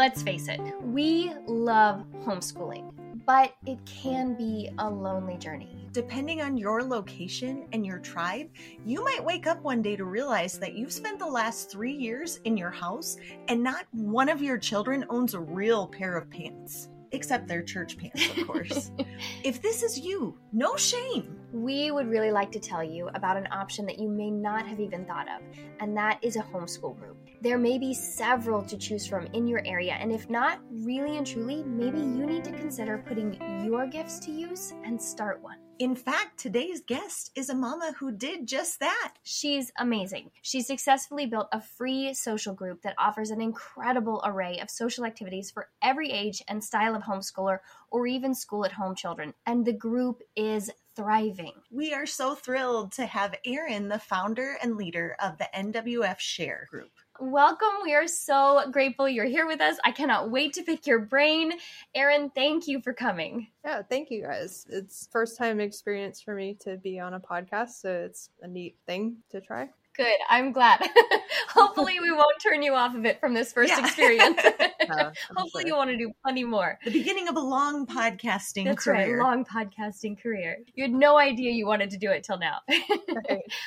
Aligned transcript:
let's 0.00 0.22
face 0.22 0.48
it, 0.48 0.62
we 0.80 1.30
love 1.46 2.06
homeschooling, 2.24 2.90
but 3.26 3.52
it 3.66 3.78
can 3.84 4.34
be 4.34 4.70
a 4.78 4.90
lonely 4.90 5.36
journey. 5.36 5.86
Depending 5.92 6.40
on 6.40 6.56
your 6.56 6.82
location 6.82 7.66
and 7.74 7.84
your 7.84 7.98
tribe, 7.98 8.48
you 8.86 9.04
might 9.04 9.22
wake 9.22 9.46
up 9.46 9.62
one 9.62 9.82
day 9.82 9.96
to 9.96 10.06
realize 10.06 10.58
that 10.58 10.72
you've 10.72 10.90
spent 10.90 11.18
the 11.18 11.26
last 11.26 11.70
three 11.70 11.92
years 11.92 12.38
in 12.44 12.56
your 12.56 12.70
house 12.70 13.18
and 13.48 13.62
not 13.62 13.84
one 13.90 14.30
of 14.30 14.40
your 14.40 14.56
children 14.56 15.04
owns 15.10 15.34
a 15.34 15.40
real 15.40 15.86
pair 15.86 16.16
of 16.16 16.30
pants 16.30 16.88
except 17.12 17.46
their 17.46 17.62
church 17.62 17.98
pants, 17.98 18.26
of 18.38 18.46
course. 18.46 18.90
if 19.44 19.60
this 19.60 19.82
is 19.82 19.98
you, 19.98 20.38
no 20.52 20.76
shame. 20.76 21.38
We 21.52 21.90
would 21.90 22.08
really 22.08 22.30
like 22.30 22.52
to 22.52 22.60
tell 22.60 22.82
you 22.82 23.08
about 23.14 23.36
an 23.36 23.48
option 23.52 23.84
that 23.84 23.98
you 23.98 24.08
may 24.08 24.30
not 24.30 24.66
have 24.66 24.80
even 24.80 25.04
thought 25.04 25.26
of, 25.28 25.42
and 25.80 25.94
that 25.96 26.20
is 26.22 26.36
a 26.36 26.42
homeschool 26.42 26.98
group. 26.98 27.19
There 27.42 27.56
may 27.56 27.78
be 27.78 27.94
several 27.94 28.62
to 28.64 28.76
choose 28.76 29.06
from 29.06 29.24
in 29.32 29.46
your 29.46 29.62
area, 29.64 29.94
and 29.94 30.12
if 30.12 30.28
not, 30.28 30.60
really 30.70 31.16
and 31.16 31.26
truly, 31.26 31.62
maybe 31.64 31.96
you 31.96 32.26
need 32.26 32.44
to 32.44 32.52
consider 32.52 32.98
putting 32.98 33.40
your 33.64 33.86
gifts 33.86 34.18
to 34.20 34.30
use 34.30 34.74
and 34.84 35.00
start 35.00 35.40
one. 35.40 35.56
In 35.78 35.94
fact, 35.94 36.38
today's 36.38 36.82
guest 36.82 37.30
is 37.34 37.48
a 37.48 37.54
mama 37.54 37.94
who 37.98 38.12
did 38.12 38.46
just 38.46 38.80
that. 38.80 39.14
She's 39.22 39.72
amazing. 39.78 40.32
She 40.42 40.60
successfully 40.60 41.24
built 41.24 41.48
a 41.50 41.62
free 41.62 42.12
social 42.12 42.52
group 42.52 42.82
that 42.82 42.96
offers 42.98 43.30
an 43.30 43.40
incredible 43.40 44.20
array 44.22 44.58
of 44.58 44.68
social 44.68 45.06
activities 45.06 45.50
for 45.50 45.70
every 45.80 46.10
age 46.10 46.42
and 46.46 46.62
style 46.62 46.94
of 46.94 47.04
homeschooler 47.04 47.60
or 47.90 48.06
even 48.06 48.34
school 48.34 48.66
at 48.66 48.72
home 48.72 48.94
children. 48.94 49.32
And 49.46 49.64
the 49.64 49.72
group 49.72 50.20
is 50.36 50.70
thriving. 50.94 51.54
We 51.70 51.94
are 51.94 52.04
so 52.04 52.34
thrilled 52.34 52.92
to 52.92 53.06
have 53.06 53.34
Erin, 53.46 53.88
the 53.88 53.98
founder 53.98 54.58
and 54.62 54.76
leader 54.76 55.16
of 55.18 55.38
the 55.38 55.48
NWF 55.54 56.18
Share 56.18 56.68
group. 56.70 56.90
Welcome. 57.22 57.68
We 57.84 57.92
are 57.94 58.08
so 58.08 58.62
grateful 58.70 59.06
you're 59.06 59.26
here 59.26 59.46
with 59.46 59.60
us. 59.60 59.76
I 59.84 59.92
cannot 59.92 60.30
wait 60.30 60.54
to 60.54 60.62
pick 60.62 60.86
your 60.86 61.00
brain. 61.00 61.52
Erin, 61.94 62.30
thank 62.34 62.66
you 62.66 62.80
for 62.80 62.94
coming. 62.94 63.48
Yeah, 63.62 63.82
thank 63.82 64.10
you 64.10 64.22
guys. 64.22 64.64
It's 64.70 65.06
first 65.12 65.36
time 65.36 65.60
experience 65.60 66.22
for 66.22 66.34
me 66.34 66.56
to 66.60 66.78
be 66.78 66.98
on 66.98 67.12
a 67.12 67.20
podcast, 67.20 67.72
so 67.82 67.90
it's 67.90 68.30
a 68.40 68.48
neat 68.48 68.76
thing 68.86 69.16
to 69.32 69.42
try. 69.42 69.68
Good. 69.96 70.16
I'm 70.28 70.52
glad. 70.52 70.88
Hopefully, 71.48 71.98
we 72.00 72.10
won't 72.12 72.40
turn 72.42 72.62
you 72.62 72.74
off 72.74 72.94
of 72.94 73.04
it 73.04 73.18
from 73.20 73.34
this 73.34 73.52
first 73.54 73.72
yeah. 73.72 73.84
experience. 73.84 74.38
uh, 74.90 75.10
Hopefully, 75.36 75.62
sure. 75.62 75.68
you 75.68 75.76
want 75.76 75.90
to 75.90 75.96
do 75.96 76.12
plenty 76.22 76.44
more. 76.44 76.78
The 76.84 76.90
beginning 76.90 77.28
of 77.28 77.36
a 77.36 77.40
long 77.40 77.86
podcasting 77.86 78.64
That's 78.64 78.84
career. 78.84 79.18
Right, 79.18 79.24
long 79.24 79.44
podcasting 79.44 80.20
career. 80.20 80.58
You 80.74 80.84
had 80.84 80.92
no 80.92 81.18
idea 81.18 81.50
you 81.52 81.66
wanted 81.66 81.90
to 81.90 81.98
do 81.98 82.10
it 82.10 82.24
till 82.24 82.38
now. 82.38 82.58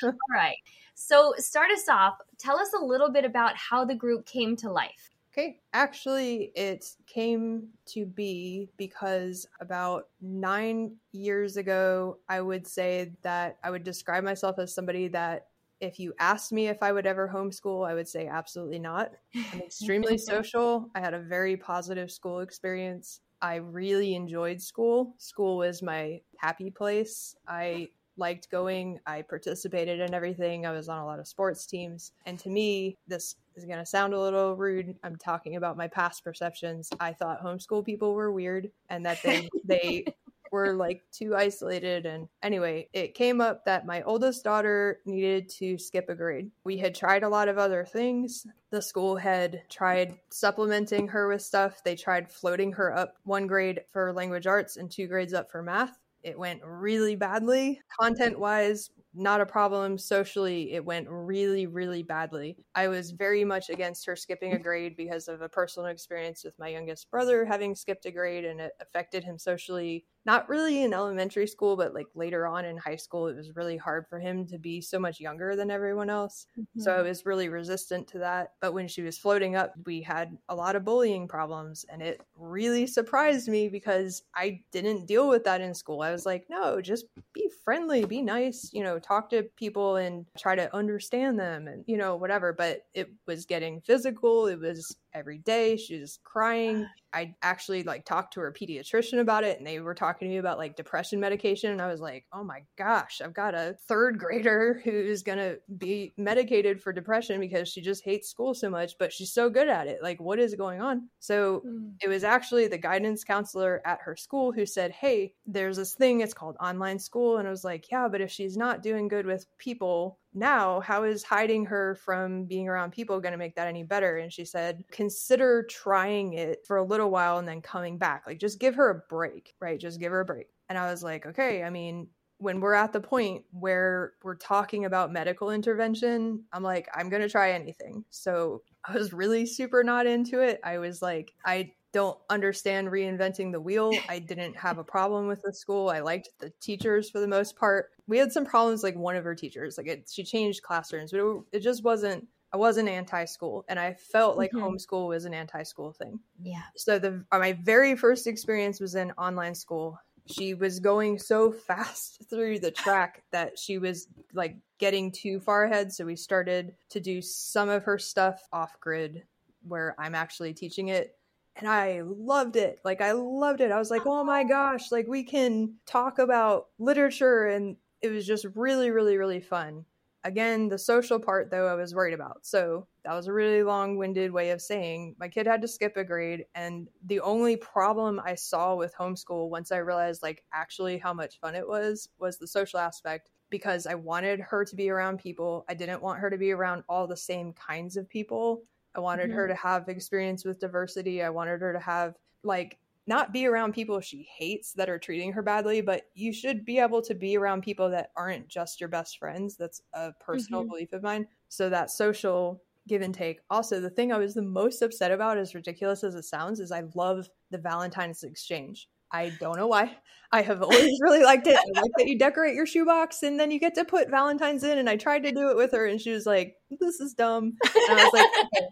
All 0.02 0.12
right. 0.30 0.56
So, 0.94 1.34
start 1.38 1.70
us 1.70 1.88
off. 1.88 2.14
Tell 2.38 2.58
us 2.58 2.72
a 2.72 2.84
little 2.84 3.10
bit 3.10 3.24
about 3.24 3.56
how 3.56 3.84
the 3.84 3.94
group 3.94 4.24
came 4.26 4.56
to 4.56 4.70
life. 4.70 5.10
Okay, 5.36 5.58
actually, 5.72 6.52
it 6.54 6.84
came 7.08 7.66
to 7.86 8.06
be 8.06 8.70
because 8.76 9.48
about 9.60 10.06
nine 10.20 10.94
years 11.10 11.56
ago, 11.56 12.18
I 12.28 12.40
would 12.40 12.68
say 12.68 13.10
that 13.22 13.58
I 13.64 13.72
would 13.72 13.82
describe 13.82 14.22
myself 14.22 14.60
as 14.60 14.72
somebody 14.72 15.08
that 15.08 15.48
if 15.84 15.98
you 15.98 16.14
asked 16.18 16.52
me 16.52 16.68
if 16.68 16.82
I 16.82 16.92
would 16.92 17.06
ever 17.06 17.30
homeschool, 17.32 17.88
I 17.88 17.94
would 17.94 18.08
say 18.08 18.26
absolutely 18.26 18.78
not. 18.78 19.12
I'm 19.52 19.60
extremely 19.66 20.18
social. 20.18 20.90
I 20.94 21.00
had 21.00 21.14
a 21.14 21.20
very 21.20 21.56
positive 21.56 22.10
school 22.10 22.40
experience. 22.40 23.20
I 23.40 23.56
really 23.56 24.14
enjoyed 24.14 24.60
school. 24.60 25.14
School 25.18 25.58
was 25.58 25.82
my 25.82 26.20
happy 26.38 26.70
place. 26.70 27.36
I 27.46 27.88
liked 28.16 28.50
going. 28.50 29.00
I 29.06 29.22
participated 29.22 30.00
in 30.00 30.14
everything. 30.14 30.66
I 30.66 30.72
was 30.72 30.88
on 30.88 30.98
a 30.98 31.06
lot 31.06 31.18
of 31.18 31.28
sports 31.28 31.66
teams. 31.66 32.12
And 32.26 32.38
to 32.40 32.48
me, 32.48 32.96
this 33.06 33.36
is 33.56 33.64
going 33.64 33.78
to 33.78 33.86
sound 33.86 34.14
a 34.14 34.20
little 34.20 34.56
rude. 34.56 34.94
I'm 35.02 35.16
talking 35.16 35.56
about 35.56 35.76
my 35.76 35.88
past 35.88 36.24
perceptions. 36.24 36.90
I 37.00 37.12
thought 37.12 37.42
homeschool 37.42 37.84
people 37.84 38.14
were 38.14 38.32
weird 38.32 38.70
and 38.88 39.04
that 39.04 39.22
they 39.22 39.48
they 39.64 40.04
were 40.54 40.74
like 40.74 41.02
too 41.12 41.34
isolated 41.36 42.06
and 42.06 42.28
anyway, 42.42 42.88
it 42.92 43.14
came 43.14 43.40
up 43.40 43.64
that 43.64 43.86
my 43.86 44.02
oldest 44.02 44.44
daughter 44.44 45.00
needed 45.04 45.48
to 45.58 45.76
skip 45.76 46.08
a 46.08 46.14
grade. 46.14 46.50
We 46.64 46.78
had 46.78 46.94
tried 46.94 47.24
a 47.24 47.28
lot 47.28 47.48
of 47.48 47.58
other 47.58 47.84
things. 47.84 48.46
The 48.70 48.80
school 48.80 49.16
had 49.16 49.62
tried 49.68 50.16
supplementing 50.30 51.08
her 51.08 51.28
with 51.28 51.42
stuff. 51.42 51.82
They 51.84 51.96
tried 51.96 52.30
floating 52.30 52.72
her 52.72 52.96
up 52.96 53.14
one 53.24 53.46
grade 53.46 53.80
for 53.92 54.12
language 54.12 54.46
arts 54.46 54.76
and 54.76 54.90
two 54.90 55.08
grades 55.08 55.34
up 55.34 55.50
for 55.50 55.62
math 55.62 55.98
it 56.24 56.38
went 56.38 56.62
really 56.64 57.16
badly. 57.16 57.80
Content 58.00 58.38
wise, 58.38 58.90
not 59.12 59.42
a 59.42 59.46
problem. 59.46 59.98
Socially, 59.98 60.72
it 60.72 60.84
went 60.84 61.06
really, 61.08 61.66
really 61.66 62.02
badly. 62.02 62.56
I 62.74 62.88
was 62.88 63.10
very 63.10 63.44
much 63.44 63.68
against 63.68 64.06
her 64.06 64.16
skipping 64.16 64.54
a 64.54 64.58
grade 64.58 64.96
because 64.96 65.28
of 65.28 65.42
a 65.42 65.48
personal 65.50 65.90
experience 65.90 66.42
with 66.42 66.58
my 66.58 66.68
youngest 66.68 67.10
brother 67.10 67.44
having 67.44 67.74
skipped 67.74 68.06
a 68.06 68.10
grade 68.10 68.46
and 68.46 68.58
it 68.58 68.72
affected 68.80 69.22
him 69.22 69.38
socially 69.38 70.06
not 70.26 70.48
really 70.48 70.82
in 70.82 70.94
elementary 70.94 71.46
school, 71.46 71.76
but 71.76 71.94
like 71.94 72.06
later 72.14 72.46
on 72.46 72.64
in 72.64 72.76
high 72.76 72.96
school, 72.96 73.28
it 73.28 73.36
was 73.36 73.54
really 73.54 73.76
hard 73.76 74.06
for 74.08 74.18
him 74.18 74.46
to 74.46 74.58
be 74.58 74.80
so 74.80 74.98
much 74.98 75.20
younger 75.20 75.54
than 75.54 75.70
everyone 75.70 76.08
else. 76.10 76.46
Mm-hmm. 76.58 76.80
So 76.80 76.92
I 76.92 77.02
was 77.02 77.26
really 77.26 77.48
resistant 77.48 78.08
to 78.08 78.18
that. 78.20 78.52
But 78.60 78.72
when 78.72 78.88
she 78.88 79.02
was 79.02 79.18
floating 79.18 79.56
up, 79.56 79.74
we 79.84 80.00
had 80.00 80.36
a 80.48 80.54
lot 80.54 80.76
of 80.76 80.84
bullying 80.84 81.28
problems. 81.28 81.84
And 81.90 82.02
it 82.02 82.22
really 82.36 82.86
surprised 82.86 83.48
me 83.48 83.68
because 83.68 84.22
I 84.34 84.60
didn't 84.72 85.06
deal 85.06 85.28
with 85.28 85.44
that 85.44 85.60
in 85.60 85.74
school. 85.74 86.00
I 86.00 86.12
was 86.12 86.24
like, 86.24 86.46
no, 86.48 86.80
just 86.80 87.06
be 87.32 87.50
friendly, 87.64 88.04
be 88.04 88.22
nice, 88.22 88.70
you 88.72 88.82
know, 88.82 88.98
talk 88.98 89.30
to 89.30 89.44
people 89.56 89.96
and 89.96 90.26
try 90.38 90.54
to 90.54 90.74
understand 90.74 91.38
them 91.38 91.68
and, 91.68 91.84
you 91.86 91.96
know, 91.96 92.16
whatever. 92.16 92.52
But 92.52 92.86
it 92.94 93.10
was 93.26 93.44
getting 93.44 93.80
physical. 93.80 94.46
It 94.46 94.58
was 94.58 94.96
every 95.12 95.38
day. 95.38 95.76
She 95.76 95.98
was 96.00 96.18
crying. 96.24 96.86
I 97.14 97.34
actually 97.42 97.84
like 97.84 98.04
talked 98.04 98.34
to 98.34 98.40
her 98.40 98.52
pediatrician 98.52 99.20
about 99.20 99.44
it 99.44 99.58
and 99.58 99.66
they 99.66 99.78
were 99.80 99.94
talking 99.94 100.26
to 100.28 100.32
me 100.32 100.38
about 100.38 100.58
like 100.58 100.76
depression 100.76 101.20
medication 101.20 101.70
and 101.70 101.80
I 101.80 101.86
was 101.86 102.00
like, 102.00 102.26
"Oh 102.32 102.42
my 102.42 102.62
gosh, 102.76 103.20
I've 103.24 103.32
got 103.32 103.54
a 103.54 103.76
third 103.86 104.18
grader 104.18 104.80
who's 104.84 105.22
going 105.22 105.38
to 105.38 105.58
be 105.78 106.12
medicated 106.16 106.82
for 106.82 106.92
depression 106.92 107.40
because 107.40 107.68
she 107.68 107.80
just 107.80 108.04
hates 108.04 108.28
school 108.28 108.52
so 108.54 108.68
much, 108.68 108.94
but 108.98 109.12
she's 109.12 109.32
so 109.32 109.48
good 109.48 109.68
at 109.68 109.86
it. 109.86 110.02
Like 110.02 110.20
what 110.20 110.38
is 110.40 110.54
going 110.54 110.80
on?" 110.82 111.08
So, 111.20 111.62
mm. 111.66 111.92
it 112.02 112.08
was 112.08 112.24
actually 112.24 112.66
the 112.66 112.78
guidance 112.78 113.22
counselor 113.24 113.80
at 113.86 114.00
her 114.02 114.16
school 114.16 114.52
who 114.52 114.66
said, 114.66 114.90
"Hey, 114.90 115.34
there's 115.46 115.76
this 115.76 115.94
thing 115.94 116.20
it's 116.20 116.34
called 116.34 116.56
online 116.60 116.98
school." 116.98 117.38
And 117.38 117.46
I 117.46 117.50
was 117.50 117.64
like, 117.64 117.90
"Yeah, 117.90 118.08
but 118.08 118.20
if 118.20 118.30
she's 118.30 118.56
not 118.56 118.82
doing 118.82 119.08
good 119.08 119.26
with 119.26 119.46
people, 119.58 120.18
now 120.34 120.80
how 120.80 121.04
is 121.04 121.22
hiding 121.22 121.64
her 121.66 121.94
from 121.96 122.44
being 122.44 122.68
around 122.68 122.90
people 122.90 123.20
going 123.20 123.32
to 123.32 123.38
make 123.38 123.54
that 123.56 123.68
any 123.68 123.82
better? 123.84 124.18
And 124.18 124.32
she 124.32 124.44
said 124.44 124.84
consider 124.90 125.64
trying 125.70 126.34
it 126.34 126.66
for 126.66 126.76
a 126.76 126.84
little 126.84 127.10
while 127.10 127.38
and 127.38 127.46
then 127.48 127.60
coming 127.62 127.98
back. 127.98 128.24
Like 128.26 128.38
just 128.38 128.58
give 128.58 128.74
her 128.74 128.90
a 128.90 129.02
break 129.08 129.54
right? 129.60 129.78
Just 129.78 130.00
give 130.00 130.12
her 130.12 130.20
a 130.20 130.24
break. 130.24 130.48
And 130.68 130.78
i 130.78 130.90
was 130.90 131.02
like 131.02 131.26
okay 131.26 131.62
i 131.62 131.70
mean 131.70 132.08
when 132.38 132.60
we're 132.60 132.74
at 132.74 132.92
the 132.92 133.00
point 133.00 133.44
where 133.52 134.14
we're 134.22 134.34
talking 134.34 134.86
about 134.86 135.12
medical 135.12 135.50
intervention 135.50 136.42
i'm 136.52 136.62
like 136.62 136.88
i'm 136.94 137.08
going 137.08 137.22
to 137.22 137.28
try 137.28 137.52
anything. 137.52 138.04
So 138.10 138.62
i 138.84 138.92
was 138.92 139.12
really 139.12 139.46
super 139.46 139.84
not 139.84 140.06
into 140.06 140.40
it. 140.40 140.60
I 140.64 140.78
was 140.78 141.00
like 141.02 141.34
i 141.44 141.70
don't 141.94 142.18
understand 142.28 142.88
reinventing 142.88 143.52
the 143.52 143.60
wheel. 143.60 143.92
I 144.08 144.18
didn't 144.18 144.56
have 144.56 144.78
a 144.78 144.84
problem 144.84 145.28
with 145.28 145.40
the 145.42 145.52
school. 145.52 145.88
I 145.88 146.00
liked 146.00 146.28
the 146.40 146.52
teachers 146.60 147.08
for 147.08 147.20
the 147.20 147.28
most 147.28 147.56
part. 147.56 147.90
We 148.08 148.18
had 148.18 148.32
some 148.32 148.44
problems 148.44 148.82
like 148.82 148.96
one 148.96 149.14
of 149.14 149.22
her 149.22 149.36
teachers, 149.36 149.78
like 149.78 149.86
it, 149.86 150.10
she 150.12 150.24
changed 150.24 150.64
classrooms, 150.64 151.12
but 151.12 151.20
it, 151.20 151.42
it 151.52 151.60
just 151.60 151.84
wasn't 151.84 152.26
I 152.52 152.56
wasn't 152.56 152.88
anti-school 152.88 153.64
and 153.68 153.78
I 153.78 153.94
felt 153.94 154.36
like 154.36 154.52
mm-hmm. 154.52 154.64
homeschool 154.64 155.08
was 155.08 155.24
an 155.24 155.34
anti-school 155.34 155.92
thing. 155.92 156.18
Yeah. 156.42 156.62
So 156.76 156.98
the 156.98 157.24
my 157.32 157.52
very 157.62 157.94
first 157.94 158.26
experience 158.26 158.80
was 158.80 158.96
in 158.96 159.12
online 159.12 159.54
school. 159.54 159.96
She 160.26 160.54
was 160.54 160.80
going 160.80 161.18
so 161.20 161.52
fast 161.52 162.24
through 162.30 162.58
the 162.58 162.72
track 162.72 163.22
that 163.30 163.56
she 163.56 163.78
was 163.78 164.08
like 164.32 164.56
getting 164.78 165.12
too 165.12 165.38
far 165.38 165.64
ahead, 165.64 165.92
so 165.92 166.04
we 166.04 166.16
started 166.16 166.74
to 166.90 166.98
do 166.98 167.22
some 167.22 167.68
of 167.68 167.84
her 167.84 167.98
stuff 167.98 168.42
off 168.52 168.80
grid 168.80 169.22
where 169.66 169.94
I'm 169.96 170.16
actually 170.16 170.54
teaching 170.54 170.88
it 170.88 171.16
and 171.56 171.68
I 171.68 172.02
loved 172.02 172.56
it. 172.56 172.80
Like 172.84 173.00
I 173.00 173.12
loved 173.12 173.60
it. 173.60 173.70
I 173.70 173.78
was 173.78 173.90
like, 173.90 174.06
"Oh 174.06 174.24
my 174.24 174.42
oh. 174.42 174.48
gosh, 174.48 174.90
like 174.90 175.06
we 175.06 175.22
can 175.22 175.74
talk 175.86 176.18
about 176.18 176.68
literature 176.78 177.46
and 177.46 177.76
it 178.02 178.08
was 178.08 178.26
just 178.26 178.46
really 178.54 178.90
really 178.90 179.16
really 179.16 179.40
fun." 179.40 179.84
Again, 180.24 180.68
the 180.68 180.78
social 180.78 181.20
part 181.20 181.50
though 181.50 181.66
I 181.68 181.74
was 181.74 181.94
worried 181.94 182.14
about. 182.14 182.46
So, 182.46 182.86
that 183.04 183.14
was 183.14 183.26
a 183.26 183.32
really 183.32 183.62
long-winded 183.62 184.32
way 184.32 184.50
of 184.50 184.62
saying 184.62 185.16
my 185.18 185.28
kid 185.28 185.46
had 185.46 185.60
to 185.62 185.68
skip 185.68 185.96
a 185.96 186.04
grade 186.04 186.46
and 186.54 186.88
the 187.04 187.20
only 187.20 187.56
problem 187.56 188.20
I 188.24 188.34
saw 188.34 188.74
with 188.74 188.94
homeschool 188.96 189.50
once 189.50 189.70
I 189.70 189.78
realized 189.78 190.22
like 190.22 190.42
actually 190.52 190.96
how 190.98 191.12
much 191.12 191.38
fun 191.40 191.54
it 191.54 191.68
was 191.68 192.08
was 192.18 192.38
the 192.38 192.46
social 192.46 192.80
aspect 192.80 193.30
because 193.50 193.86
I 193.86 193.94
wanted 193.94 194.40
her 194.40 194.64
to 194.64 194.74
be 194.74 194.90
around 194.90 195.18
people. 195.18 195.64
I 195.68 195.74
didn't 195.74 196.02
want 196.02 196.18
her 196.20 196.30
to 196.30 196.38
be 196.38 196.52
around 196.52 196.82
all 196.88 197.06
the 197.06 197.16
same 197.16 197.52
kinds 197.52 197.96
of 197.96 198.08
people 198.08 198.62
I 198.94 199.00
wanted 199.00 199.28
mm-hmm. 199.28 199.36
her 199.36 199.48
to 199.48 199.54
have 199.54 199.88
experience 199.88 200.44
with 200.44 200.60
diversity. 200.60 201.22
I 201.22 201.30
wanted 201.30 201.60
her 201.60 201.72
to 201.72 201.80
have 201.80 202.14
like 202.42 202.78
not 203.06 203.32
be 203.32 203.46
around 203.46 203.74
people 203.74 204.00
she 204.00 204.26
hates 204.36 204.72
that 204.72 204.88
are 204.88 204.98
treating 204.98 205.32
her 205.32 205.42
badly, 205.42 205.80
but 205.82 206.04
you 206.14 206.32
should 206.32 206.64
be 206.64 206.78
able 206.78 207.02
to 207.02 207.14
be 207.14 207.36
around 207.36 207.62
people 207.62 207.90
that 207.90 208.10
aren't 208.16 208.48
just 208.48 208.80
your 208.80 208.88
best 208.88 209.18
friends. 209.18 209.56
That's 209.56 209.82
a 209.92 210.12
personal 210.20 210.62
mm-hmm. 210.62 210.70
belief 210.70 210.92
of 210.92 211.02
mine. 211.02 211.26
So 211.48 211.68
that 211.68 211.90
social 211.90 212.62
give 212.88 213.02
and 213.02 213.14
take. 213.14 213.40
Also, 213.50 213.80
the 213.80 213.90
thing 213.90 214.12
I 214.12 214.18
was 214.18 214.34
the 214.34 214.42
most 214.42 214.82
upset 214.82 215.10
about, 215.10 215.38
as 215.38 215.54
ridiculous 215.54 216.04
as 216.04 216.14
it 216.14 216.24
sounds, 216.24 216.60
is 216.60 216.72
I 216.72 216.84
love 216.94 217.28
the 217.50 217.58
Valentine's 217.58 218.22
exchange. 218.22 218.88
I 219.14 219.30
don't 219.38 219.56
know 219.56 219.68
why. 219.68 219.96
I 220.32 220.42
have 220.42 220.60
always 220.60 220.98
really 221.00 221.22
liked 221.22 221.46
it. 221.46 221.54
I 221.54 221.80
like 221.80 221.92
that 221.96 222.08
you 222.08 222.18
decorate 222.18 222.56
your 222.56 222.66
shoebox 222.66 223.22
and 223.22 223.38
then 223.38 223.52
you 223.52 223.60
get 223.60 223.76
to 223.76 223.84
put 223.84 224.10
Valentine's 224.10 224.64
in. 224.64 224.78
And 224.78 224.90
I 224.90 224.96
tried 224.96 225.22
to 225.22 225.30
do 225.30 225.50
it 225.50 225.56
with 225.56 225.70
her, 225.70 225.86
and 225.86 226.00
she 226.00 226.10
was 226.10 226.26
like, 226.26 226.56
"This 226.80 226.98
is 226.98 227.14
dumb." 227.14 227.52
And 227.64 228.00
I 228.00 228.04
was 228.04 228.12
like, 228.12 228.26
okay. 228.56 228.66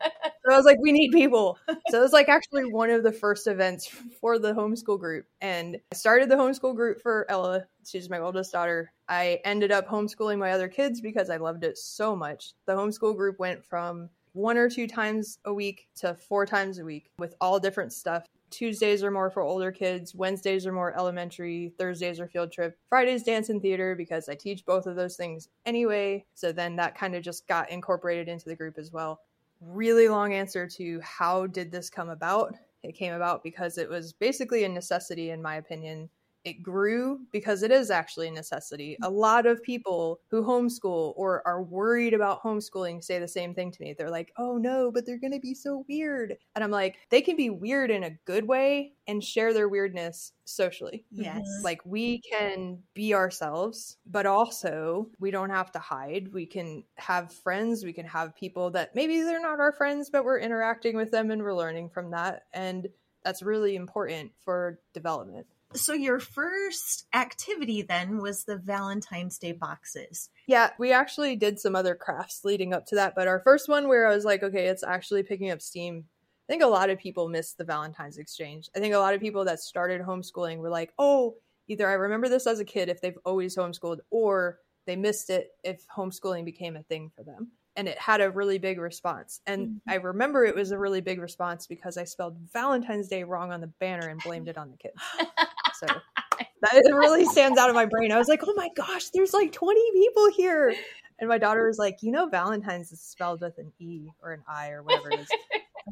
so 0.44 0.52
I 0.52 0.56
was 0.56 0.64
like, 0.64 0.78
"We 0.82 0.90
need 0.90 1.12
people." 1.12 1.58
So 1.90 1.98
it 1.98 2.02
was 2.02 2.12
like 2.12 2.28
actually 2.28 2.64
one 2.64 2.90
of 2.90 3.04
the 3.04 3.12
first 3.12 3.46
events 3.46 3.86
for 4.20 4.40
the 4.40 4.52
homeschool 4.52 4.98
group, 4.98 5.26
and 5.40 5.76
I 5.92 5.94
started 5.94 6.28
the 6.28 6.34
homeschool 6.34 6.74
group 6.74 7.00
for 7.00 7.24
Ella. 7.28 7.66
She's 7.86 8.10
my 8.10 8.18
oldest 8.18 8.50
daughter. 8.50 8.92
I 9.08 9.38
ended 9.44 9.70
up 9.70 9.86
homeschooling 9.86 10.38
my 10.38 10.50
other 10.50 10.68
kids 10.68 11.00
because 11.00 11.30
I 11.30 11.36
loved 11.36 11.62
it 11.62 11.78
so 11.78 12.16
much. 12.16 12.54
The 12.66 12.72
homeschool 12.72 13.16
group 13.16 13.38
went 13.38 13.64
from 13.64 14.10
one 14.32 14.56
or 14.56 14.68
two 14.68 14.88
times 14.88 15.38
a 15.44 15.52
week 15.52 15.88
to 15.96 16.14
four 16.14 16.46
times 16.46 16.78
a 16.78 16.84
week 16.84 17.10
with 17.18 17.34
all 17.40 17.60
different 17.60 17.92
stuff. 17.92 18.24
Tuesdays 18.52 19.02
are 19.02 19.10
more 19.10 19.30
for 19.30 19.42
older 19.42 19.72
kids, 19.72 20.14
Wednesdays 20.14 20.66
are 20.66 20.72
more 20.72 20.96
elementary, 20.96 21.72
Thursdays 21.78 22.20
are 22.20 22.28
field 22.28 22.52
trip, 22.52 22.78
Fridays 22.88 23.24
dance 23.24 23.48
and 23.48 23.60
theater 23.60 23.96
because 23.96 24.28
I 24.28 24.34
teach 24.34 24.64
both 24.64 24.86
of 24.86 24.94
those 24.94 25.16
things 25.16 25.48
anyway. 25.66 26.24
So 26.34 26.52
then 26.52 26.76
that 26.76 26.96
kind 26.96 27.16
of 27.16 27.22
just 27.22 27.48
got 27.48 27.70
incorporated 27.70 28.28
into 28.28 28.48
the 28.48 28.54
group 28.54 28.78
as 28.78 28.92
well. 28.92 29.20
Really 29.60 30.08
long 30.08 30.32
answer 30.34 30.68
to 30.68 31.00
how 31.00 31.46
did 31.46 31.72
this 31.72 31.90
come 31.90 32.10
about? 32.10 32.54
It 32.82 32.94
came 32.94 33.14
about 33.14 33.42
because 33.42 33.78
it 33.78 33.88
was 33.88 34.12
basically 34.12 34.64
a 34.64 34.68
necessity, 34.68 35.30
in 35.30 35.40
my 35.40 35.56
opinion, 35.56 36.10
it 36.44 36.62
grew 36.62 37.20
because 37.30 37.62
it 37.62 37.70
is 37.70 37.90
actually 37.90 38.28
a 38.28 38.32
necessity. 38.32 38.96
A 39.02 39.06
mm-hmm. 39.06 39.14
lot 39.14 39.46
of 39.46 39.62
people 39.62 40.20
who 40.28 40.42
homeschool 40.42 41.12
or 41.16 41.46
are 41.46 41.62
worried 41.62 42.14
about 42.14 42.42
homeschooling 42.42 43.02
say 43.02 43.18
the 43.18 43.28
same 43.28 43.54
thing 43.54 43.70
to 43.70 43.82
me. 43.82 43.94
They're 43.96 44.10
like, 44.10 44.32
oh 44.36 44.56
no, 44.56 44.90
but 44.90 45.06
they're 45.06 45.18
going 45.18 45.32
to 45.32 45.40
be 45.40 45.54
so 45.54 45.84
weird. 45.88 46.36
And 46.54 46.64
I'm 46.64 46.70
like, 46.70 46.96
they 47.10 47.20
can 47.20 47.36
be 47.36 47.50
weird 47.50 47.90
in 47.90 48.04
a 48.04 48.18
good 48.24 48.46
way 48.46 48.92
and 49.06 49.22
share 49.22 49.52
their 49.52 49.68
weirdness 49.68 50.32
socially. 50.44 51.04
Yes. 51.10 51.46
Like 51.62 51.80
we 51.84 52.20
can 52.20 52.78
be 52.94 53.14
ourselves, 53.14 53.98
but 54.06 54.26
also 54.26 55.08
we 55.18 55.30
don't 55.30 55.50
have 55.50 55.72
to 55.72 55.78
hide. 55.78 56.32
We 56.32 56.46
can 56.46 56.84
have 56.96 57.32
friends. 57.32 57.84
We 57.84 57.92
can 57.92 58.06
have 58.06 58.34
people 58.34 58.70
that 58.70 58.94
maybe 58.94 59.22
they're 59.22 59.40
not 59.40 59.60
our 59.60 59.72
friends, 59.72 60.10
but 60.10 60.24
we're 60.24 60.40
interacting 60.40 60.96
with 60.96 61.10
them 61.10 61.30
and 61.30 61.42
we're 61.42 61.54
learning 61.54 61.90
from 61.90 62.10
that. 62.10 62.44
And 62.52 62.88
that's 63.24 63.42
really 63.42 63.76
important 63.76 64.32
for 64.44 64.80
development. 64.94 65.46
So 65.74 65.92
your 65.92 66.20
first 66.20 67.06
activity 67.14 67.82
then 67.82 68.18
was 68.18 68.44
the 68.44 68.56
Valentine's 68.56 69.38
Day 69.38 69.52
boxes. 69.52 70.30
Yeah, 70.46 70.70
we 70.78 70.92
actually 70.92 71.36
did 71.36 71.58
some 71.58 71.76
other 71.76 71.94
crafts 71.94 72.44
leading 72.44 72.72
up 72.74 72.86
to 72.86 72.94
that, 72.96 73.14
but 73.14 73.28
our 73.28 73.40
first 73.40 73.68
one 73.68 73.88
where 73.88 74.06
I 74.06 74.14
was 74.14 74.24
like, 74.24 74.42
okay, 74.42 74.66
it's 74.66 74.82
actually 74.82 75.22
picking 75.22 75.50
up 75.50 75.62
steam. 75.62 76.04
I 76.48 76.52
think 76.52 76.62
a 76.62 76.66
lot 76.66 76.90
of 76.90 76.98
people 76.98 77.28
missed 77.28 77.58
the 77.58 77.64
Valentine's 77.64 78.18
exchange. 78.18 78.68
I 78.76 78.80
think 78.80 78.94
a 78.94 78.98
lot 78.98 79.14
of 79.14 79.20
people 79.20 79.44
that 79.44 79.60
started 79.60 80.02
homeschooling 80.02 80.58
were 80.58 80.70
like, 80.70 80.92
oh, 80.98 81.36
either 81.68 81.88
I 81.88 81.94
remember 81.94 82.28
this 82.28 82.46
as 82.46 82.60
a 82.60 82.64
kid 82.64 82.88
if 82.88 83.00
they've 83.00 83.18
always 83.24 83.56
homeschooled, 83.56 84.00
or 84.10 84.58
they 84.86 84.96
missed 84.96 85.30
it 85.30 85.52
if 85.62 85.86
homeschooling 85.88 86.44
became 86.44 86.76
a 86.76 86.82
thing 86.82 87.10
for 87.14 87.22
them 87.22 87.52
and 87.76 87.88
it 87.88 87.98
had 87.98 88.20
a 88.20 88.30
really 88.30 88.58
big 88.58 88.78
response. 88.78 89.40
And 89.46 89.68
mm-hmm. 89.68 89.90
I 89.90 89.94
remember 89.96 90.44
it 90.44 90.54
was 90.54 90.70
a 90.72 90.78
really 90.78 91.00
big 91.00 91.20
response 91.20 91.66
because 91.66 91.96
I 91.96 92.04
spelled 92.04 92.36
Valentine's 92.52 93.08
Day 93.08 93.24
wrong 93.24 93.52
on 93.52 93.60
the 93.60 93.66
banner 93.66 94.08
and 94.08 94.20
blamed 94.22 94.48
it 94.48 94.58
on 94.58 94.70
the 94.70 94.76
kids. 94.76 94.94
So 95.82 95.94
that 96.62 96.74
it 96.74 96.94
really 96.94 97.24
stands 97.24 97.58
out 97.58 97.68
in 97.68 97.74
my 97.74 97.86
brain. 97.86 98.12
I 98.12 98.18
was 98.18 98.28
like, 98.28 98.40
oh 98.46 98.54
my 98.56 98.68
gosh, 98.76 99.08
there's 99.10 99.32
like 99.32 99.52
20 99.52 99.80
people 99.92 100.30
here. 100.30 100.74
And 101.18 101.28
my 101.28 101.38
daughter 101.38 101.66
was 101.66 101.78
like, 101.78 102.02
you 102.02 102.10
know, 102.10 102.28
Valentine's 102.28 102.90
is 102.92 103.00
spelled 103.00 103.42
with 103.42 103.58
an 103.58 103.72
E 103.78 104.08
or 104.22 104.32
an 104.32 104.42
I 104.48 104.70
or 104.70 104.82
whatever 104.82 105.10
it 105.10 105.20
is. 105.20 105.28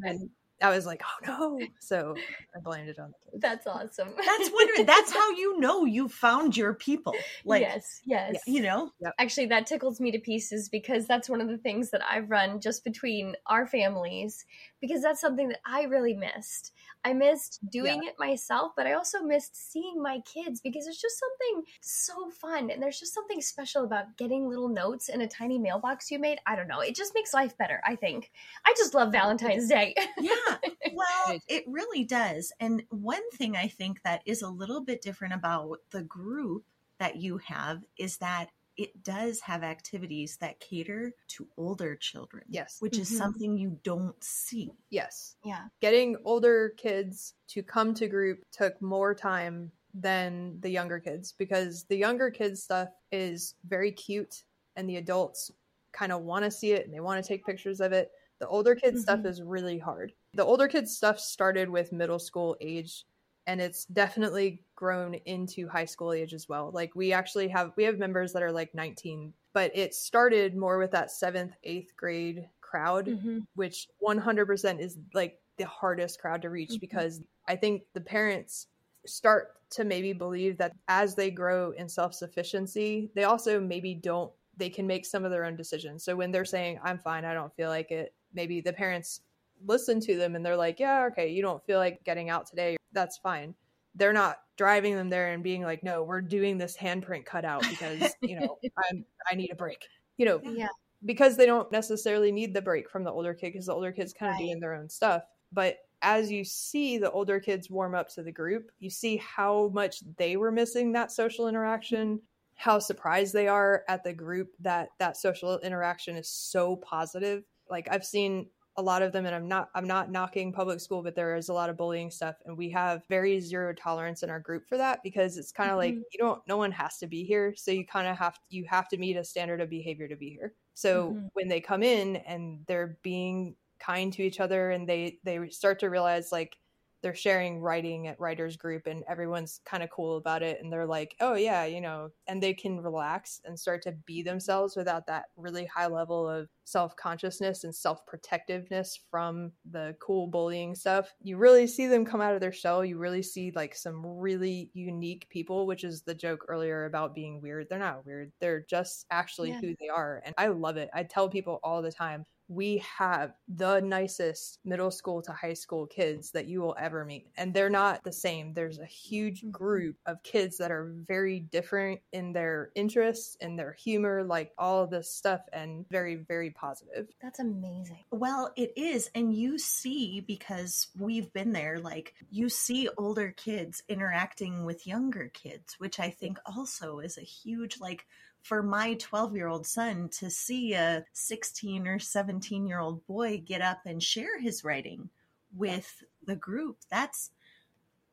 And 0.04 0.30
I 0.62 0.70
was 0.70 0.86
like, 0.86 1.02
oh 1.26 1.26
no. 1.26 1.66
So 1.78 2.14
I 2.54 2.60
blamed 2.60 2.88
it 2.88 2.98
on 2.98 3.08
the 3.08 3.30
kids. 3.30 3.42
That's 3.42 3.66
awesome. 3.66 4.08
That's 4.16 4.50
wonderful. 4.52 4.84
That's 4.84 5.12
how 5.12 5.30
you 5.36 5.58
know 5.58 5.84
you 5.84 6.08
found 6.08 6.56
your 6.56 6.74
people. 6.74 7.14
Like 7.44 7.62
yes, 7.62 8.00
yes. 8.04 8.40
You 8.46 8.62
know? 8.62 8.90
Yep. 9.00 9.14
Actually 9.18 9.46
that 9.46 9.66
tickles 9.66 10.00
me 10.00 10.10
to 10.12 10.18
pieces 10.18 10.68
because 10.68 11.06
that's 11.06 11.28
one 11.28 11.40
of 11.40 11.48
the 11.48 11.58
things 11.58 11.90
that 11.90 12.02
I've 12.08 12.30
run 12.30 12.60
just 12.60 12.84
between 12.84 13.34
our 13.46 13.66
families 13.66 14.44
because 14.80 15.02
that's 15.02 15.20
something 15.20 15.48
that 15.48 15.60
I 15.66 15.82
really 15.82 16.14
missed. 16.14 16.72
I 17.04 17.14
missed 17.14 17.60
doing 17.70 18.02
yeah. 18.02 18.10
it 18.10 18.16
myself, 18.18 18.72
but 18.76 18.86
I 18.86 18.92
also 18.92 19.22
missed 19.22 19.72
seeing 19.72 20.02
my 20.02 20.20
kids 20.32 20.60
because 20.60 20.86
it's 20.86 21.00
just 21.00 21.18
something 21.18 21.64
so 21.80 22.30
fun. 22.30 22.70
And 22.70 22.82
there's 22.82 23.00
just 23.00 23.14
something 23.14 23.40
special 23.40 23.84
about 23.84 24.18
getting 24.18 24.48
little 24.48 24.68
notes 24.68 25.08
in 25.08 25.22
a 25.22 25.28
tiny 25.28 25.58
mailbox 25.58 26.10
you 26.10 26.18
made. 26.18 26.38
I 26.46 26.56
don't 26.56 26.68
know. 26.68 26.80
It 26.80 26.94
just 26.94 27.14
makes 27.14 27.32
life 27.32 27.56
better, 27.56 27.80
I 27.86 27.96
think. 27.96 28.30
I 28.66 28.74
just 28.76 28.94
love 28.94 29.12
Valentine's 29.12 29.68
Day. 29.68 29.94
yeah. 30.20 30.49
Well, 30.92 31.38
it 31.48 31.64
really 31.68 32.04
does. 32.04 32.52
And 32.58 32.82
one 32.90 33.30
thing 33.32 33.56
I 33.56 33.68
think 33.68 34.02
that 34.02 34.22
is 34.26 34.42
a 34.42 34.48
little 34.48 34.80
bit 34.80 35.02
different 35.02 35.34
about 35.34 35.78
the 35.90 36.02
group 36.02 36.64
that 36.98 37.16
you 37.16 37.38
have 37.38 37.82
is 37.96 38.18
that 38.18 38.50
it 38.76 39.02
does 39.02 39.40
have 39.40 39.62
activities 39.62 40.36
that 40.38 40.58
cater 40.58 41.12
to 41.28 41.46
older 41.56 41.96
children. 41.96 42.44
Yes. 42.48 42.76
Which 42.80 42.94
mm-hmm. 42.94 43.02
is 43.02 43.16
something 43.16 43.56
you 43.56 43.78
don't 43.84 44.22
see. 44.22 44.72
Yes. 44.88 45.36
Yeah. 45.44 45.66
Getting 45.80 46.16
older 46.24 46.74
kids 46.76 47.34
to 47.48 47.62
come 47.62 47.94
to 47.94 48.08
group 48.08 48.44
took 48.52 48.80
more 48.80 49.14
time 49.14 49.70
than 49.92 50.58
the 50.60 50.70
younger 50.70 50.98
kids 50.98 51.34
because 51.36 51.84
the 51.84 51.96
younger 51.96 52.30
kids 52.30 52.62
stuff 52.62 52.88
is 53.12 53.54
very 53.66 53.92
cute 53.92 54.44
and 54.76 54.88
the 54.88 54.96
adults 54.96 55.50
kind 55.92 56.12
of 56.12 56.22
want 56.22 56.44
to 56.44 56.50
see 56.50 56.72
it 56.72 56.84
and 56.84 56.94
they 56.94 57.00
want 57.00 57.22
to 57.22 57.28
take 57.28 57.44
pictures 57.44 57.80
of 57.80 57.92
it. 57.92 58.10
The 58.38 58.48
older 58.48 58.74
kids 58.74 59.04
mm-hmm. 59.04 59.20
stuff 59.20 59.26
is 59.26 59.42
really 59.42 59.78
hard. 59.78 60.12
The 60.34 60.44
older 60.44 60.68
kids 60.68 60.96
stuff 60.96 61.18
started 61.18 61.68
with 61.68 61.92
middle 61.92 62.18
school 62.18 62.56
age 62.60 63.04
and 63.46 63.60
it's 63.60 63.84
definitely 63.86 64.62
grown 64.76 65.14
into 65.14 65.66
high 65.68 65.84
school 65.84 66.12
age 66.12 66.34
as 66.34 66.48
well. 66.48 66.70
Like 66.72 66.94
we 66.94 67.12
actually 67.12 67.48
have 67.48 67.72
we 67.76 67.84
have 67.84 67.98
members 67.98 68.32
that 68.32 68.42
are 68.42 68.52
like 68.52 68.74
19, 68.74 69.32
but 69.52 69.72
it 69.74 69.94
started 69.94 70.56
more 70.56 70.78
with 70.78 70.92
that 70.92 71.10
7th, 71.10 71.52
8th 71.66 71.96
grade 71.96 72.48
crowd, 72.60 73.06
mm-hmm. 73.06 73.40
which 73.56 73.88
100% 74.06 74.80
is 74.80 74.98
like 75.14 75.40
the 75.56 75.66
hardest 75.66 76.20
crowd 76.20 76.42
to 76.42 76.50
reach 76.50 76.70
mm-hmm. 76.70 76.78
because 76.80 77.20
I 77.48 77.56
think 77.56 77.82
the 77.92 78.00
parents 78.00 78.68
start 79.06 79.56
to 79.70 79.84
maybe 79.84 80.12
believe 80.12 80.58
that 80.58 80.72
as 80.88 81.14
they 81.14 81.30
grow 81.30 81.72
in 81.72 81.88
self-sufficiency, 81.88 83.10
they 83.14 83.24
also 83.24 83.60
maybe 83.60 83.94
don't 83.94 84.32
they 84.56 84.70
can 84.70 84.86
make 84.86 85.06
some 85.06 85.24
of 85.24 85.30
their 85.30 85.44
own 85.44 85.56
decisions. 85.56 86.04
So 86.04 86.14
when 86.14 86.30
they're 86.30 86.44
saying 86.44 86.78
I'm 86.84 86.98
fine, 86.98 87.24
I 87.24 87.34
don't 87.34 87.54
feel 87.54 87.68
like 87.68 87.90
it, 87.90 88.14
maybe 88.34 88.60
the 88.60 88.72
parents 88.72 89.22
listen 89.64 90.00
to 90.00 90.16
them 90.16 90.34
and 90.34 90.44
they're 90.44 90.56
like, 90.56 90.80
yeah, 90.80 91.08
okay, 91.10 91.28
you 91.28 91.42
don't 91.42 91.64
feel 91.64 91.78
like 91.78 92.02
getting 92.04 92.30
out 92.30 92.46
today. 92.46 92.76
That's 92.92 93.18
fine. 93.18 93.54
They're 93.94 94.12
not 94.12 94.38
driving 94.56 94.94
them 94.94 95.08
there 95.10 95.32
and 95.32 95.42
being 95.42 95.62
like, 95.62 95.82
no, 95.82 96.02
we're 96.02 96.20
doing 96.20 96.58
this 96.58 96.76
handprint 96.76 97.24
cutout 97.24 97.62
because, 97.68 98.14
you 98.22 98.38
know, 98.38 98.58
I'm, 98.90 99.04
I 99.30 99.34
need 99.34 99.50
a 99.50 99.56
break, 99.56 99.86
you 100.16 100.26
know, 100.26 100.40
yeah. 100.44 100.68
because 101.04 101.36
they 101.36 101.46
don't 101.46 101.70
necessarily 101.72 102.30
need 102.30 102.54
the 102.54 102.62
break 102.62 102.88
from 102.90 103.04
the 103.04 103.10
older 103.10 103.34
kid 103.34 103.52
because 103.52 103.66
the 103.66 103.74
older 103.74 103.92
kids 103.92 104.12
kind 104.12 104.30
of 104.30 104.34
right. 104.34 104.46
doing 104.46 104.60
their 104.60 104.74
own 104.74 104.88
stuff. 104.88 105.22
But 105.52 105.78
as 106.02 106.30
you 106.30 106.44
see 106.44 106.98
the 106.98 107.10
older 107.10 107.40
kids 107.40 107.70
warm 107.70 107.94
up 107.94 108.08
to 108.10 108.22
the 108.22 108.32
group, 108.32 108.70
you 108.78 108.90
see 108.90 109.16
how 109.18 109.70
much 109.74 110.02
they 110.16 110.36
were 110.36 110.52
missing 110.52 110.92
that 110.92 111.12
social 111.12 111.48
interaction, 111.48 112.20
how 112.54 112.78
surprised 112.78 113.32
they 113.32 113.48
are 113.48 113.84
at 113.88 114.04
the 114.04 114.12
group 114.12 114.50
that 114.60 114.90
that 114.98 115.16
social 115.16 115.58
interaction 115.60 116.16
is 116.16 116.28
so 116.28 116.76
positive. 116.76 117.44
Like 117.68 117.88
I've 117.90 118.04
seen 118.04 118.46
a 118.80 118.82
lot 118.82 119.02
of 119.02 119.12
them 119.12 119.26
and 119.26 119.34
i'm 119.34 119.46
not 119.46 119.68
i'm 119.74 119.86
not 119.86 120.10
knocking 120.10 120.52
public 120.52 120.80
school 120.80 121.02
but 121.02 121.14
there 121.14 121.36
is 121.36 121.50
a 121.50 121.52
lot 121.52 121.68
of 121.68 121.76
bullying 121.76 122.10
stuff 122.10 122.36
and 122.46 122.56
we 122.56 122.70
have 122.70 123.02
very 123.08 123.38
zero 123.38 123.74
tolerance 123.74 124.22
in 124.22 124.30
our 124.30 124.40
group 124.40 124.66
for 124.66 124.78
that 124.78 125.00
because 125.04 125.36
it's 125.36 125.52
kind 125.52 125.70
of 125.70 125.78
mm-hmm. 125.78 125.96
like 125.96 126.06
you 126.12 126.18
don't 126.18 126.40
no 126.48 126.56
one 126.56 126.72
has 126.72 126.96
to 126.98 127.06
be 127.06 127.22
here 127.22 127.54
so 127.54 127.70
you 127.70 127.86
kind 127.86 128.08
of 128.08 128.16
have 128.16 128.38
you 128.48 128.64
have 128.64 128.88
to 128.88 128.96
meet 128.96 129.16
a 129.16 129.22
standard 129.22 129.60
of 129.60 129.68
behavior 129.68 130.08
to 130.08 130.16
be 130.16 130.30
here 130.30 130.54
so 130.74 131.10
mm-hmm. 131.10 131.26
when 131.34 131.46
they 131.46 131.60
come 131.60 131.82
in 131.82 132.16
and 132.16 132.60
they're 132.66 132.96
being 133.02 133.54
kind 133.78 134.12
to 134.12 134.22
each 134.22 134.40
other 134.40 134.70
and 134.70 134.88
they 134.88 135.18
they 135.24 135.48
start 135.50 135.78
to 135.80 135.90
realize 135.90 136.32
like 136.32 136.56
they're 137.02 137.14
sharing 137.14 137.60
writing 137.60 138.06
at 138.06 138.20
writers 138.20 138.56
group 138.56 138.86
and 138.86 139.04
everyone's 139.08 139.60
kind 139.64 139.82
of 139.82 139.90
cool 139.90 140.16
about 140.16 140.42
it 140.42 140.58
and 140.62 140.72
they're 140.72 140.86
like 140.86 141.16
oh 141.20 141.34
yeah 141.34 141.64
you 141.64 141.80
know 141.80 142.10
and 142.26 142.42
they 142.42 142.54
can 142.54 142.80
relax 142.80 143.40
and 143.44 143.58
start 143.58 143.82
to 143.82 143.92
be 144.06 144.22
themselves 144.22 144.76
without 144.76 145.06
that 145.06 145.24
really 145.36 145.64
high 145.66 145.86
level 145.86 146.28
of 146.28 146.48
self-consciousness 146.70 147.64
and 147.64 147.74
self-protectiveness 147.74 149.00
from 149.10 149.50
the 149.70 149.94
cool 150.00 150.28
bullying 150.28 150.74
stuff. 150.74 151.12
You 151.20 151.36
really 151.36 151.66
see 151.66 151.86
them 151.86 152.04
come 152.04 152.20
out 152.20 152.34
of 152.34 152.40
their 152.40 152.52
shell. 152.52 152.84
You 152.84 152.96
really 152.96 153.22
see 153.22 153.50
like 153.54 153.74
some 153.74 154.06
really 154.06 154.70
unique 154.72 155.26
people 155.30 155.66
which 155.66 155.84
is 155.84 156.02
the 156.02 156.14
joke 156.14 156.44
earlier 156.48 156.84
about 156.84 157.14
being 157.14 157.40
weird. 157.40 157.66
They're 157.68 157.78
not 157.78 158.06
weird. 158.06 158.32
They're 158.40 158.64
just 158.68 159.06
actually 159.10 159.50
yeah. 159.50 159.60
who 159.60 159.74
they 159.80 159.88
are 159.88 160.22
and 160.24 160.34
i 160.38 160.48
love 160.48 160.76
it. 160.76 160.90
I 160.94 161.02
tell 161.02 161.28
people 161.28 161.60
all 161.62 161.82
the 161.82 161.92
time 161.92 162.24
we 162.50 162.84
have 162.98 163.32
the 163.48 163.80
nicest 163.80 164.58
middle 164.64 164.90
school 164.90 165.22
to 165.22 165.32
high 165.32 165.54
school 165.54 165.86
kids 165.86 166.32
that 166.32 166.46
you 166.46 166.60
will 166.60 166.76
ever 166.78 167.06
meet. 167.06 167.28
And 167.38 167.54
they're 167.54 167.70
not 167.70 168.04
the 168.04 168.12
same. 168.12 168.52
There's 168.52 168.78
a 168.78 168.84
huge 168.84 169.30
Mm-hmm. 169.30 169.50
group 169.52 169.96
of 170.06 170.20
kids 170.24 170.58
that 170.58 170.72
are 170.72 170.92
very 171.06 171.38
different 171.38 172.00
in 172.12 172.32
their 172.32 172.70
interests, 172.74 173.36
in 173.40 173.54
their 173.54 173.72
humor, 173.72 174.24
like 174.24 174.52
all 174.58 174.82
of 174.82 174.90
this 174.90 175.08
stuff, 175.08 175.42
and 175.52 175.88
very, 175.88 176.16
very 176.16 176.50
positive. 176.50 177.06
That's 177.22 177.38
amazing. 177.38 178.04
Well, 178.10 178.52
it 178.56 178.72
is. 178.76 179.08
And 179.14 179.32
you 179.32 179.56
see, 179.56 180.20
because 180.26 180.88
we've 180.98 181.32
been 181.32 181.52
there, 181.52 181.78
like, 181.78 182.14
you 182.28 182.48
see 182.48 182.88
older 182.98 183.32
kids 183.36 183.84
interacting 183.88 184.64
with 184.64 184.84
younger 184.84 185.30
kids, 185.32 185.76
which 185.78 186.00
I 186.00 186.10
think 186.10 186.38
also 186.44 186.98
is 186.98 187.16
a 187.16 187.22
huge, 187.22 187.78
like, 187.78 188.06
for 188.42 188.62
my 188.62 188.94
12 188.94 189.34
year 189.36 189.48
old 189.48 189.66
son 189.66 190.08
to 190.10 190.30
see 190.30 190.74
a 190.74 191.04
16 191.12 191.86
or 191.86 191.98
17 191.98 192.66
year 192.66 192.80
old 192.80 193.06
boy 193.06 193.38
get 193.38 193.60
up 193.60 193.80
and 193.86 194.02
share 194.02 194.38
his 194.40 194.64
writing 194.64 195.10
with 195.54 196.02
the 196.24 196.36
group, 196.36 196.78
that's 196.90 197.30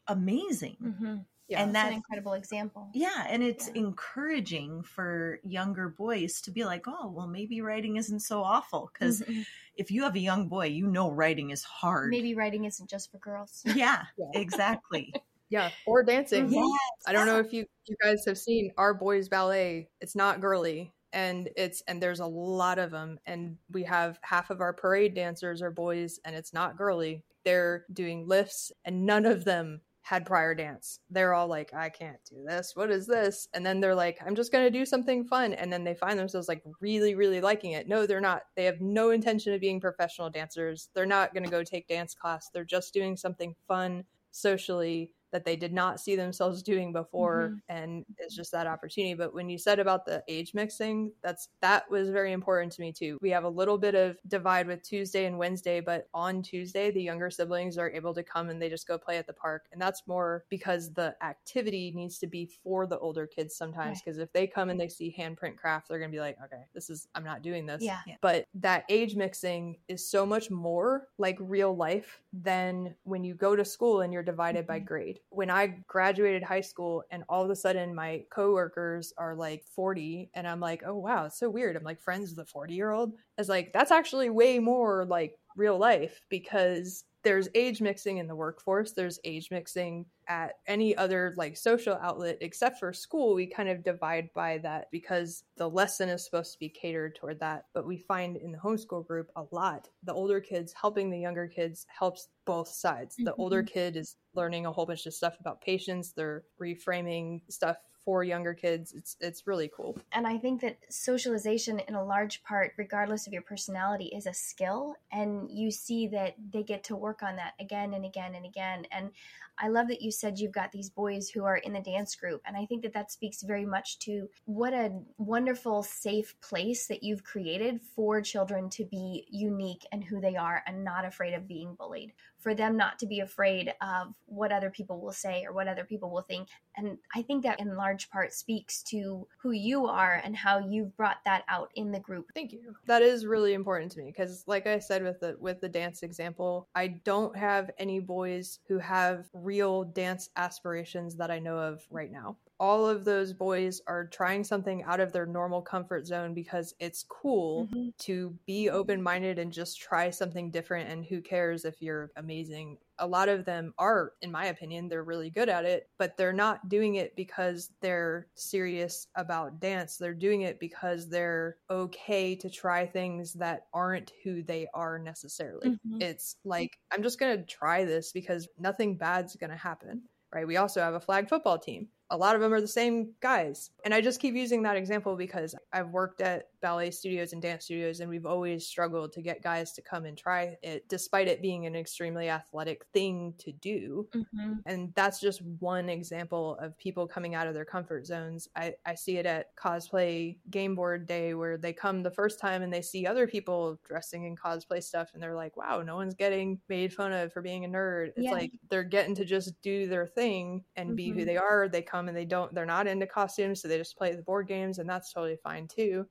amazing. 0.07 0.77
Mm-hmm. 0.83 1.17
Yeah. 1.49 1.63
And 1.63 1.73
That's 1.73 1.83
that 1.85 1.91
an 1.91 1.97
incredible 1.97 2.33
example. 2.33 2.89
Yeah, 2.93 3.25
and 3.29 3.41
it's 3.41 3.67
Yeah. 3.69 3.75
encouraging 3.75 4.83
for 4.83 5.39
younger 5.43 5.87
boys 5.87 6.41
to 6.41 6.51
be 6.51 6.65
like, 6.65 6.87
oh, 6.87 7.07
well, 7.09 7.27
maybe 7.27 7.61
writing 7.61 7.95
isn't 7.95 8.19
so 8.19 8.43
awful. 8.43 8.89
Because 8.91 9.21
Mhm. 9.21 9.45
if 9.75 9.89
you 9.89 10.03
have 10.03 10.15
a 10.15 10.19
young 10.19 10.49
boy, 10.49 10.65
you 10.65 10.87
know 10.87 11.09
writing 11.09 11.51
is 11.51 11.63
hard. 11.63 12.09
maybe 12.11 12.35
writing 12.35 12.65
isn't 12.65 12.89
just 12.89 13.09
for 13.11 13.17
girls. 13.19 13.61
Yeah, 13.65 14.05
Yeah. 14.17 14.25
exactly. 14.33 15.13
Yeah. 15.49 15.71
Or 15.85 16.03
dancing. 16.03 16.47
Mhm. 16.49 16.53
yes. 16.53 17.03
I 17.07 17.13
don't 17.13 17.25
know 17.27 17.39
if 17.39 17.53
you 17.53 17.65
you 17.85 17.95
guys 18.03 18.23
have 18.25 18.37
seen 18.37 18.71
our 18.77 18.93
boys 18.93 19.29
ballet. 19.29 19.89
It's 20.01 20.15
not 20.15 20.41
girly 20.41 20.93
and 21.13 21.49
it's 21.55 21.81
and 21.87 22.01
there's 22.01 22.19
a 22.19 22.25
lot 22.25 22.79
of 22.79 22.91
them 22.91 23.17
and 23.25 23.57
we 23.71 23.83
have 23.83 24.19
half 24.23 24.49
of 24.49 24.59
our 24.61 24.73
parade 24.73 25.13
dancers 25.13 25.61
are 25.61 25.71
boys 25.71 26.19
and 26.25 26.35
it's 26.35 26.53
not 26.53 26.77
girly. 26.77 27.23
They're 27.45 27.85
doing 27.93 28.27
lifts 28.27 28.71
and 28.83 29.05
none 29.05 29.25
of 29.25 29.45
them 29.45 29.81
had 30.01 30.25
prior 30.25 30.53
dance. 30.55 30.99
They're 31.09 31.33
all 31.33 31.47
like 31.47 31.73
I 31.73 31.89
can't 31.89 32.19
do 32.29 32.43
this. 32.45 32.75
What 32.75 32.91
is 32.91 33.07
this? 33.07 33.47
And 33.53 33.65
then 33.65 33.79
they're 33.79 33.95
like 33.95 34.19
I'm 34.25 34.35
just 34.35 34.51
going 34.51 34.65
to 34.65 34.79
do 34.79 34.85
something 34.85 35.23
fun 35.25 35.53
and 35.53 35.71
then 35.71 35.83
they 35.85 35.95
find 35.95 36.19
themselves 36.19 36.49
like 36.49 36.61
really 36.81 37.15
really 37.15 37.39
liking 37.39 37.71
it. 37.71 37.87
No, 37.87 38.05
they're 38.05 38.19
not. 38.21 38.43
They 38.57 38.65
have 38.65 38.81
no 38.81 39.11
intention 39.11 39.53
of 39.53 39.61
being 39.61 39.79
professional 39.79 40.29
dancers. 40.29 40.89
They're 40.93 41.05
not 41.05 41.33
going 41.33 41.43
to 41.45 41.49
go 41.49 41.63
take 41.63 41.87
dance 41.87 42.13
class. 42.15 42.49
They're 42.53 42.65
just 42.65 42.93
doing 42.93 43.15
something 43.15 43.55
fun 43.67 44.03
socially 44.31 45.11
that 45.31 45.43
they 45.45 45.55
did 45.55 45.73
not 45.73 45.99
see 45.99 46.15
themselves 46.15 46.63
doing 46.63 46.91
before 46.93 47.49
Mhm. 47.49 47.61
and 47.69 48.05
it's 48.17 48.35
just 48.35 48.51
that 48.51 48.67
opportunity 48.67 49.13
but 49.13 49.33
when 49.33 49.49
you 49.49 49.57
said 49.57 49.79
about 49.79 50.05
the 50.05 50.23
age 50.27 50.53
mixing 50.53 51.11
that's 51.21 51.49
that 51.61 51.89
was 51.91 52.09
very 52.09 52.31
important 52.31 52.71
to 52.73 52.81
me 52.81 52.91
too 52.93 53.17
we 53.21 53.29
have 53.29 53.43
a 53.43 53.49
little 53.49 53.77
bit 53.77 53.95
of 53.95 54.17
divide 54.27 54.67
with 54.67 54.81
tuesday 54.83 55.25
and 55.25 55.37
wednesday 55.37 55.79
but 55.79 56.07
on 56.13 56.41
tuesday 56.41 56.91
the 56.91 57.01
younger 57.01 57.29
siblings 57.29 57.77
are 57.77 57.89
able 57.91 58.13
to 58.13 58.23
come 58.23 58.49
and 58.49 58.61
they 58.61 58.69
just 58.69 58.87
go 58.87 58.97
play 58.97 59.17
at 59.17 59.27
the 59.27 59.33
park 59.33 59.65
and 59.71 59.81
that's 59.81 60.07
more 60.07 60.45
because 60.49 60.93
the 60.93 61.15
activity 61.23 61.91
needs 61.95 62.17
to 62.19 62.27
be 62.27 62.45
for 62.45 62.87
the 62.87 62.97
older 62.99 63.27
kids 63.27 63.55
sometimes 63.55 63.77
Right. 63.97 64.01
because 64.05 64.17
if 64.19 64.31
they 64.33 64.47
come 64.47 64.69
and 64.69 64.79
they 64.79 64.89
see 64.89 65.13
handprint 65.17 65.57
craft 65.57 65.87
they're 65.89 65.99
going 65.99 66.11
to 66.11 66.15
be 66.15 66.21
like 66.21 66.37
okay 66.43 66.63
this 66.73 66.89
is 66.89 67.07
i'm 67.15 67.23
not 67.23 67.41
doing 67.41 67.65
this 67.65 67.83
Yeah. 67.83 67.99
but 68.21 68.45
that 68.55 68.85
age 68.89 69.15
mixing 69.15 69.77
is 69.87 70.07
so 70.09 70.25
much 70.25 70.49
more 70.49 71.07
like 71.17 71.37
real 71.39 71.75
life 71.75 72.21
than 72.33 72.95
when 73.03 73.23
you 73.23 73.33
go 73.35 73.55
to 73.55 73.65
school 73.65 74.01
and 74.01 74.13
you're 74.13 74.23
divided 74.23 74.65
by 74.67 74.79
Mhm. 74.79 74.85
Grade. 75.17 75.23
When 75.29 75.49
I 75.49 75.83
graduated 75.87 76.43
high 76.43 76.61
school 76.61 77.03
and 77.11 77.23
all 77.29 77.43
of 77.43 77.49
a 77.49 77.55
sudden 77.55 77.95
my 77.95 78.23
coworkers 78.31 79.13
are 79.17 79.35
like 79.35 79.63
40 79.75 80.29
and 80.33 80.47
I'm 80.47 80.59
like, 80.59 80.83
"Oh 80.85 80.95
wow, 80.95 81.25
it's 81.25 81.39
so 81.39 81.49
weird. 81.49 81.75
I'm 81.75 81.83
like 81.83 82.01
friends 82.01 82.29
with 82.35 82.47
a 82.47 82.51
40-year-old." 82.51 83.13
It's 83.37 83.49
like 83.49 83.73
that's 83.73 83.91
actually 83.91 84.29
way 84.29 84.59
more 84.59 85.05
like 85.05 85.37
real 85.57 85.77
life 85.77 86.21
because 86.29 87.03
there's 87.23 87.49
age 87.55 87.81
mixing 87.81 88.17
in 88.19 88.27
the 88.27 88.35
workforce 88.35 88.93
there's 88.93 89.19
age 89.25 89.49
mixing 89.51 90.05
at 90.29 90.53
any 90.67 90.95
other 90.95 91.33
like 91.37 91.57
social 91.57 91.97
outlet 92.01 92.37
except 92.41 92.79
for 92.79 92.93
school. 92.93 93.33
We 93.33 93.47
kind 93.47 93.69
of 93.69 93.83
divide 93.83 94.29
by 94.35 94.59
that 94.59 94.87
because 94.91 95.43
the 95.57 95.69
lesson 95.69 96.09
is 96.09 96.23
supposed 96.23 96.53
to 96.53 96.59
be 96.59 96.69
catered 96.69 97.15
toward 97.15 97.39
that 97.39 97.65
but 97.73 97.87
we 97.87 97.97
find 97.97 98.37
in 98.37 98.51
the 98.51 98.57
homeschool 98.57 99.05
group 99.05 99.29
a 99.35 99.43
lot. 99.51 99.89
The 100.03 100.13
older 100.13 100.39
kids 100.39 100.73
helping 100.79 101.09
the 101.09 101.19
younger 101.19 101.47
kids 101.47 101.85
helps 101.87 102.29
both 102.45 102.69
sides. 102.69 103.15
The 103.17 103.33
older 103.35 103.63
mm-hmm. 103.63 103.73
kid 103.73 103.97
is 103.97 104.15
learning 104.35 104.65
a 104.65 104.71
whole 104.71 104.85
bunch 104.85 105.05
of 105.05 105.13
stuff 105.13 105.35
about 105.39 105.61
patience. 105.61 106.13
They're 106.13 106.43
reframing 106.61 107.41
stuff 107.49 107.77
for 108.07 108.23
younger 108.23 108.53
kids 108.53 108.93
it's 108.93 109.17
it's 109.19 109.45
really 109.45 109.69
cool 109.75 109.97
And 110.13 110.25
I 110.25 110.37
think 110.37 110.61
that 110.61 110.77
socialization, 110.89 111.79
in 111.79 111.95
a 111.95 112.03
large 112.03 112.41
part, 112.43 112.71
regardless 112.77 113.27
of 113.27 113.33
your 113.33 113.41
personality, 113.41 114.05
is 114.05 114.25
a 114.25 114.33
skill. 114.33 114.95
And 115.11 115.51
you 115.51 115.71
see 115.71 116.07
that 116.07 116.35
they 116.53 116.63
get 116.63 116.85
to 116.85 116.95
work 116.95 117.21
on 117.21 117.35
that 117.35 117.53
again 117.59 117.93
and 117.93 118.05
again 118.05 118.33
and 118.33 118.45
again. 118.45 118.85
And 118.91 119.11
I 119.59 119.67
love 119.69 119.87
that 119.87 120.01
you 120.01 120.11
said 120.11 120.39
you've 120.39 120.51
got 120.51 120.71
these 120.71 120.89
boys 120.89 121.29
who 121.29 121.43
are 121.43 121.57
in 121.57 121.73
the 121.73 121.81
dance 121.81 122.15
group. 122.15 122.41
And 122.45 122.55
I 122.55 122.65
think 122.65 122.83
that 122.83 122.93
that 122.93 123.11
speaks 123.11 123.41
very 123.41 123.65
much 123.65 123.99
to 123.99 124.29
what 124.45 124.73
a 124.73 124.91
wonderful, 125.17 125.83
safe 125.83 126.39
place 126.41 126.87
that 126.87 127.03
you've 127.03 127.23
created 127.23 127.81
for 127.95 128.21
children 128.21 128.69
to 128.71 128.85
be 128.85 129.25
unique 129.29 129.85
and 129.91 130.03
who 130.03 130.21
they 130.21 130.35
are 130.35 130.63
and 130.65 130.83
not 130.83 131.05
afraid 131.05 131.33
of 131.33 131.47
being 131.47 131.75
bullied. 131.75 132.13
For 132.39 132.53
them 132.53 132.77
not 132.77 132.99
to 132.99 133.07
be 133.07 133.19
afraid 133.19 133.73
of 133.81 134.13
what 134.25 134.51
other 134.51 134.69
people 134.69 135.01
will 135.01 135.11
say 135.11 135.43
or 135.45 135.53
what 135.53 135.67
other 135.67 135.83
people 135.83 136.09
will 136.09 136.21
think. 136.21 136.47
And 136.75 136.97
I 137.15 137.21
think 137.23 137.43
that 137.43 137.59
in 137.59 137.75
large 137.75 138.09
part 138.09 138.33
speaks 138.33 138.83
to 138.83 139.27
who 139.41 139.51
you 139.51 139.87
are 139.87 140.21
and 140.23 140.35
how 140.35 140.59
you've 140.59 140.95
brought 140.95 141.17
that 141.25 141.43
out 141.49 141.71
in 141.75 141.91
the 141.91 141.99
group. 141.99 142.27
Thank 142.33 142.53
you. 142.53 142.75
That 142.85 143.01
is 143.01 143.25
really 143.25 143.53
important 143.53 143.91
to 143.93 143.99
me 143.99 144.05
because 144.05 144.43
like 144.47 144.67
I 144.67 144.79
said 144.79 145.03
with 145.03 145.19
the 145.19 145.35
with 145.39 145.59
the 145.61 145.69
dance 145.69 146.03
example, 146.03 146.67
I 146.75 146.87
don't 146.87 147.35
have 147.35 147.71
any 147.79 147.99
boys 147.99 148.59
who 148.67 148.77
have 148.79 149.25
real 149.33 149.83
dance 149.83 150.29
aspirations 150.35 151.15
that 151.15 151.31
I 151.31 151.39
know 151.39 151.57
of 151.57 151.83
right 151.89 152.11
now. 152.11 152.37
All 152.59 152.87
of 152.87 153.05
those 153.05 153.33
boys 153.33 153.81
are 153.87 154.07
trying 154.07 154.43
something 154.43 154.81
out 154.83 154.99
of 154.99 155.11
their 155.13 155.25
normal 155.27 155.61
comfort 155.61 156.07
zone 156.07 156.33
because 156.33 156.73
it's 156.79 157.03
cool 157.03 157.71
Mhm. 157.71 157.91
to 157.99 158.37
be 158.45 158.69
open-minded 158.69 159.37
and 159.39 159.51
just 159.51 159.79
try 159.79 160.09
something 160.09 160.49
different 160.51 160.89
and 160.89 161.05
who 161.05 161.21
cares 161.21 161.65
if 161.65 161.81
you're 161.81 162.11
amazing? 162.15 162.79
A 162.99 163.07
lot 163.07 163.29
of 163.29 163.45
them 163.45 163.73
are 163.77 164.13
in 164.21 164.31
my 164.31 164.45
opinion 164.45 164.87
they're 164.89 165.03
really 165.03 165.29
good 165.29 165.49
at 165.49 165.65
it 165.65 165.89
but 165.99 166.17
they're 166.17 166.33
not 166.33 166.67
doing 166.69 166.95
it 166.95 167.15
because 167.15 167.73
they're 167.81 168.27
serious 168.35 169.07
about 169.15 169.59
dance. 169.59 169.97
They're 169.97 170.13
doing 170.15 170.41
it 170.41 170.59
because 170.59 171.09
they're 171.09 171.57
okay 171.69 172.35
to 172.35 172.49
try 172.49 172.85
things 172.87 173.33
that 173.33 173.67
aren't 173.73 174.13
who 174.23 174.41
they 174.43 174.67
are 174.73 174.97
necessarily. 174.99 175.75
Mhm. 175.83 175.99
it's 175.99 176.37
like 176.43 176.77
i'm 176.91 177.01
just 177.01 177.19
going 177.19 177.35
to 177.37 177.43
try 177.45 177.83
this 177.83 178.11
because 178.11 178.47
nothing 178.59 178.97
bad's 178.97 179.35
going 179.35 179.49
to 179.49 179.55
happen 179.57 180.03
right? 180.33 180.45
We 180.45 180.57
also 180.57 180.81
have 180.81 180.93
a 180.93 180.99
flag 180.99 181.29
football 181.29 181.57
team 181.57 181.89
a 182.09 182.17
lot 182.17 182.35
of 182.35 182.41
them 182.41 182.53
are 182.53 182.61
the 182.61 182.67
same 182.67 183.13
guys. 183.19 183.71
And 183.83 183.93
I 183.93 184.01
just 184.01 184.19
keep 184.19 184.35
using 184.35 184.63
that 184.63 184.77
example 184.77 185.15
because 185.15 185.55
I've 185.73 185.89
worked 185.89 186.21
at 186.21 186.47
ballet 186.61 186.91
studios 186.91 187.33
and 187.33 187.41
dance 187.41 187.65
studios, 187.65 187.99
and 187.99 188.09
we've 188.09 188.25
always 188.25 188.67
struggled 188.67 189.11
to 189.13 189.21
get 189.21 189.41
guys 189.43 189.73
to 189.73 189.81
come 189.81 190.05
and 190.05 190.17
try 190.17 190.57
it, 190.63 190.87
despite 190.89 191.27
it 191.27 191.41
being 191.41 191.65
an 191.65 191.75
extremely 191.75 192.29
athletic 192.29 192.85
thing 192.93 193.33
to 193.39 193.51
do. 193.51 194.09
Mhm. 194.13 194.65
And 194.65 194.93
that's 194.95 195.21
just 195.21 195.41
one 195.43 195.87
example 195.87 196.57
of 196.57 196.77
people 196.77 197.07
coming 197.07 197.35
out 197.35 197.47
of 197.47 197.53
their 197.53 197.63
comfort 197.63 198.05
zones. 198.05 198.49
I, 198.53 198.75
I 198.85 198.95
see 198.95 199.17
it 199.17 199.25
at 199.25 199.55
cosplay 199.55 200.39
game 200.49 200.75
board 200.75 201.07
day 201.07 201.33
where 201.35 201.57
they 201.57 201.71
come 201.71 202.03
the 202.03 202.11
first 202.11 202.37
time 202.37 202.61
and 202.61 202.73
they 202.73 202.81
see 202.81 203.05
other 203.07 203.27
people 203.27 203.79
dressing 203.85 204.25
in 204.25 204.35
cosplay 204.35 204.83
stuff 204.83 205.11
and 205.13 205.23
they're 205.23 205.35
like, 205.35 205.55
wow, 205.55 205.81
no 205.83 205.95
one's 205.95 206.15
getting 206.15 206.61
made 206.67 206.93
fun 206.93 207.13
of 207.13 207.31
for 207.31 207.41
being 207.41 207.63
a 207.63 207.69
nerd. 207.69 208.11
It's 208.17 208.29
Yeah. 208.29 208.31
like 208.31 208.59
they're 208.69 208.83
getting 208.83 209.15
to 209.15 209.25
just 209.25 209.59
do 209.61 209.87
their 209.87 210.05
thing 210.05 210.65
and 210.75 210.95
be 210.97 211.13
who 211.13 211.23
Mhm. 211.23 211.25
they 211.25 211.37
are. 211.37 211.69
They 211.69 211.81
come 211.81 212.09
and 212.09 212.17
they 212.17 212.25
don't, 212.25 212.53
they're 212.53 212.65
not 212.65 212.87
into 212.87 213.07
costumes, 213.07 213.61
so 213.61 213.69
they 213.69 213.77
just 213.77 213.97
play 213.97 214.13
the 214.15 214.21
board 214.21 214.47
games 214.47 214.79
and 214.79 214.89
that's 214.89 215.13
totally 215.13 215.37
fine 215.37 215.67
too 215.69 216.09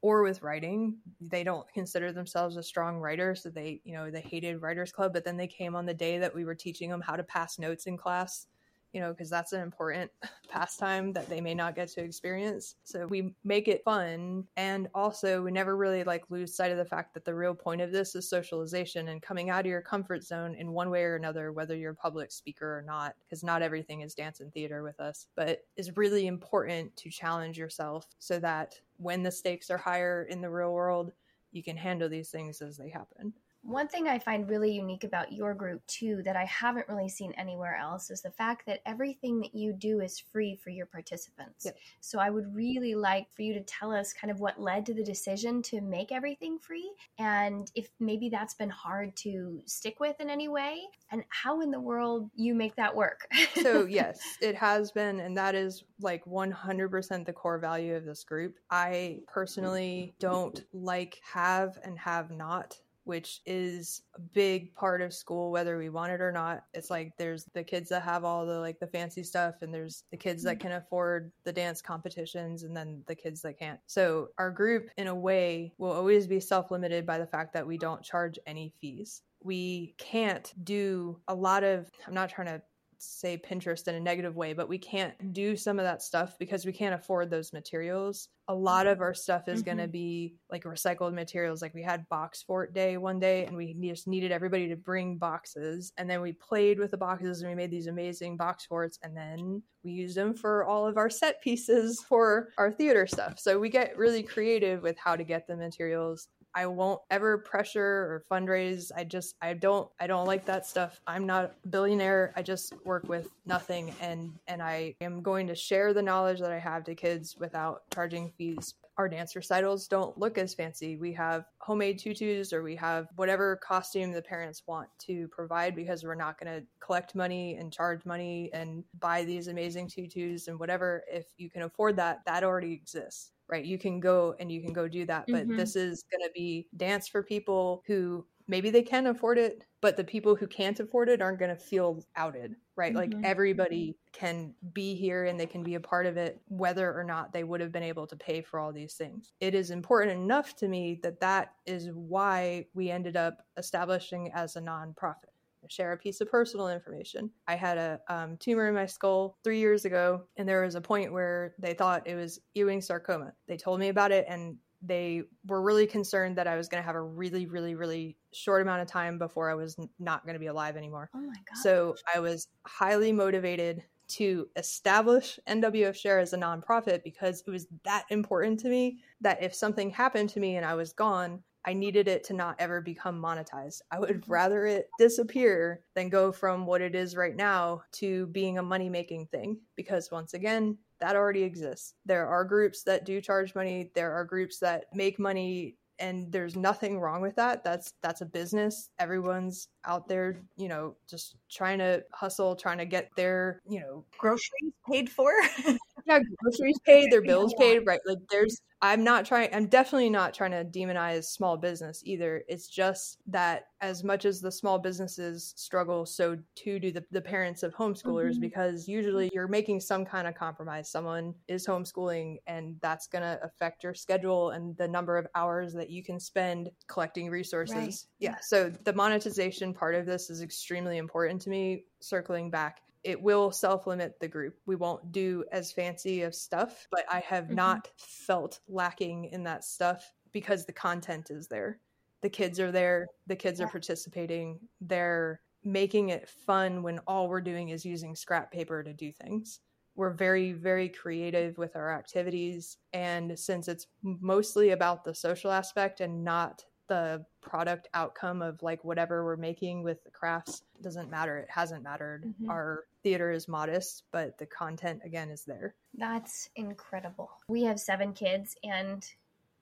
or 0.00 0.22
with 0.22 0.42
writing 0.42 0.96
they 1.20 1.42
don't 1.42 1.70
consider 1.72 2.12
themselves 2.12 2.56
a 2.56 2.62
strong 2.62 2.98
writer 2.98 3.34
so 3.34 3.48
they 3.48 3.80
you 3.84 3.94
know 3.94 4.10
they 4.10 4.20
hated 4.20 4.62
writers 4.62 4.92
club 4.92 5.12
but 5.12 5.24
then 5.24 5.36
they 5.36 5.46
came 5.46 5.74
on 5.74 5.86
the 5.86 5.94
day 5.94 6.18
that 6.18 6.34
we 6.34 6.44
were 6.44 6.54
teaching 6.54 6.90
them 6.90 7.00
how 7.00 7.16
to 7.16 7.22
pass 7.22 7.58
notes 7.58 7.86
in 7.86 7.96
class 7.96 8.46
you 8.92 9.00
know 9.00 9.12
because 9.12 9.30
that's 9.30 9.52
an 9.52 9.60
important 9.60 10.10
pastime 10.48 11.12
that 11.12 11.28
they 11.28 11.40
may 11.40 11.54
not 11.54 11.74
get 11.74 11.88
to 11.88 12.02
experience. 12.02 12.76
So 12.84 13.06
we 13.06 13.34
make 13.44 13.68
it 13.68 13.84
fun 13.84 14.44
and 14.56 14.88
also 14.94 15.42
we 15.42 15.50
never 15.50 15.76
really 15.76 16.04
like 16.04 16.24
lose 16.30 16.54
sight 16.54 16.72
of 16.72 16.78
the 16.78 16.84
fact 16.84 17.14
that 17.14 17.24
the 17.24 17.34
real 17.34 17.54
point 17.54 17.80
of 17.80 17.92
this 17.92 18.14
is 18.14 18.28
socialization 18.28 19.08
and 19.08 19.22
coming 19.22 19.50
out 19.50 19.60
of 19.60 19.66
your 19.66 19.82
comfort 19.82 20.24
zone 20.24 20.54
in 20.54 20.72
one 20.72 20.90
way 20.90 21.02
or 21.02 21.16
another 21.16 21.52
whether 21.52 21.76
you're 21.76 21.92
a 21.92 21.96
public 21.96 22.32
speaker 22.32 22.78
or 22.78 22.82
not 22.82 23.14
because 23.24 23.44
not 23.44 23.62
everything 23.62 24.00
is 24.00 24.14
dance 24.14 24.40
and 24.40 24.52
theater 24.52 24.82
with 24.82 24.98
us. 25.00 25.26
But 25.36 25.60
is 25.76 25.96
really 25.96 26.26
important 26.26 26.96
to 26.96 27.10
challenge 27.10 27.58
yourself 27.58 28.06
so 28.18 28.38
that 28.40 28.80
when 28.96 29.22
the 29.22 29.30
stakes 29.30 29.70
are 29.70 29.78
higher 29.78 30.24
in 30.24 30.40
the 30.40 30.50
real 30.50 30.72
world 30.72 31.12
you 31.52 31.62
can 31.62 31.76
handle 31.76 32.08
these 32.08 32.30
things 32.30 32.60
as 32.60 32.76
they 32.76 32.88
happen 32.88 33.32
One 33.68 33.86
thing 33.86 34.08
I 34.08 34.18
find 34.18 34.48
really 34.48 34.72
unique 34.72 35.04
about 35.04 35.30
your 35.32 35.52
group, 35.52 35.86
too, 35.86 36.22
that 36.24 36.36
I 36.36 36.46
haven't 36.46 36.88
really 36.88 37.10
seen 37.10 37.32
anywhere 37.32 37.76
else 37.76 38.10
is 38.10 38.22
the 38.22 38.30
fact 38.30 38.64
that 38.64 38.80
everything 38.86 39.40
that 39.40 39.54
you 39.54 39.74
do 39.74 40.00
is 40.00 40.18
free 40.18 40.56
for 40.56 40.70
your 40.70 40.86
participants. 40.86 41.66
Yep. 41.66 41.76
So 42.00 42.18
I 42.18 42.30
would 42.30 42.54
really 42.54 42.94
like 42.94 43.26
for 43.34 43.42
you 43.42 43.52
to 43.52 43.60
tell 43.60 43.92
us 43.92 44.14
kind 44.14 44.30
of 44.30 44.40
what 44.40 44.58
led 44.58 44.86
to 44.86 44.94
the 44.94 45.04
decision 45.04 45.60
to 45.64 45.82
make 45.82 46.12
everything 46.12 46.58
free 46.58 46.90
and 47.18 47.70
if 47.74 47.90
maybe 48.00 48.30
that's 48.30 48.54
been 48.54 48.70
hard 48.70 49.14
to 49.16 49.60
stick 49.66 50.00
with 50.00 50.18
in 50.18 50.30
any 50.30 50.48
way 50.48 50.80
and 51.10 51.22
how 51.28 51.60
in 51.60 51.70
the 51.70 51.80
world 51.80 52.30
you 52.36 52.54
make 52.54 52.74
that 52.76 52.96
work. 52.96 53.28
so, 53.62 53.84
yes, 53.90 54.18
it 54.40 54.54
has 54.54 54.92
been, 54.92 55.20
and 55.20 55.36
that 55.36 55.54
is 55.54 55.84
like 56.00 56.24
100% 56.24 57.26
the 57.26 57.32
core 57.34 57.58
value 57.58 57.94
of 57.94 58.06
this 58.06 58.24
group. 58.24 58.56
I 58.70 59.20
personally 59.26 60.14
don't 60.18 60.64
like 60.72 61.20
have 61.22 61.78
and 61.84 61.98
have 61.98 62.30
not 62.30 62.78
which 63.08 63.40
is 63.46 64.02
a 64.16 64.20
big 64.20 64.74
part 64.74 65.00
of 65.00 65.14
school 65.14 65.50
whether 65.50 65.78
we 65.78 65.88
want 65.88 66.12
it 66.12 66.20
or 66.20 66.30
not. 66.30 66.64
It's 66.74 66.90
like 66.90 67.16
there's 67.16 67.46
the 67.54 67.64
kids 67.64 67.88
that 67.88 68.02
have 68.02 68.22
all 68.22 68.44
the 68.44 68.60
like 68.60 68.78
the 68.78 68.86
fancy 68.86 69.22
stuff 69.22 69.54
and 69.62 69.72
there's 69.72 70.04
the 70.10 70.16
kids 70.18 70.42
that 70.42 70.58
mm-hmm. 70.58 70.68
can 70.68 70.76
afford 70.76 71.32
the 71.44 71.52
dance 71.52 71.80
competitions 71.80 72.64
and 72.64 72.76
then 72.76 73.02
the 73.06 73.14
kids 73.14 73.40
that 73.42 73.58
can't. 73.58 73.80
So 73.86 74.28
our 74.36 74.50
group 74.50 74.90
in 74.98 75.06
a 75.06 75.14
way 75.14 75.72
will 75.78 75.92
always 75.92 76.26
be 76.26 76.38
self-limited 76.38 77.06
by 77.06 77.16
the 77.16 77.26
fact 77.26 77.54
that 77.54 77.66
we 77.66 77.78
don't 77.78 78.02
charge 78.02 78.38
any 78.46 78.74
fees. 78.78 79.22
We 79.42 79.94
can't 79.96 80.52
do 80.62 81.18
a 81.28 81.34
lot 81.34 81.64
of 81.64 81.90
i'm 82.06 82.14
not 82.14 82.28
trying 82.28 82.48
to 82.48 82.60
say 82.98 83.38
Pinterest 83.38 83.86
in 83.88 83.94
a 83.94 84.00
negative 84.00 84.36
way, 84.36 84.52
but 84.52 84.68
we 84.68 84.78
can't 84.78 85.32
do 85.32 85.56
some 85.56 85.78
of 85.78 85.84
that 85.84 86.02
stuff 86.02 86.36
because 86.38 86.66
we 86.66 86.72
can't 86.72 86.94
afford 86.94 87.30
those 87.30 87.52
materials. 87.52 88.28
A 88.48 88.54
lot 88.54 88.86
of 88.86 89.00
our 89.00 89.14
stuff 89.14 89.48
is 89.48 89.60
mm-hmm. 89.60 89.66
going 89.66 89.78
to 89.78 89.88
be 89.88 90.34
like 90.50 90.64
recycled 90.64 91.14
materials. 91.14 91.62
Like 91.62 91.74
we 91.74 91.82
had 91.82 92.08
box 92.08 92.42
fort 92.42 92.74
day 92.74 92.96
one 92.96 93.18
day 93.18 93.44
and 93.44 93.56
we 93.56 93.74
just 93.80 94.08
needed 94.08 94.32
everybody 94.32 94.68
to 94.68 94.76
bring 94.76 95.18
boxes. 95.18 95.92
And 95.98 96.08
then 96.08 96.20
we 96.20 96.32
played 96.32 96.78
with 96.78 96.90
the 96.90 96.96
boxes 96.96 97.40
and 97.40 97.50
we 97.50 97.54
made 97.54 97.70
these 97.70 97.86
amazing 97.86 98.36
box 98.36 98.64
forts. 98.64 98.98
And 99.02 99.16
then 99.16 99.62
we 99.84 99.92
used 99.92 100.16
them 100.16 100.34
for 100.34 100.64
all 100.64 100.86
of 100.86 100.96
our 100.96 101.10
set 101.10 101.40
pieces 101.42 102.02
for 102.08 102.48
our 102.58 102.72
theater 102.72 103.06
stuff. 103.06 103.38
So 103.38 103.58
we 103.58 103.68
get 103.68 103.96
really 103.96 104.22
creative 104.22 104.82
with 104.82 104.96
how 104.98 105.16
to 105.16 105.24
get 105.24 105.46
the 105.46 105.56
materials. 105.56 106.28
I 106.58 106.66
won't 106.66 107.00
ever 107.08 107.38
pressure 107.38 107.80
or 107.80 108.24
fundraise. 108.28 108.90
I 108.96 109.04
just 109.04 109.36
I 109.40 109.54
don't 109.54 109.88
I 110.00 110.08
don't 110.08 110.26
like 110.26 110.44
that 110.46 110.66
stuff. 110.66 111.00
I'm 111.06 111.24
not 111.24 111.44
a 111.44 111.68
billionaire. 111.68 112.32
I 112.34 112.42
just 112.42 112.74
work 112.84 113.08
with 113.08 113.28
nothing 113.46 113.94
and 114.00 114.32
and 114.48 114.60
I 114.60 114.96
am 115.00 115.22
going 115.22 115.46
to 115.46 115.54
share 115.54 115.94
the 115.94 116.02
knowledge 116.02 116.40
that 116.40 116.50
I 116.50 116.58
have 116.58 116.82
to 116.86 116.96
kids 116.96 117.36
without 117.38 117.82
charging 117.94 118.32
fees. 118.36 118.74
Our 118.96 119.08
dance 119.08 119.36
recitals 119.36 119.86
don't 119.86 120.18
look 120.18 120.36
as 120.36 120.52
fancy. 120.52 120.96
We 120.96 121.12
have 121.12 121.44
homemade 121.60 122.00
tutus 122.00 122.52
or 122.52 122.64
we 122.64 122.74
have 122.74 123.06
whatever 123.14 123.54
costume 123.62 124.10
the 124.10 124.20
parents 124.20 124.64
want 124.66 124.88
to 125.06 125.28
provide 125.28 125.76
because 125.76 126.02
we're 126.02 126.16
not 126.16 126.40
going 126.40 126.52
to 126.60 126.66
collect 126.80 127.14
money 127.14 127.54
and 127.54 127.72
charge 127.72 128.04
money 128.04 128.50
and 128.52 128.82
buy 128.98 129.22
these 129.22 129.46
amazing 129.46 129.86
tutus 129.86 130.48
and 130.48 130.58
whatever. 130.58 131.04
If 131.08 131.26
you 131.36 131.50
can 131.50 131.62
afford 131.62 131.94
that, 131.98 132.24
that 132.26 132.42
already 132.42 132.72
exists 132.72 133.30
right? 133.48 133.64
You 133.64 133.78
can 133.78 134.00
go 134.00 134.34
and 134.38 134.50
you 134.50 134.60
can 134.60 134.72
go 134.72 134.88
do 134.88 135.06
that. 135.06 135.24
But 135.28 135.46
mm-hmm. 135.46 135.56
this 135.56 135.76
is 135.76 136.04
going 136.10 136.26
to 136.26 136.32
be 136.34 136.68
dance 136.76 137.08
for 137.08 137.22
people 137.22 137.82
who 137.86 138.24
maybe 138.48 138.70
they 138.70 138.82
can 138.82 139.06
afford 139.06 139.38
it, 139.38 139.64
but 139.80 139.96
the 139.96 140.04
people 140.04 140.34
who 140.34 140.46
can't 140.46 140.80
afford 140.80 141.08
it 141.08 141.20
aren't 141.20 141.38
going 141.38 141.54
to 141.54 141.62
feel 141.62 142.02
outed, 142.16 142.56
right? 142.76 142.94
Mm-hmm. 142.94 143.20
Like 143.20 143.24
everybody 143.24 143.96
can 144.12 144.54
be 144.72 144.94
here 144.94 145.26
and 145.26 145.38
they 145.38 145.46
can 145.46 145.62
be 145.62 145.74
a 145.74 145.80
part 145.80 146.06
of 146.06 146.16
it, 146.16 146.40
whether 146.48 146.92
or 146.98 147.04
not 147.04 147.32
they 147.32 147.44
would 147.44 147.60
have 147.60 147.72
been 147.72 147.82
able 147.82 148.06
to 148.06 148.16
pay 148.16 148.40
for 148.40 148.58
all 148.58 148.72
these 148.72 148.94
things. 148.94 149.32
It 149.40 149.54
is 149.54 149.70
important 149.70 150.18
enough 150.18 150.56
to 150.56 150.68
me 150.68 150.98
that 151.02 151.20
that 151.20 151.52
is 151.66 151.90
why 151.92 152.66
we 152.74 152.90
ended 152.90 153.16
up 153.16 153.44
establishing 153.56 154.32
as 154.34 154.56
a 154.56 154.60
nonprofit 154.60 155.27
share 155.68 155.92
a 155.92 155.96
piece 155.96 156.20
of 156.20 156.30
personal 156.30 156.68
information. 156.68 157.30
I 157.46 157.56
had 157.56 157.78
a 157.78 158.00
um, 158.08 158.36
tumor 158.38 158.68
in 158.68 158.74
my 158.74 158.86
skull 158.86 159.36
three 159.44 159.58
years 159.58 159.84
ago, 159.84 160.24
and 160.36 160.48
there 160.48 160.62
was 160.62 160.74
a 160.74 160.80
point 160.80 161.12
where 161.12 161.54
they 161.58 161.74
thought 161.74 162.06
it 162.06 162.14
was 162.14 162.40
Ewing 162.54 162.80
sarcoma. 162.80 163.32
They 163.46 163.56
told 163.56 163.80
me 163.80 163.88
about 163.88 164.12
it, 164.12 164.26
and 164.28 164.56
they 164.82 165.22
were 165.46 165.62
really 165.62 165.86
concerned 165.86 166.38
that 166.38 166.46
I 166.46 166.56
was 166.56 166.68
going 166.68 166.82
to 166.82 166.86
have 166.86 166.94
a 166.94 167.02
really, 167.02 167.46
really, 167.46 167.74
really 167.74 168.16
short 168.32 168.62
amount 168.62 168.82
of 168.82 168.88
time 168.88 169.18
before 169.18 169.50
I 169.50 169.54
was 169.54 169.76
not 169.98 170.24
going 170.24 170.34
to 170.34 170.40
be 170.40 170.46
alive 170.46 170.76
anymore. 170.76 171.10
Oh 171.14 171.20
my 171.20 171.34
God. 171.34 171.62
So 171.62 171.96
I 172.14 172.20
was 172.20 172.46
highly 172.64 173.12
motivated 173.12 173.82
to 174.08 174.48
establish 174.56 175.38
NWF 175.48 175.94
Share 175.94 176.18
as 176.18 176.32
a 176.32 176.38
nonprofit 176.38 177.02
because 177.02 177.42
it 177.46 177.50
was 177.50 177.66
that 177.84 178.04
important 178.10 178.60
to 178.60 178.68
me 178.68 179.00
that 179.20 179.42
if 179.42 179.54
something 179.54 179.90
happened 179.90 180.30
to 180.30 180.40
me 180.40 180.56
and 180.56 180.64
I 180.64 180.74
was 180.74 180.92
gone, 180.92 181.42
I 181.68 181.74
needed 181.74 182.08
it 182.08 182.24
to 182.24 182.32
not 182.32 182.56
ever 182.58 182.80
become 182.80 183.20
monetized. 183.20 183.82
I 183.90 183.98
would 183.98 184.22
mm-hmm. 184.22 184.32
rather 184.32 184.64
it 184.64 184.88
disappear 184.98 185.82
than 185.94 186.08
go 186.08 186.32
from 186.32 186.64
what 186.64 186.80
it 186.80 186.94
is 186.94 187.14
right 187.14 187.36
now 187.36 187.82
to 187.92 188.26
being 188.28 188.56
a 188.56 188.62
money 188.62 188.88
making 188.88 189.26
thing 189.26 189.60
because 189.76 190.10
once 190.10 190.32
again, 190.32 190.78
that 191.00 191.14
already 191.14 191.42
exists. 191.42 191.92
There 192.06 192.26
are 192.26 192.42
groups 192.46 192.84
that 192.84 193.04
do 193.04 193.20
charge 193.20 193.54
money, 193.54 193.90
there 193.94 194.14
are 194.14 194.24
groups 194.24 194.58
that 194.60 194.86
make 194.94 195.18
money 195.18 195.76
and 195.98 196.32
there's 196.32 196.56
nothing 196.56 197.00
wrong 197.00 197.20
with 197.20 197.34
that 197.34 197.64
that's 197.64 197.92
that's 198.04 198.20
a 198.20 198.24
business 198.24 198.90
everyone's 199.00 199.66
out 199.84 200.06
there 200.06 200.40
you 200.56 200.68
know 200.68 200.94
just 201.10 201.34
trying 201.50 201.78
to 201.78 202.00
hustle 202.12 202.54
trying 202.54 202.78
to 202.78 202.86
get 202.86 203.10
their 203.16 203.60
you 203.68 203.80
know 203.80 204.04
groceries 204.16 204.72
paid 204.88 205.10
for 205.10 205.32
yeah 206.08 206.18
groceries 206.42 206.78
paid 206.84 207.10
their 207.10 207.22
bills 207.22 207.54
paid 207.58 207.80
right 207.86 208.00
like 208.06 208.18
there's 208.30 208.60
I'm 208.80 209.02
not 209.02 209.24
trying, 209.24 209.52
I'm 209.52 209.66
definitely 209.66 210.10
not 210.10 210.34
trying 210.34 210.52
to 210.52 210.64
demonize 210.64 211.24
small 211.24 211.56
business 211.56 212.00
either. 212.04 212.44
It's 212.46 212.68
just 212.68 213.18
that 213.26 213.66
as 213.80 214.04
much 214.04 214.24
as 214.24 214.40
the 214.40 214.52
small 214.52 214.78
businesses 214.78 215.52
struggle, 215.56 216.06
so 216.06 216.38
too 216.54 216.78
do 216.78 216.92
the, 216.92 217.04
the 217.10 217.20
parents 217.20 217.64
of 217.64 217.74
homeschoolers 217.74 218.32
mm-hmm. 218.32 218.40
because 218.40 218.86
usually 218.86 219.30
you're 219.32 219.48
making 219.48 219.80
some 219.80 220.04
kind 220.04 220.28
of 220.28 220.36
compromise. 220.36 220.88
Someone 220.88 221.34
is 221.48 221.66
homeschooling 221.66 222.36
and 222.46 222.76
that's 222.80 223.08
going 223.08 223.22
to 223.22 223.40
affect 223.42 223.82
your 223.82 223.94
schedule 223.94 224.50
and 224.50 224.76
the 224.76 224.86
number 224.86 225.16
of 225.16 225.26
hours 225.34 225.72
that 225.74 225.90
you 225.90 226.04
can 226.04 226.20
spend 226.20 226.70
collecting 226.86 227.30
resources. 227.30 227.74
Right. 227.74 227.94
Yeah. 228.20 228.36
So 228.42 228.70
the 228.84 228.92
monetization 228.92 229.74
part 229.74 229.96
of 229.96 230.06
this 230.06 230.30
is 230.30 230.40
extremely 230.40 230.98
important 230.98 231.42
to 231.42 231.50
me. 231.50 231.84
Circling 232.00 232.52
back, 232.52 232.80
it 233.04 233.20
will 233.20 233.52
self 233.52 233.86
limit 233.86 234.18
the 234.20 234.28
group. 234.28 234.56
We 234.66 234.76
won't 234.76 235.12
do 235.12 235.44
as 235.52 235.72
fancy 235.72 236.22
of 236.22 236.34
stuff, 236.34 236.86
but 236.90 237.04
I 237.10 237.20
have 237.20 237.44
mm-hmm. 237.44 237.54
not 237.54 237.88
felt 237.96 238.60
lacking 238.68 239.26
in 239.26 239.44
that 239.44 239.64
stuff 239.64 240.12
because 240.32 240.66
the 240.66 240.72
content 240.72 241.30
is 241.30 241.48
there. 241.48 241.80
The 242.20 242.30
kids 242.30 242.58
are 242.58 242.72
there, 242.72 243.06
the 243.26 243.36
kids 243.36 243.60
yeah. 243.60 243.66
are 243.66 243.70
participating, 243.70 244.58
they're 244.80 245.40
making 245.64 246.08
it 246.08 246.28
fun 246.28 246.82
when 246.82 246.98
all 247.00 247.28
we're 247.28 247.40
doing 247.40 247.68
is 247.68 247.84
using 247.84 248.14
scrap 248.16 248.50
paper 248.50 248.82
to 248.82 248.92
do 248.92 249.12
things. 249.12 249.60
We're 249.94 250.10
very, 250.10 250.52
very 250.52 250.88
creative 250.88 251.58
with 251.58 251.74
our 251.74 251.92
activities. 251.92 252.76
And 252.92 253.36
since 253.38 253.66
it's 253.66 253.86
mostly 254.02 254.70
about 254.70 255.04
the 255.04 255.14
social 255.14 255.50
aspect 255.50 256.00
and 256.00 256.24
not 256.24 256.64
the 256.88 257.24
product 257.40 257.88
outcome 257.94 258.42
of 258.42 258.62
like 258.62 258.84
whatever 258.84 259.24
we're 259.24 259.36
making 259.36 259.82
with 259.82 260.02
the 260.04 260.10
crafts 260.10 260.62
doesn't 260.82 261.10
matter. 261.10 261.38
It 261.38 261.50
hasn't 261.50 261.82
mattered. 261.82 262.24
Mm-hmm. 262.24 262.50
Our 262.50 262.84
theater 263.02 263.30
is 263.30 263.48
modest, 263.48 264.04
but 264.12 264.38
the 264.38 264.46
content 264.46 265.00
again 265.04 265.30
is 265.30 265.44
there. 265.44 265.74
That's 265.94 266.48
incredible. 266.56 267.30
We 267.48 267.62
have 267.64 267.78
seven 267.78 268.12
kids 268.12 268.56
and 268.64 269.06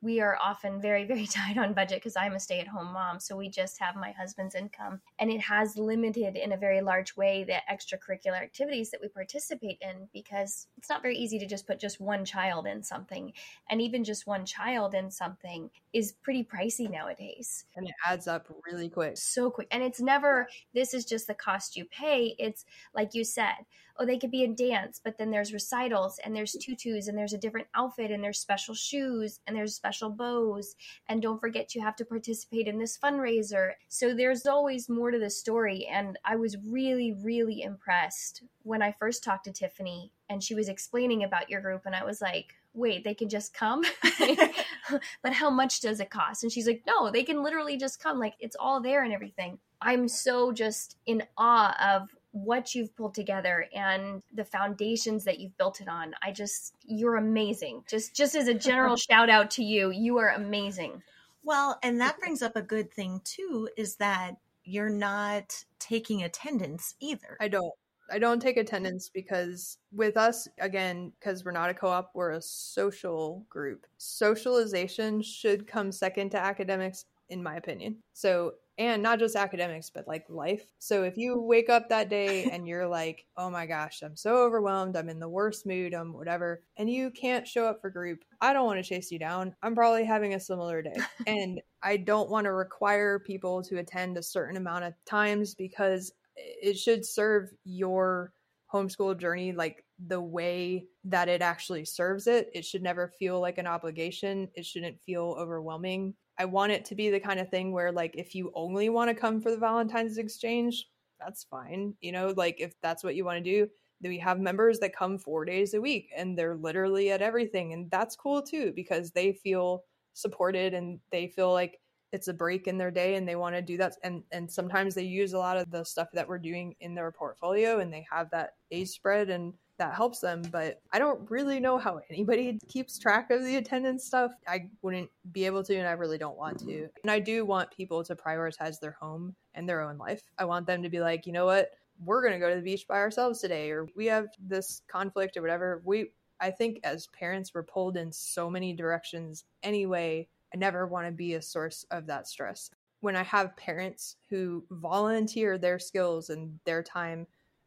we 0.06 0.20
are 0.20 0.38
often 0.42 0.80
very 0.80 1.04
very 1.04 1.26
tight 1.38 1.58
on 1.58 1.74
budget 1.74 1.98
because 1.98 2.16
i'm 2.16 2.34
a 2.34 2.40
stay-at-home 2.40 2.92
mom 2.92 3.20
so 3.20 3.36
we 3.36 3.48
just 3.48 3.80
have 3.80 3.96
my 3.96 4.12
husband's 4.12 4.54
income. 4.54 5.00
And 5.18 5.30
it 5.30 5.40
has 5.40 5.76
limited 5.76 6.36
in 6.36 6.52
a 6.52 6.56
very 6.56 6.80
large 6.80 7.16
way 7.16 7.44
the 7.44 7.60
extracurricular 7.72 8.40
activities 8.40 8.90
that 8.90 9.00
we 9.00 9.08
participate 9.08 9.78
in 9.80 10.08
because 10.12 10.68
it's 10.76 10.88
not 10.88 11.02
very 11.02 11.16
easy 11.16 11.38
to 11.38 11.46
just 11.46 11.66
put 11.66 11.80
just 11.80 12.00
one 12.00 12.24
child 12.24 12.66
in 12.66 12.82
something. 12.82 13.32
And 13.70 13.80
even 13.80 14.04
just 14.04 14.26
one 14.26 14.44
child 14.44 14.94
in 14.94 15.10
something 15.10 15.70
is 15.92 16.12
pretty 16.12 16.44
pricey 16.44 16.90
nowadays. 16.90 17.64
And 17.74 17.88
it 17.88 17.94
adds 18.06 18.28
up 18.28 18.46
really 18.70 18.88
quick. 18.88 19.16
So 19.16 19.50
quick. 19.50 19.68
And 19.70 19.82
it's 19.82 20.00
never 20.00 20.48
this 20.74 20.94
is 20.94 21.04
just 21.04 21.26
the 21.26 21.34
cost 21.34 21.76
you 21.76 21.84
pay. 21.84 22.34
It's 22.38 22.64
like 22.94 23.14
you 23.14 23.24
said 23.24 23.56
oh, 23.98 24.06
they 24.06 24.18
could 24.18 24.30
be 24.30 24.44
in 24.44 24.54
dance, 24.54 25.00
but 25.02 25.18
then 25.18 25.30
there's 25.30 25.52
recitals 25.52 26.18
and 26.24 26.34
there's 26.34 26.52
tutus 26.52 27.08
and 27.08 27.16
there's 27.16 27.32
a 27.32 27.38
different 27.38 27.66
outfit 27.74 28.10
and 28.10 28.22
there's 28.22 28.38
special 28.38 28.74
shoes 28.74 29.40
and 29.46 29.56
there's 29.56 29.74
special 29.74 30.10
bows. 30.10 30.74
And 31.08 31.22
don't 31.22 31.40
forget, 31.40 31.74
you 31.74 31.80
have 31.82 31.96
to 31.96 32.04
participate 32.04 32.68
in 32.68 32.78
this 32.78 32.98
fundraiser. 32.98 33.72
So 33.88 34.14
there's 34.14 34.46
always 34.46 34.88
more 34.88 35.10
to 35.10 35.18
the 35.18 35.30
story. 35.30 35.86
And 35.90 36.18
I 36.24 36.36
was 36.36 36.56
really, 36.68 37.16
really 37.22 37.62
impressed 37.62 38.42
when 38.62 38.82
I 38.82 38.92
first 38.92 39.22
talked 39.22 39.44
to 39.44 39.52
Tiffany 39.52 40.12
and 40.28 40.42
she 40.42 40.54
was 40.54 40.68
explaining 40.68 41.24
about 41.24 41.48
your 41.48 41.60
group. 41.60 41.82
And 41.86 41.94
I 41.94 42.04
was 42.04 42.20
like, 42.20 42.54
wait, 42.74 43.04
they 43.04 43.14
can 43.14 43.28
just 43.28 43.54
come? 43.54 43.82
but 45.22 45.32
how 45.32 45.50
much 45.50 45.80
does 45.80 46.00
it 46.00 46.10
cost? 46.10 46.42
And 46.42 46.52
she's 46.52 46.66
like, 46.66 46.82
no, 46.86 47.10
they 47.10 47.24
can 47.24 47.42
literally 47.42 47.76
just 47.76 48.02
come. 48.02 48.18
Like 48.18 48.34
it's 48.40 48.56
all 48.58 48.80
there 48.80 49.02
and 49.02 49.12
everything. 49.12 49.58
I'm 49.80 50.08
so 50.08 50.52
just 50.52 50.96
in 51.06 51.22
awe 51.36 51.76
of 51.94 52.15
what 52.44 52.74
you've 52.74 52.94
pulled 52.96 53.14
together 53.14 53.66
and 53.74 54.22
the 54.34 54.44
foundations 54.44 55.24
that 55.24 55.40
you've 55.40 55.56
built 55.56 55.80
it 55.80 55.88
on. 55.88 56.14
I 56.22 56.32
just 56.32 56.74
you're 56.84 57.16
amazing. 57.16 57.84
Just 57.88 58.14
just 58.14 58.34
as 58.34 58.48
a 58.48 58.54
general 58.54 58.96
shout 59.10 59.30
out 59.30 59.50
to 59.52 59.64
you, 59.64 59.90
you 59.90 60.18
are 60.18 60.30
amazing. 60.30 61.02
Well, 61.42 61.78
and 61.82 62.00
that 62.00 62.18
brings 62.18 62.42
up 62.42 62.56
a 62.56 62.62
good 62.62 62.92
thing 62.92 63.20
too 63.24 63.68
is 63.76 63.96
that 63.96 64.36
you're 64.64 64.90
not 64.90 65.64
taking 65.78 66.24
attendance 66.24 66.94
either. 67.00 67.36
I 67.40 67.48
don't. 67.48 67.72
I 68.08 68.20
don't 68.20 68.40
take 68.40 68.56
attendance 68.56 69.08
because 69.08 69.78
with 69.92 70.16
us, 70.16 70.46
again, 70.60 71.12
because 71.18 71.44
we're 71.44 71.50
not 71.50 71.70
a 71.70 71.74
co 71.74 71.88
op, 71.88 72.12
we're 72.14 72.32
a 72.32 72.42
social 72.42 73.44
group. 73.48 73.84
Socialization 73.96 75.22
should 75.22 75.66
come 75.66 75.90
second 75.90 76.30
to 76.30 76.38
academics, 76.38 77.06
in 77.30 77.42
my 77.42 77.56
opinion. 77.56 77.96
So, 78.12 78.54
and 78.78 79.02
not 79.02 79.18
just 79.18 79.36
academics, 79.36 79.90
but 79.90 80.06
like 80.06 80.24
life. 80.28 80.64
So 80.78 81.02
if 81.02 81.16
you 81.16 81.40
wake 81.40 81.70
up 81.70 81.88
that 81.88 82.10
day 82.10 82.44
and 82.52 82.66
you're 82.68 82.86
like, 82.86 83.26
oh 83.36 83.50
my 83.50 83.66
gosh, 83.66 84.02
I'm 84.02 84.16
so 84.16 84.36
overwhelmed, 84.36 84.96
I'm 84.96 85.08
in 85.08 85.18
the 85.18 85.28
worst 85.28 85.66
mood, 85.66 85.94
I'm 85.94 86.12
whatever, 86.12 86.62
and 86.76 86.90
you 86.90 87.10
can't 87.10 87.46
show 87.46 87.66
up 87.66 87.80
for 87.80 87.90
group, 87.90 88.24
I 88.40 88.52
don't 88.52 88.66
want 88.66 88.82
to 88.82 88.88
chase 88.88 89.10
you 89.10 89.18
down. 89.18 89.54
I'm 89.62 89.74
probably 89.74 90.04
having 90.04 90.34
a 90.34 90.40
similar 90.40 90.82
day. 90.82 90.96
and 91.26 91.60
I 91.82 91.96
don't 91.96 92.30
want 92.30 92.44
to 92.44 92.52
require 92.52 93.18
people 93.18 93.62
to 93.64 93.78
attend 93.78 94.18
a 94.18 94.22
certain 94.22 94.56
amount 94.56 94.84
of 94.84 94.94
times 95.04 95.54
because 95.54 96.12
it 96.36 96.76
should 96.76 97.04
serve 97.04 97.50
your 97.64 98.32
homeschool 98.72 99.18
journey 99.18 99.52
like 99.52 99.84
the 100.06 100.20
way 100.20 100.84
that 101.04 101.28
it 101.28 101.40
actually 101.40 101.84
serves 101.84 102.26
it. 102.26 102.50
It 102.52 102.64
should 102.64 102.82
never 102.82 103.12
feel 103.18 103.40
like 103.40 103.58
an 103.58 103.66
obligation. 103.66 104.48
It 104.54 104.66
shouldn't 104.66 105.00
feel 105.00 105.36
overwhelming. 105.38 106.14
I 106.38 106.44
want 106.44 106.72
it 106.72 106.84
to 106.86 106.94
be 106.94 107.10
the 107.10 107.20
kind 107.20 107.40
of 107.40 107.48
thing 107.48 107.72
where 107.72 107.92
like 107.92 108.14
if 108.16 108.34
you 108.34 108.50
only 108.54 108.88
want 108.88 109.08
to 109.10 109.14
come 109.14 109.40
for 109.40 109.50
the 109.50 109.58
Valentine's 109.58 110.18
exchange, 110.18 110.88
that's 111.18 111.44
fine. 111.44 111.94
You 112.00 112.12
know, 112.12 112.34
like 112.36 112.60
if 112.60 112.74
that's 112.82 113.02
what 113.02 113.14
you 113.16 113.24
want 113.24 113.42
to 113.42 113.50
do, 113.50 113.68
then 114.00 114.10
we 114.10 114.18
have 114.18 114.38
members 114.38 114.78
that 114.80 114.94
come 114.94 115.18
4 115.18 115.44
days 115.46 115.74
a 115.74 115.80
week 115.80 116.10
and 116.16 116.38
they're 116.38 116.56
literally 116.56 117.10
at 117.10 117.22
everything 117.22 117.72
and 117.72 117.90
that's 117.90 118.16
cool 118.16 118.42
too 118.42 118.72
because 118.76 119.10
they 119.10 119.32
feel 119.32 119.84
supported 120.12 120.74
and 120.74 121.00
they 121.10 121.28
feel 121.28 121.52
like 121.52 121.80
it's 122.12 122.28
a 122.28 122.34
break 122.34 122.66
in 122.66 122.78
their 122.78 122.90
day 122.90 123.14
and 123.16 123.26
they 123.26 123.36
want 123.36 123.54
to 123.54 123.62
do 123.62 123.76
that 123.78 123.94
and 124.02 124.22
and 124.32 124.50
sometimes 124.50 124.94
they 124.94 125.02
use 125.02 125.32
a 125.32 125.38
lot 125.38 125.56
of 125.56 125.70
the 125.70 125.84
stuff 125.84 126.08
that 126.12 126.28
we're 126.28 126.38
doing 126.38 126.74
in 126.80 126.94
their 126.94 127.10
portfolio 127.10 127.80
and 127.80 127.92
they 127.92 128.06
have 128.10 128.30
that 128.30 128.50
age 128.70 128.88
spread 128.88 129.30
and 129.30 129.54
that 129.78 129.94
helps 129.94 130.20
them 130.20 130.42
but 130.50 130.80
i 130.92 130.98
don't 130.98 131.30
really 131.30 131.60
know 131.60 131.78
how 131.78 132.00
anybody 132.10 132.58
keeps 132.68 132.98
track 132.98 133.30
of 133.30 133.44
the 133.44 133.56
attendance 133.56 134.04
stuff. 134.04 134.32
I 134.48 134.68
wouldn't 134.82 135.10
be 135.32 135.46
able 135.46 135.62
to 135.64 135.76
and 135.76 135.86
i 135.86 135.92
really 135.92 136.18
don't 136.18 136.36
want 136.36 136.58
to. 136.60 136.88
And 137.02 137.10
i 137.10 137.18
do 137.18 137.44
want 137.44 137.70
people 137.70 138.02
to 138.04 138.16
prioritize 138.16 138.80
their 138.80 138.96
home 139.00 139.34
and 139.54 139.68
their 139.68 139.80
own 139.80 139.98
life. 139.98 140.22
I 140.38 140.44
want 140.44 140.66
them 140.66 140.82
to 140.82 140.88
be 140.88 141.00
like 141.00 141.26
you 141.26 141.32
know 141.32 141.46
what? 141.46 141.70
We're 142.04 142.20
going 142.20 142.34
to 142.34 142.38
go 142.38 142.50
to 142.50 142.56
the 142.56 142.62
beach 142.62 142.86
by 142.86 142.96
ourselves 142.96 143.40
today 143.40 143.70
or 143.70 143.86
we 143.96 144.06
have 144.06 144.26
this 144.38 144.82
conflict 144.88 145.36
or 145.36 145.42
whatever. 145.42 145.82
We 145.84 146.12
i 146.40 146.50
think 146.50 146.80
as 146.84 147.06
parents 147.08 147.52
we're 147.54 147.62
pulled 147.62 147.96
in 147.96 148.12
so 148.12 148.50
many 148.50 148.72
directions 148.72 149.44
anyway. 149.62 150.28
I 150.54 150.58
never 150.58 150.86
want 150.86 151.06
to 151.06 151.12
be 151.12 151.34
a 151.34 151.42
source 151.42 151.84
of 151.90 152.06
that 152.06 152.28
stress. 152.28 152.70
When 153.00 153.16
I 153.16 153.24
have 153.24 153.56
parents 153.56 154.16
who 154.30 154.64
volunteer 154.70 155.58
their 155.58 155.78
skills 155.78 156.30
and 156.30 156.58
their 156.64 156.82
time, 156.82 157.26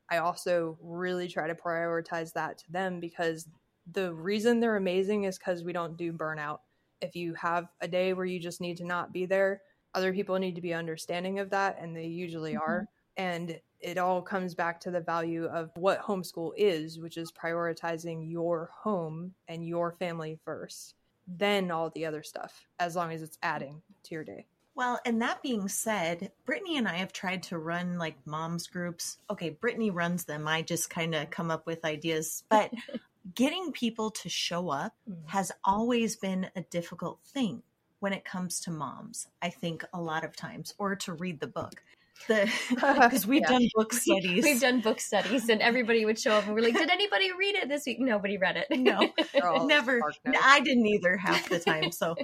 I 0.09 0.17
also 0.17 0.77
really 0.81 1.27
try 1.27 1.47
to 1.47 1.55
prioritize 1.55 2.33
that 2.33 2.57
to 2.59 2.71
them 2.71 2.99
because 2.99 3.47
the 3.91 4.13
reason 4.13 4.59
they're 4.59 4.77
amazing 4.77 5.23
is 5.23 5.37
because 5.37 5.63
we 5.63 5.73
don't 5.73 5.97
do 5.97 6.13
burnout. 6.13 6.59
If 7.01 7.15
you 7.15 7.33
have 7.35 7.67
a 7.81 7.87
day 7.87 8.13
where 8.13 8.25
you 8.25 8.39
just 8.39 8.61
need 8.61 8.77
to 8.77 8.85
not 8.85 9.13
be 9.13 9.25
there, 9.25 9.61
other 9.93 10.13
people 10.13 10.37
need 10.37 10.55
to 10.55 10.61
be 10.61 10.73
understanding 10.73 11.39
of 11.39 11.49
that, 11.51 11.77
and 11.81 11.95
they 11.95 12.05
usually 12.05 12.53
mm-hmm. 12.53 12.69
are. 12.69 12.87
And 13.17 13.59
it 13.79 13.97
all 13.97 14.21
comes 14.21 14.55
back 14.55 14.79
to 14.81 14.91
the 14.91 15.01
value 15.01 15.45
of 15.45 15.71
what 15.75 16.01
homeschool 16.01 16.51
is, 16.57 16.99
which 16.99 17.17
is 17.17 17.31
prioritizing 17.31 18.29
your 18.29 18.69
home 18.73 19.33
and 19.47 19.65
your 19.65 19.93
family 19.93 20.39
first 20.45 20.95
then 21.37 21.69
all 21.69 21.91
the 21.91 22.05
other 22.05 22.23
stuff, 22.23 22.65
as 22.79 22.95
long 22.95 23.11
as 23.11 23.21
it's 23.21 23.37
adding 23.43 23.81
to 24.03 24.15
your 24.15 24.23
day. 24.23 24.47
Well, 24.79 24.97
and 25.03 25.21
that 25.21 25.43
being 25.43 25.67
said, 25.67 26.31
Brittany 26.45 26.77
and 26.77 26.87
I 26.87 26.99
have 26.99 27.11
tried 27.11 27.43
to 27.43 27.57
run 27.57 27.97
like 27.97 28.15
moms 28.25 28.67
groups. 28.67 29.17
Okay, 29.29 29.49
Brittany 29.49 29.91
runs 29.91 30.23
them. 30.23 30.47
I 30.47 30.61
just 30.61 30.89
kind 30.89 31.13
of 31.13 31.29
come 31.29 31.51
up 31.51 31.65
with 31.65 31.83
ideas. 31.83 32.45
But 32.49 32.71
getting 33.35 33.73
people 33.73 34.09
to 34.11 34.29
show 34.29 34.69
up 34.69 34.93
mm. 35.05 35.17
has 35.25 35.51
always 35.65 36.15
been 36.15 36.49
a 36.55 36.61
difficult 36.61 37.19
thing 37.25 37.61
when 37.99 38.13
it 38.13 38.23
comes 38.23 38.61
to 38.61 38.71
moms, 38.71 39.27
I 39.41 39.49
think 39.49 39.83
a 39.93 39.99
lot 39.99 40.23
of 40.23 40.37
times, 40.37 40.73
or 40.77 40.95
to 40.95 41.11
read 41.11 41.41
the 41.41 41.47
book 41.47 41.83
because 42.27 43.25
we've 43.27 43.41
yeah. 43.41 43.49
done 43.49 43.69
book 43.73 43.93
studies. 43.93 44.43
We've 44.43 44.59
done 44.59 44.81
book 44.81 44.99
studies, 44.99 45.49
and 45.49 45.61
everybody 45.61 46.05
would 46.05 46.19
show 46.19 46.31
up 46.31 46.45
and 46.45 46.53
we're 46.53 46.61
like, 46.61 46.77
"Did 46.77 46.89
anybody 46.89 47.31
read 47.31 47.55
it 47.55 47.69
this 47.69 47.85
week?" 47.85 47.99
Nobody 47.99 48.37
read 48.37 48.57
it. 48.57 48.79
No, 48.79 49.11
never. 49.65 50.01
I 50.41 50.59
didn't 50.61 50.85
either 50.85 51.17
half 51.17 51.49
the 51.49 51.59
time. 51.59 51.91
So, 51.91 52.15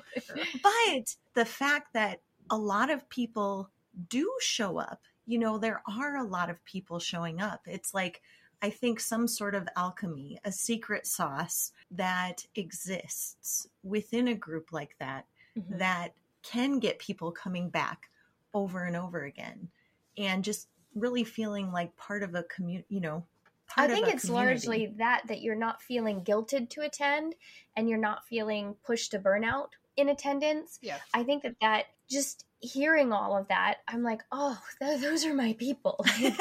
but 0.64 1.16
the 1.34 1.46
fact 1.46 1.94
that 1.94 2.22
a 2.50 2.58
lot 2.58 2.90
of 2.90 3.08
people 3.10 3.70
do 4.10 4.32
show 4.40 4.78
up, 4.78 5.02
you 5.26 5.40
know, 5.40 5.58
there 5.58 5.82
are 5.88 6.18
a 6.18 6.28
lot 6.28 6.50
of 6.50 6.64
people 6.66 7.00
showing 7.00 7.42
up. 7.42 7.62
It's 7.66 7.94
like 7.94 8.22
I 8.62 8.70
think 8.70 9.00
some 9.00 9.28
sort 9.28 9.56
of 9.56 9.68
alchemy, 9.76 10.40
a 10.44 10.52
secret 10.52 11.06
sauce 11.06 11.72
that 11.92 12.46
exists 12.56 13.68
within 13.84 14.30
a 14.30 14.36
group 14.36 14.72
like 14.72 14.96
that 15.00 15.26
mm-hmm. 15.58 15.78
that 15.78 16.14
can 16.42 16.80
get 16.80 17.00
people 17.00 17.32
coming 17.32 17.70
back 17.70 18.10
over 18.54 18.86
and 18.86 18.96
over 18.96 19.24
again 19.24 19.70
and 20.18 20.44
just 20.44 20.70
really 20.94 21.24
feeling 21.24 21.72
like 21.72 21.96
part 21.98 22.24
of 22.24 22.36
a 22.36 22.44
community, 22.44 22.88
you 22.90 23.02
know. 23.02 23.26
I 23.78 23.88
think 23.88 24.08
it's 24.08 24.26
community. 24.26 24.48
largely 24.48 24.94
that 24.98 25.24
that 25.28 25.42
you're 25.42 25.56
not 25.56 25.82
feeling 25.82 26.22
guilted 26.22 26.70
to 26.72 26.82
attend 26.82 27.36
and 27.76 27.90
you're 27.90 27.98
not 27.98 28.26
feeling 28.26 28.76
pushed 28.84 29.12
to 29.12 29.20
burnout 29.20 29.70
in 29.98 30.10
attendance. 30.10 30.80
Yeah. 30.82 30.98
I 31.14 31.24
think 31.24 31.44
that 31.44 31.56
that 31.62 31.86
just 32.10 32.46
hearing 32.60 33.14
all 33.14 33.38
of 33.38 33.48
that, 33.48 33.78
I'm 33.88 34.04
like, 34.04 34.22
oh, 34.32 34.60
th- 34.82 35.02
those 35.02 35.26
are 35.26 35.34
my 35.34 35.54
people. 35.54 36.04
yeah. 36.20 36.36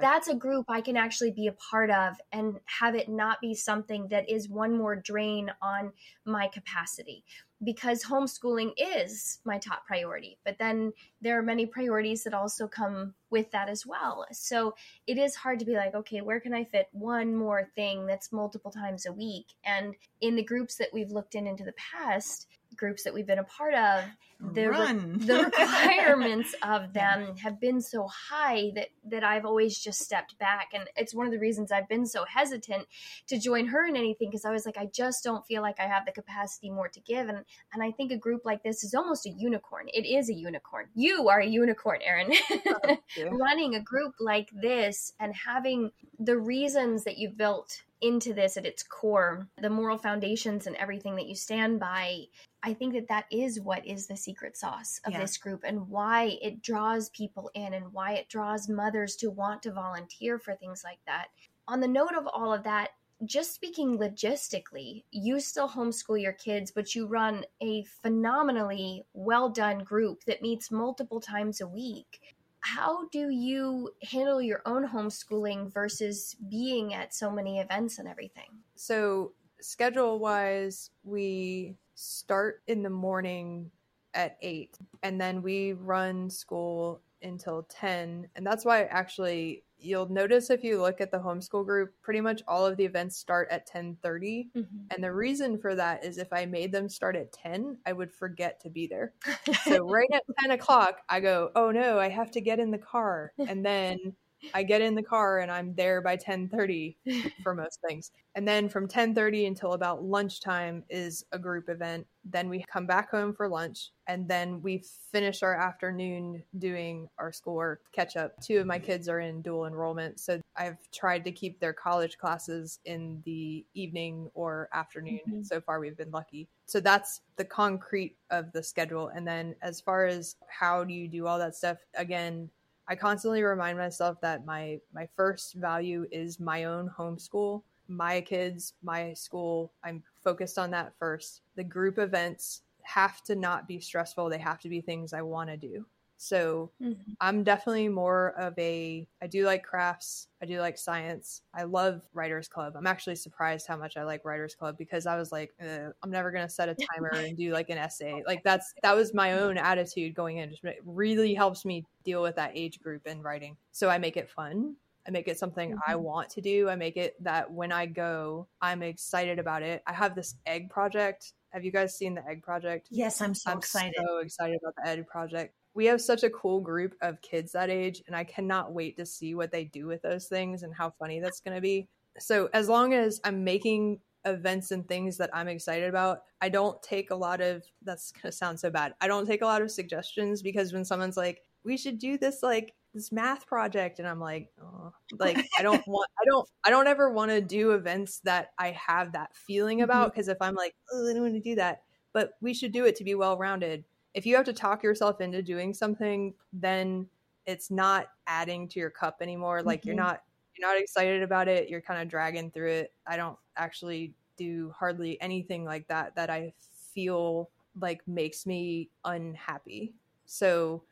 That's 0.00 0.28
a 0.28 0.34
group 0.34 0.66
I 0.68 0.80
can 0.80 0.96
actually 0.96 1.30
be 1.30 1.46
a 1.46 1.52
part 1.70 1.90
of 1.90 2.16
and 2.32 2.58
have 2.66 2.94
it 2.94 3.08
not 3.08 3.40
be 3.40 3.54
something 3.54 4.08
that 4.08 4.28
is 4.28 4.48
one 4.48 4.76
more 4.76 4.96
drain 4.96 5.50
on 5.62 5.92
my 6.24 6.48
capacity 6.48 7.24
because 7.64 8.04
homeschooling 8.04 8.70
is 8.76 9.40
my 9.44 9.58
top 9.58 9.84
priority. 9.84 10.38
But 10.44 10.58
then 10.58 10.92
there 11.20 11.38
are 11.38 11.42
many 11.42 11.66
priorities 11.66 12.22
that 12.24 12.34
also 12.34 12.68
come 12.68 13.14
with 13.30 13.50
that 13.50 13.68
as 13.68 13.84
well. 13.84 14.24
So 14.30 14.74
it 15.06 15.18
is 15.18 15.34
hard 15.34 15.58
to 15.58 15.64
be 15.64 15.74
like, 15.74 15.94
okay, 15.94 16.20
where 16.20 16.40
can 16.40 16.54
I 16.54 16.64
fit 16.64 16.86
one 16.92 17.34
more 17.34 17.68
thing 17.74 18.06
that's 18.06 18.32
multiple 18.32 18.70
times 18.70 19.06
a 19.06 19.12
week? 19.12 19.46
And 19.64 19.94
in 20.20 20.36
the 20.36 20.44
groups 20.44 20.76
that 20.76 20.90
we've 20.92 21.10
looked 21.10 21.34
in 21.34 21.46
into 21.46 21.64
the 21.64 21.74
past, 21.92 22.46
groups 22.78 23.02
that 23.04 23.12
we've 23.12 23.26
been 23.26 23.38
a 23.38 23.44
part 23.44 23.74
of, 23.74 24.04
the, 24.40 24.70
re- 24.70 24.92
the 25.16 25.44
requirements 25.58 26.54
of 26.62 26.92
them 26.92 27.36
have 27.38 27.60
been 27.60 27.80
so 27.80 28.06
high 28.06 28.70
that 28.76 28.88
that 29.10 29.24
I've 29.24 29.44
always 29.44 29.76
just 29.76 30.00
stepped 30.00 30.38
back, 30.38 30.68
and 30.72 30.84
it's 30.96 31.12
one 31.12 31.26
of 31.26 31.32
the 31.32 31.40
reasons 31.40 31.72
I've 31.72 31.88
been 31.88 32.06
so 32.06 32.24
hesitant 32.24 32.86
to 33.26 33.38
join 33.38 33.66
her 33.66 33.84
in 33.84 33.96
anything 33.96 34.30
because 34.30 34.44
I 34.44 34.52
was 34.52 34.64
like, 34.64 34.78
I 34.78 34.86
just 34.86 35.24
don't 35.24 35.44
feel 35.44 35.60
like 35.60 35.80
I 35.80 35.86
have 35.86 36.06
the 36.06 36.12
capacity 36.12 36.70
more 36.70 36.88
to 36.88 37.00
give, 37.00 37.28
and 37.28 37.44
and 37.72 37.82
I 37.82 37.90
think 37.90 38.12
a 38.12 38.16
group 38.16 38.42
like 38.44 38.62
this 38.62 38.84
is 38.84 38.94
almost 38.94 39.26
a 39.26 39.30
unicorn. 39.30 39.86
It 39.92 40.06
is 40.06 40.30
a 40.30 40.34
unicorn. 40.34 40.86
You 40.94 41.28
are 41.28 41.40
a 41.40 41.46
unicorn, 41.46 42.00
Erin. 42.02 42.32
Oh, 42.68 42.96
Running 43.30 43.74
a 43.74 43.80
group 43.80 44.14
like 44.20 44.50
this 44.52 45.12
and 45.18 45.34
having 45.34 45.90
the 46.18 46.36
reasons 46.36 47.04
that 47.04 47.18
you've 47.18 47.36
built 47.36 47.82
into 48.00 48.32
this 48.32 48.56
at 48.56 48.66
its 48.66 48.82
core, 48.82 49.48
the 49.60 49.70
moral 49.70 49.98
foundations 49.98 50.66
and 50.66 50.76
everything 50.76 51.16
that 51.16 51.26
you 51.26 51.34
stand 51.34 51.80
by, 51.80 52.24
I 52.62 52.74
think 52.74 52.94
that 52.94 53.08
that 53.08 53.26
is 53.30 53.60
what 53.60 53.86
is 53.86 54.06
the 54.06 54.16
secret 54.16 54.56
sauce 54.56 55.00
of 55.04 55.12
yeah. 55.12 55.20
this 55.20 55.36
group 55.36 55.62
and 55.64 55.88
why 55.88 56.38
it 56.42 56.62
draws 56.62 57.10
people 57.10 57.50
in 57.54 57.74
and 57.74 57.92
why 57.92 58.14
it 58.14 58.28
draws 58.28 58.68
mothers 58.68 59.16
to 59.16 59.30
want 59.30 59.62
to 59.62 59.72
volunteer 59.72 60.38
for 60.38 60.54
things 60.54 60.82
like 60.84 61.00
that. 61.06 61.28
On 61.66 61.80
the 61.80 61.88
note 61.88 62.14
of 62.16 62.26
all 62.26 62.52
of 62.52 62.64
that, 62.64 62.90
just 63.24 63.54
speaking 63.54 63.98
logistically, 63.98 65.04
you 65.10 65.40
still 65.40 65.68
homeschool 65.68 66.20
your 66.20 66.32
kids, 66.32 66.70
but 66.70 66.94
you 66.94 67.06
run 67.06 67.44
a 67.60 67.84
phenomenally 68.02 69.04
well 69.12 69.48
done 69.48 69.80
group 69.80 70.24
that 70.24 70.42
meets 70.42 70.70
multiple 70.70 71.20
times 71.20 71.60
a 71.60 71.66
week. 71.66 72.20
How 72.60 73.08
do 73.08 73.30
you 73.30 73.90
handle 74.02 74.42
your 74.42 74.62
own 74.66 74.86
homeschooling 74.86 75.72
versus 75.72 76.36
being 76.48 76.94
at 76.94 77.14
so 77.14 77.30
many 77.30 77.60
events 77.60 77.98
and 77.98 78.08
everything? 78.08 78.50
So, 78.74 79.32
schedule 79.60 80.18
wise, 80.18 80.90
we 81.02 81.76
start 81.94 82.62
in 82.66 82.82
the 82.82 82.90
morning 82.90 83.70
at 84.14 84.38
8 84.40 84.78
and 85.02 85.20
then 85.20 85.42
we 85.42 85.72
run 85.72 86.30
school 86.30 87.02
until 87.22 87.64
10 87.64 88.28
and 88.36 88.46
that's 88.46 88.64
why 88.64 88.84
actually 88.84 89.64
you'll 89.78 90.08
notice 90.08 90.50
if 90.50 90.64
you 90.64 90.80
look 90.80 91.00
at 91.00 91.10
the 91.10 91.18
homeschool 91.18 91.64
group 91.64 91.92
pretty 92.02 92.20
much 92.20 92.42
all 92.48 92.66
of 92.66 92.76
the 92.76 92.84
events 92.84 93.16
start 93.16 93.48
at 93.50 93.68
10.30 93.68 93.96
mm-hmm. 94.02 94.62
and 94.90 95.04
the 95.04 95.12
reason 95.12 95.58
for 95.58 95.74
that 95.74 96.04
is 96.04 96.18
if 96.18 96.32
i 96.32 96.44
made 96.44 96.72
them 96.72 96.88
start 96.88 97.16
at 97.16 97.32
10 97.32 97.76
i 97.86 97.92
would 97.92 98.12
forget 98.12 98.60
to 98.60 98.70
be 98.70 98.86
there. 98.86 99.12
So 99.64 99.88
right 99.88 100.08
at 100.12 100.22
10 100.40 100.52
o'clock 100.52 100.98
i 101.08 101.20
go 101.20 101.50
oh 101.54 101.70
no 101.70 101.98
i 101.98 102.08
have 102.08 102.30
to 102.32 102.40
get 102.40 102.58
in 102.58 102.70
the 102.70 102.78
car. 102.78 103.32
And 103.48 103.64
then 103.64 104.14
I 104.54 104.62
get 104.62 104.80
in 104.80 104.94
the 104.94 105.02
car 105.02 105.38
and 105.40 105.50
I'm 105.50 105.74
there 105.74 106.00
by 106.00 106.16
10:30 106.16 106.96
for 107.42 107.54
most 107.54 107.80
things. 107.86 108.12
And 108.34 108.46
then 108.46 108.68
from 108.68 108.86
10:30 108.86 109.46
until 109.46 109.72
about 109.72 110.04
lunchtime 110.04 110.84
is 110.88 111.24
a 111.32 111.38
group 111.38 111.68
event. 111.68 112.06
Then 112.24 112.48
we 112.48 112.64
come 112.70 112.86
back 112.86 113.10
home 113.10 113.32
for 113.32 113.48
lunch 113.48 113.90
and 114.06 114.28
then 114.28 114.60
we 114.62 114.84
finish 115.10 115.42
our 115.42 115.54
afternoon 115.54 116.42
doing 116.58 117.08
our 117.18 117.32
schoolwork 117.32 117.82
catch 117.92 118.16
up. 118.16 118.40
Two 118.42 118.58
of 118.58 118.66
my 118.66 118.78
kids 118.78 119.08
are 119.08 119.20
in 119.20 119.42
dual 119.42 119.66
enrollment, 119.66 120.20
so 120.20 120.40
I've 120.56 120.78
tried 120.92 121.24
to 121.24 121.32
keep 121.32 121.58
their 121.58 121.72
college 121.72 122.18
classes 122.18 122.80
in 122.84 123.22
the 123.24 123.64
evening 123.74 124.30
or 124.34 124.68
afternoon. 124.72 125.20
Mm-hmm. 125.28 125.42
So 125.42 125.60
far 125.60 125.80
we've 125.80 125.96
been 125.96 126.10
lucky. 126.10 126.48
So 126.66 126.80
that's 126.80 127.22
the 127.36 127.44
concrete 127.44 128.16
of 128.30 128.52
the 128.52 128.62
schedule. 128.62 129.08
And 129.08 129.26
then 129.26 129.54
as 129.62 129.80
far 129.80 130.04
as 130.06 130.36
how 130.48 130.84
do 130.84 130.92
you 130.92 131.08
do 131.08 131.26
all 131.26 131.38
that 131.38 131.56
stuff, 131.56 131.78
again, 131.94 132.50
I 132.88 132.96
constantly 132.96 133.42
remind 133.42 133.76
myself 133.76 134.20
that 134.22 134.46
my 134.46 134.80
my 134.94 135.06
first 135.14 135.54
value 135.54 136.06
is 136.10 136.40
my 136.40 136.64
own 136.64 136.88
homeschool, 136.88 137.62
my 137.86 138.22
kids, 138.22 138.72
my 138.82 139.12
school. 139.12 139.72
I'm 139.84 140.02
focused 140.24 140.58
on 140.58 140.70
that 140.70 140.94
first. 140.98 141.42
The 141.56 141.64
group 141.64 141.98
events 141.98 142.62
have 142.82 143.22
to 143.24 143.36
not 143.36 143.68
be 143.68 143.78
stressful. 143.78 144.30
They 144.30 144.38
have 144.38 144.60
to 144.60 144.70
be 144.70 144.80
things 144.80 145.12
I 145.12 145.20
want 145.20 145.50
to 145.50 145.56
do. 145.58 145.84
So 146.18 146.72
mm-hmm. 146.82 147.12
I'm 147.20 147.44
definitely 147.44 147.88
more 147.88 148.34
of 148.36 148.58
a 148.58 149.06
I 149.22 149.28
do 149.28 149.46
like 149.46 149.62
crafts, 149.62 150.26
I 150.42 150.46
do 150.46 150.60
like 150.60 150.76
science. 150.76 151.42
I 151.54 151.62
love 151.62 152.02
writers 152.12 152.48
club. 152.48 152.74
I'm 152.76 152.88
actually 152.88 153.14
surprised 153.14 153.66
how 153.68 153.76
much 153.76 153.96
I 153.96 154.02
like 154.02 154.24
writers 154.24 154.54
club 154.54 154.76
because 154.76 155.06
I 155.06 155.16
was 155.16 155.30
like 155.30 155.54
I'm 155.60 156.10
never 156.10 156.32
going 156.32 156.46
to 156.46 156.52
set 156.52 156.68
a 156.68 156.76
timer 156.92 157.12
and 157.14 157.36
do 157.36 157.52
like 157.52 157.70
an 157.70 157.78
essay. 157.78 158.22
Like 158.26 158.42
that's 158.42 158.74
that 158.82 158.96
was 158.96 159.14
my 159.14 159.38
own 159.38 159.56
attitude 159.56 160.14
going 160.14 160.38
in. 160.38 160.50
Just 160.50 160.64
it 160.64 160.80
really 160.84 161.34
helps 161.34 161.64
me 161.64 161.84
deal 162.04 162.20
with 162.20 162.34
that 162.34 162.50
age 162.54 162.80
group 162.80 163.06
in 163.06 163.22
writing. 163.22 163.56
So 163.70 163.88
I 163.88 163.98
make 163.98 164.16
it 164.16 164.28
fun. 164.28 164.74
I 165.06 165.10
make 165.10 165.28
it 165.28 165.38
something 165.38 165.70
mm-hmm. 165.70 165.90
I 165.90 165.94
want 165.94 166.30
to 166.30 166.40
do. 166.40 166.68
I 166.68 166.74
make 166.74 166.96
it 166.96 167.14
that 167.22 167.50
when 167.50 167.70
I 167.70 167.86
go, 167.86 168.48
I'm 168.60 168.82
excited 168.82 169.38
about 169.38 169.62
it. 169.62 169.82
I 169.86 169.92
have 169.92 170.16
this 170.16 170.34
egg 170.46 170.68
project 170.68 171.32
have 171.50 171.64
you 171.64 171.72
guys 171.72 171.96
seen 171.96 172.14
the 172.14 172.26
Egg 172.28 172.42
Project? 172.42 172.88
Yes, 172.90 173.20
I'm 173.20 173.34
so 173.34 173.50
I'm 173.50 173.58
excited. 173.58 173.94
So 173.96 174.18
excited 174.18 174.58
about 174.62 174.74
the 174.76 174.86
Egg 174.86 175.06
Project 175.06 175.54
we 175.78 175.86
have 175.86 176.00
such 176.00 176.24
a 176.24 176.30
cool 176.30 176.60
group 176.60 176.96
of 177.02 177.22
kids 177.22 177.52
that 177.52 177.70
age 177.70 178.02
and 178.08 178.16
i 178.16 178.24
cannot 178.24 178.72
wait 178.72 178.96
to 178.96 179.06
see 179.06 179.36
what 179.36 179.52
they 179.52 179.62
do 179.62 179.86
with 179.86 180.02
those 180.02 180.26
things 180.26 180.64
and 180.64 180.74
how 180.74 180.90
funny 180.98 181.20
that's 181.20 181.38
going 181.38 181.54
to 181.54 181.60
be 181.60 181.88
so 182.18 182.48
as 182.52 182.68
long 182.68 182.92
as 182.92 183.20
i'm 183.22 183.44
making 183.44 184.00
events 184.24 184.72
and 184.72 184.88
things 184.88 185.16
that 185.16 185.30
i'm 185.32 185.46
excited 185.46 185.88
about 185.88 186.22
i 186.40 186.48
don't 186.48 186.82
take 186.82 187.12
a 187.12 187.14
lot 187.14 187.40
of 187.40 187.62
that's 187.82 188.10
going 188.10 188.22
to 188.22 188.32
sound 188.32 188.58
so 188.58 188.68
bad 188.68 188.92
i 189.00 189.06
don't 189.06 189.24
take 189.24 189.40
a 189.40 189.46
lot 189.46 189.62
of 189.62 189.70
suggestions 189.70 190.42
because 190.42 190.72
when 190.72 190.84
someone's 190.84 191.16
like 191.16 191.42
we 191.62 191.76
should 191.76 192.00
do 192.00 192.18
this 192.18 192.42
like 192.42 192.74
this 192.92 193.12
math 193.12 193.46
project 193.46 194.00
and 194.00 194.08
i'm 194.08 194.18
like 194.18 194.48
oh. 194.60 194.92
like 195.20 195.38
i 195.60 195.62
don't 195.62 195.82
want 195.86 196.10
i 196.20 196.24
don't 196.24 196.48
i 196.64 196.70
don't 196.70 196.88
ever 196.88 197.12
want 197.12 197.30
to 197.30 197.40
do 197.40 197.70
events 197.70 198.18
that 198.24 198.48
i 198.58 198.72
have 198.72 199.12
that 199.12 199.30
feeling 199.36 199.82
about 199.82 200.12
because 200.12 200.26
mm-hmm. 200.26 200.32
if 200.32 200.42
i'm 200.42 200.56
like 200.56 200.74
oh, 200.92 201.08
i 201.08 201.12
don't 201.12 201.22
want 201.22 201.34
to 201.34 201.40
do 201.40 201.54
that 201.54 201.82
but 202.12 202.32
we 202.40 202.52
should 202.52 202.72
do 202.72 202.84
it 202.84 202.96
to 202.96 203.04
be 203.04 203.14
well 203.14 203.38
rounded 203.38 203.84
if 204.18 204.26
you 204.26 204.34
have 204.34 204.46
to 204.46 204.52
talk 204.52 204.82
yourself 204.82 205.20
into 205.20 205.40
doing 205.44 205.72
something, 205.72 206.34
then 206.52 207.06
it's 207.46 207.70
not 207.70 208.08
adding 208.26 208.66
to 208.66 208.80
your 208.80 208.90
cup 208.90 209.18
anymore. 209.20 209.62
Like 209.62 209.82
mm-hmm. 209.82 209.90
you're 209.90 209.96
not 209.96 210.22
you're 210.58 210.68
not 210.68 210.76
excited 210.76 211.22
about 211.22 211.46
it. 211.46 211.68
You're 211.68 211.80
kind 211.80 212.02
of 212.02 212.08
dragging 212.08 212.50
through 212.50 212.70
it. 212.70 212.92
I 213.06 213.16
don't 213.16 213.38
actually 213.56 214.14
do 214.36 214.74
hardly 214.76 215.20
anything 215.20 215.64
like 215.64 215.86
that 215.86 216.16
that 216.16 216.30
I 216.30 216.52
feel 216.92 217.48
like 217.80 218.00
makes 218.08 218.44
me 218.44 218.90
unhappy. 219.04 219.94
So 220.26 220.82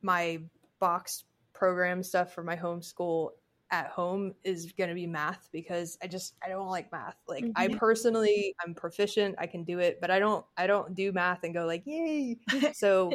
my 0.00 0.40
box 0.80 1.24
program 1.52 2.02
stuff 2.02 2.32
for 2.32 2.42
my 2.42 2.56
homeschool 2.56 3.32
at 3.72 3.86
home 3.88 4.34
is 4.44 4.70
going 4.72 4.90
to 4.90 4.94
be 4.94 5.06
math 5.06 5.48
because 5.50 5.96
I 6.02 6.06
just 6.06 6.34
I 6.44 6.50
don't 6.50 6.68
like 6.68 6.92
math. 6.92 7.16
Like 7.26 7.42
mm-hmm. 7.42 7.52
I 7.56 7.68
personally 7.68 8.54
I'm 8.64 8.74
proficient, 8.74 9.34
I 9.38 9.46
can 9.46 9.64
do 9.64 9.78
it, 9.78 9.98
but 10.00 10.10
I 10.10 10.18
don't 10.18 10.44
I 10.58 10.66
don't 10.66 10.94
do 10.94 11.10
math 11.10 11.42
and 11.42 11.54
go 11.54 11.64
like, 11.64 11.82
"Yay." 11.86 12.36
so 12.74 13.12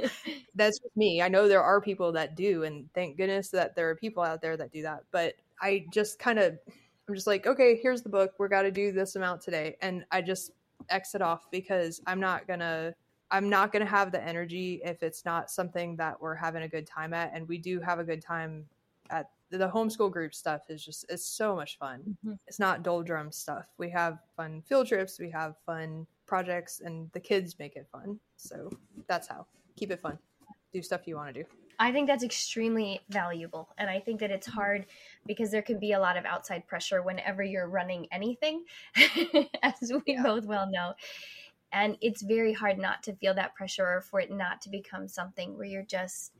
that's 0.56 0.80
just 0.80 0.98
me. 0.98 1.22
I 1.22 1.30
know 1.30 1.48
there 1.48 1.64
are 1.64 1.80
people 1.80 2.12
that 2.14 2.36
do 2.36 2.64
and 2.64 2.90
thank 2.96 3.18
goodness 3.18 3.50
that 3.50 3.76
there 3.76 3.88
are 3.90 3.96
people 3.96 4.24
out 4.24 4.42
there 4.42 4.58
that 4.58 4.72
do 4.72 4.82
that, 4.82 5.04
but 5.12 5.36
I 5.62 5.86
just 5.94 6.18
kind 6.18 6.40
of 6.40 6.58
I'm 7.08 7.16
just 7.16 7.28
like, 7.28 7.46
"Okay, 7.46 7.80
here's 7.82 8.02
the 8.02 8.10
book. 8.10 8.34
We're 8.40 8.48
got 8.48 8.64
to 8.64 8.72
do 8.72 8.92
this 8.92 9.16
amount 9.16 9.42
today." 9.42 9.78
And 9.82 10.06
I 10.12 10.22
just 10.24 10.52
exit 10.90 11.22
off 11.22 11.50
because 11.52 12.02
I'm 12.08 12.20
not 12.20 12.48
going 12.48 12.60
to 12.60 12.96
I'm 13.30 13.50
not 13.50 13.72
going 13.72 13.84
to 13.84 13.90
have 13.90 14.12
the 14.12 14.24
energy 14.24 14.82
if 14.84 15.04
it's 15.04 15.24
not 15.26 15.52
something 15.52 15.98
that 15.98 16.20
we're 16.20 16.36
having 16.36 16.64
a 16.64 16.68
good 16.68 16.88
time 16.88 17.14
at 17.14 17.32
and 17.34 17.48
we 17.48 17.58
do 17.58 17.80
have 17.80 18.00
a 18.00 18.04
good 18.04 18.22
time 18.22 18.66
at 19.10 19.30
the 19.50 19.70
homeschool 19.70 20.12
group 20.12 20.34
stuff 20.34 20.62
is 20.70 20.84
just 20.84 21.06
it's 21.10 21.26
so 21.26 21.56
much 21.56 21.78
fun. 21.78 22.02
Mm-hmm. 22.26 22.34
It's 22.48 22.60
not 22.60 22.84
doldrum 22.84 23.32
stuff. 23.32 23.68
We 23.78 23.90
have 23.92 24.20
fun 24.36 24.62
field 24.68 24.88
trips, 24.88 25.20
we 25.20 25.30
have 25.32 25.56
fun 25.66 26.08
projects, 26.26 26.82
and 26.84 27.10
the 27.14 27.20
kids 27.20 27.58
make 27.60 27.76
it 27.76 27.88
fun. 27.92 28.20
So 28.36 28.70
that's 29.08 29.28
how 29.28 29.48
keep 29.76 29.92
it 29.92 30.02
fun. 30.02 30.18
Do 30.74 30.82
stuff 30.82 31.08
you 31.08 31.16
want 31.16 31.34
to 31.34 31.44
do. 31.44 31.50
I 31.80 31.92
think 31.92 32.08
that's 32.08 32.24
extremely 32.24 33.02
valuable. 33.10 33.70
And 33.78 33.90
I 33.90 34.00
think 34.00 34.20
that 34.22 34.32
it's 34.32 34.48
hard 34.48 34.88
because 35.28 35.52
there 35.52 35.62
can 35.62 35.80
be 35.80 35.92
a 35.92 36.00
lot 36.00 36.18
of 36.18 36.26
outside 36.26 36.66
pressure 36.68 37.04
whenever 37.04 37.44
you're 37.44 37.70
running 37.70 38.08
anything, 38.12 38.66
as 39.62 39.92
we 39.94 40.02
yeah. 40.08 40.24
both 40.24 40.46
well 40.46 40.70
know. 40.70 40.94
And 41.72 41.98
it's 42.02 42.24
very 42.24 42.54
hard 42.54 42.80
not 42.80 43.04
to 43.04 43.14
feel 43.14 43.36
that 43.36 43.54
pressure 43.54 43.86
or 43.86 44.02
for 44.02 44.20
it 44.20 44.32
not 44.32 44.62
to 44.62 44.70
become 44.70 45.08
something 45.08 45.56
where 45.56 45.68
you're 45.68 45.84
just 45.84 46.34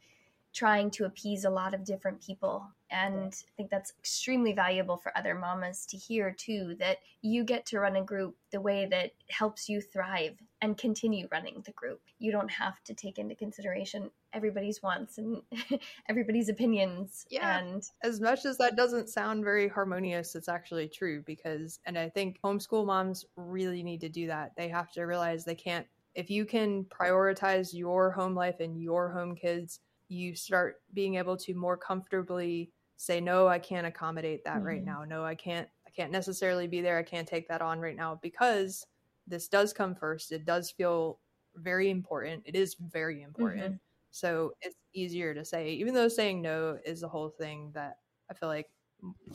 trying 0.54 0.90
to 0.90 1.06
appease 1.06 1.46
a 1.46 1.50
lot 1.50 1.74
of 1.76 1.84
different 1.84 2.20
people. 2.22 2.68
And 2.90 3.34
I 3.34 3.52
think 3.58 3.70
that's 3.70 3.94
extremely 4.00 4.54
valuable 4.54 4.98
for 4.98 5.16
other 5.18 5.36
mamas 5.36 5.86
to 5.88 5.98
hear 5.98 6.32
too 6.32 6.76
that 6.80 7.00
you 7.22 7.44
get 7.44 7.66
to 7.68 7.80
run 7.80 7.96
a 7.96 8.04
group 8.04 8.38
the 8.52 8.62
way 8.62 8.86
that 8.90 9.12
helps 9.30 9.68
you 9.68 9.82
thrive 9.82 10.38
and 10.62 10.78
continue 10.78 11.28
running 11.32 11.62
the 11.66 11.74
group. 11.74 12.02
You 12.20 12.32
don't 12.32 12.50
have 12.50 12.82
to 12.86 12.94
take 12.94 13.20
into 13.20 13.36
consideration 13.36 14.10
everybody's 14.34 14.82
wants 14.82 15.18
and 15.18 15.42
everybody's 16.10 16.50
opinions. 16.50 17.26
Yeah. 17.30 17.60
And 17.60 17.84
as 18.04 18.22
much 18.22 18.46
as 18.46 18.58
that 18.58 18.76
doesn't 18.76 19.10
sound 19.10 19.44
very 19.44 19.68
harmonious, 19.68 20.36
it's 20.36 20.50
actually 20.50 20.88
true 20.88 21.24
because, 21.26 21.80
and 21.86 21.98
I 21.98 22.10
think 22.10 22.40
homeschool 22.42 22.86
moms 22.86 23.26
really 23.36 23.84
need 23.84 24.02
to 24.02 24.10
do 24.10 24.28
that. 24.28 24.54
They 24.56 24.70
have 24.70 24.92
to 24.94 25.04
realize 25.04 25.44
they 25.44 25.56
can't 25.56 25.88
if 26.16 26.32
you 26.32 26.46
can 26.46 26.84
prioritize 26.86 27.76
your 27.76 28.10
home 28.10 28.34
life 28.34 28.60
and 28.60 28.82
your 28.82 29.12
home 29.12 29.36
kids 29.36 29.82
you 30.10 30.36
start 30.36 30.78
being 30.94 31.16
able 31.16 31.38
to 31.38 31.54
more 31.54 31.78
comfortably 31.78 32.72
say 32.98 33.22
no 33.22 33.48
i 33.48 33.60
can't 33.60 33.88
accommodate 33.88 34.44
that 34.44 34.58
mm-hmm. 34.58 34.66
right 34.66 34.86
now. 34.86 35.04
No 35.04 35.24
i 35.24 35.36
can't 35.36 35.68
i 35.86 35.90
can't 35.92 36.12
necessarily 36.12 36.68
be 36.68 36.82
there. 36.82 36.98
I 36.98 37.04
can't 37.04 37.28
take 37.28 37.48
that 37.48 37.62
on 37.62 37.80
right 37.80 37.96
now. 37.96 38.20
Because 38.22 38.86
this 39.28 39.48
does 39.48 39.74
come 39.74 39.96
first. 39.96 40.32
It 40.32 40.46
does 40.46 40.72
feel 40.72 41.20
very 41.56 41.90
important. 41.90 42.44
It 42.46 42.56
is 42.56 42.76
very 42.76 43.24
important. 43.24 43.64
Mm-hmm. 43.64 43.76
so 44.12 44.54
it's 44.62 44.76
easier 44.94 45.34
to 45.34 45.46
say 45.46 45.72
even 45.72 45.94
though 45.94 46.08
saying 46.08 46.42
no 46.42 46.78
is 46.86 47.02
the 47.02 47.08
whole 47.08 47.30
thing 47.30 47.72
that 47.74 47.98
i 48.32 48.34
feel 48.34 48.50
like 48.50 48.68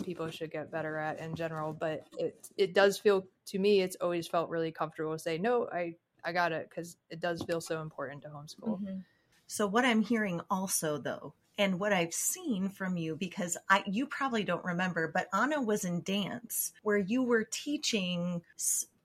people 0.03 0.29
should 0.29 0.51
get 0.51 0.73
better 0.73 0.97
at 0.97 1.21
in 1.21 1.37
general 1.37 1.73
but 1.73 2.05
it 2.19 2.49
it 2.57 2.75
does 2.75 2.99
feel 2.99 3.25
to 3.47 3.61
me 3.61 3.81
it's 3.81 3.97
always 4.01 4.27
felt 4.27 4.51
really 4.51 4.73
comfortable 4.73 5.13
to 5.13 5.19
say 5.21 5.39
no 5.39 5.69
i 5.73 5.95
i 6.25 6.33
got 6.33 6.53
it 6.53 6.69
because 6.69 6.97
it 7.11 7.21
does 7.21 7.43
feel 7.43 7.61
so 7.61 7.81
important 7.81 8.23
to 8.23 8.29
homeschool. 8.29 8.81
Mm-hmm. 8.81 8.99
So 9.47 9.67
what 9.67 9.85
I'm 9.85 10.01
hearing 10.01 10.41
also 10.51 10.99
though, 10.99 11.35
and 11.59 11.79
what 11.79 11.93
I've 11.93 12.15
seen 12.15 12.69
from 12.69 12.97
you 12.97 13.17
because 13.17 13.57
I 13.69 13.83
you 13.87 14.07
probably 14.07 14.45
don't 14.45 14.65
remember, 14.65 15.09
but 15.09 15.29
Anna 15.33 15.61
was 15.61 15.85
in 15.85 16.03
dance 16.03 16.73
where 16.83 16.99
you 16.99 17.23
were 17.23 17.45
teaching 17.51 18.43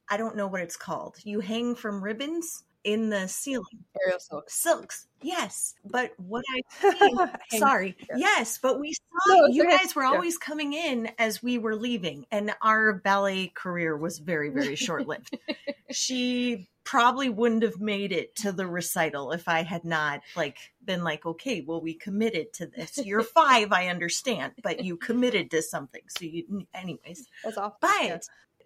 I 0.10 0.18
don't 0.18 0.38
know 0.38 0.48
what 0.48 0.62
it's 0.62 0.78
called. 0.78 1.18
You 1.24 1.42
hang 1.42 1.76
from 1.76 2.04
ribbons 2.04 2.64
in 2.84 3.10
the 3.10 3.28
ceiling. 3.28 3.66
Aerial 4.02 4.20
silks. 4.20 4.54
Silks. 4.54 5.08
Yes. 5.22 5.74
But 5.84 6.14
what 6.18 6.46
I 6.52 7.30
sorry. 7.58 7.96
Yeah. 8.10 8.16
Yes, 8.18 8.60
but 8.62 8.80
we 8.80 8.94
saw 8.94 9.36
no, 9.36 9.48
you 9.48 9.70
guys 9.70 9.96
were 9.96 10.04
always 10.04 10.36
yeah. 10.36 10.46
coming 10.46 10.74
in 10.74 11.10
as 11.18 11.42
we 11.42 11.58
were 11.58 11.76
leaving 11.76 12.26
and 12.32 12.54
our 12.62 12.94
ballet 12.94 13.48
career 13.48 13.98
was 13.98 14.20
very 14.20 14.50
very 14.50 14.76
short-lived. 14.76 15.38
she 15.92 16.70
probably 16.88 17.28
wouldn't 17.28 17.64
have 17.64 17.82
made 17.82 18.14
it 18.14 18.34
to 18.34 18.50
the 18.54 18.66
recital 18.66 19.34
if 19.34 19.50
I 19.50 19.64
had 19.64 19.84
not 19.84 20.22
like 20.38 20.58
been 20.86 21.04
like, 21.04 21.26
okay, 21.26 21.60
well, 21.60 21.82
we 21.82 21.94
committed 21.94 22.54
to 22.54 22.66
this. 22.66 22.98
You're 22.98 23.24
five, 23.24 23.74
I 23.74 23.88
understand, 23.90 24.54
but 24.64 24.86
you 24.86 24.96
committed 24.96 25.52
to 25.52 25.62
something. 25.62 26.04
So 26.08 26.24
you, 26.24 26.66
anyways, 26.74 27.28
that's 27.44 27.58
all. 27.58 27.78
But 27.82 27.92
yeah. 28.04 28.18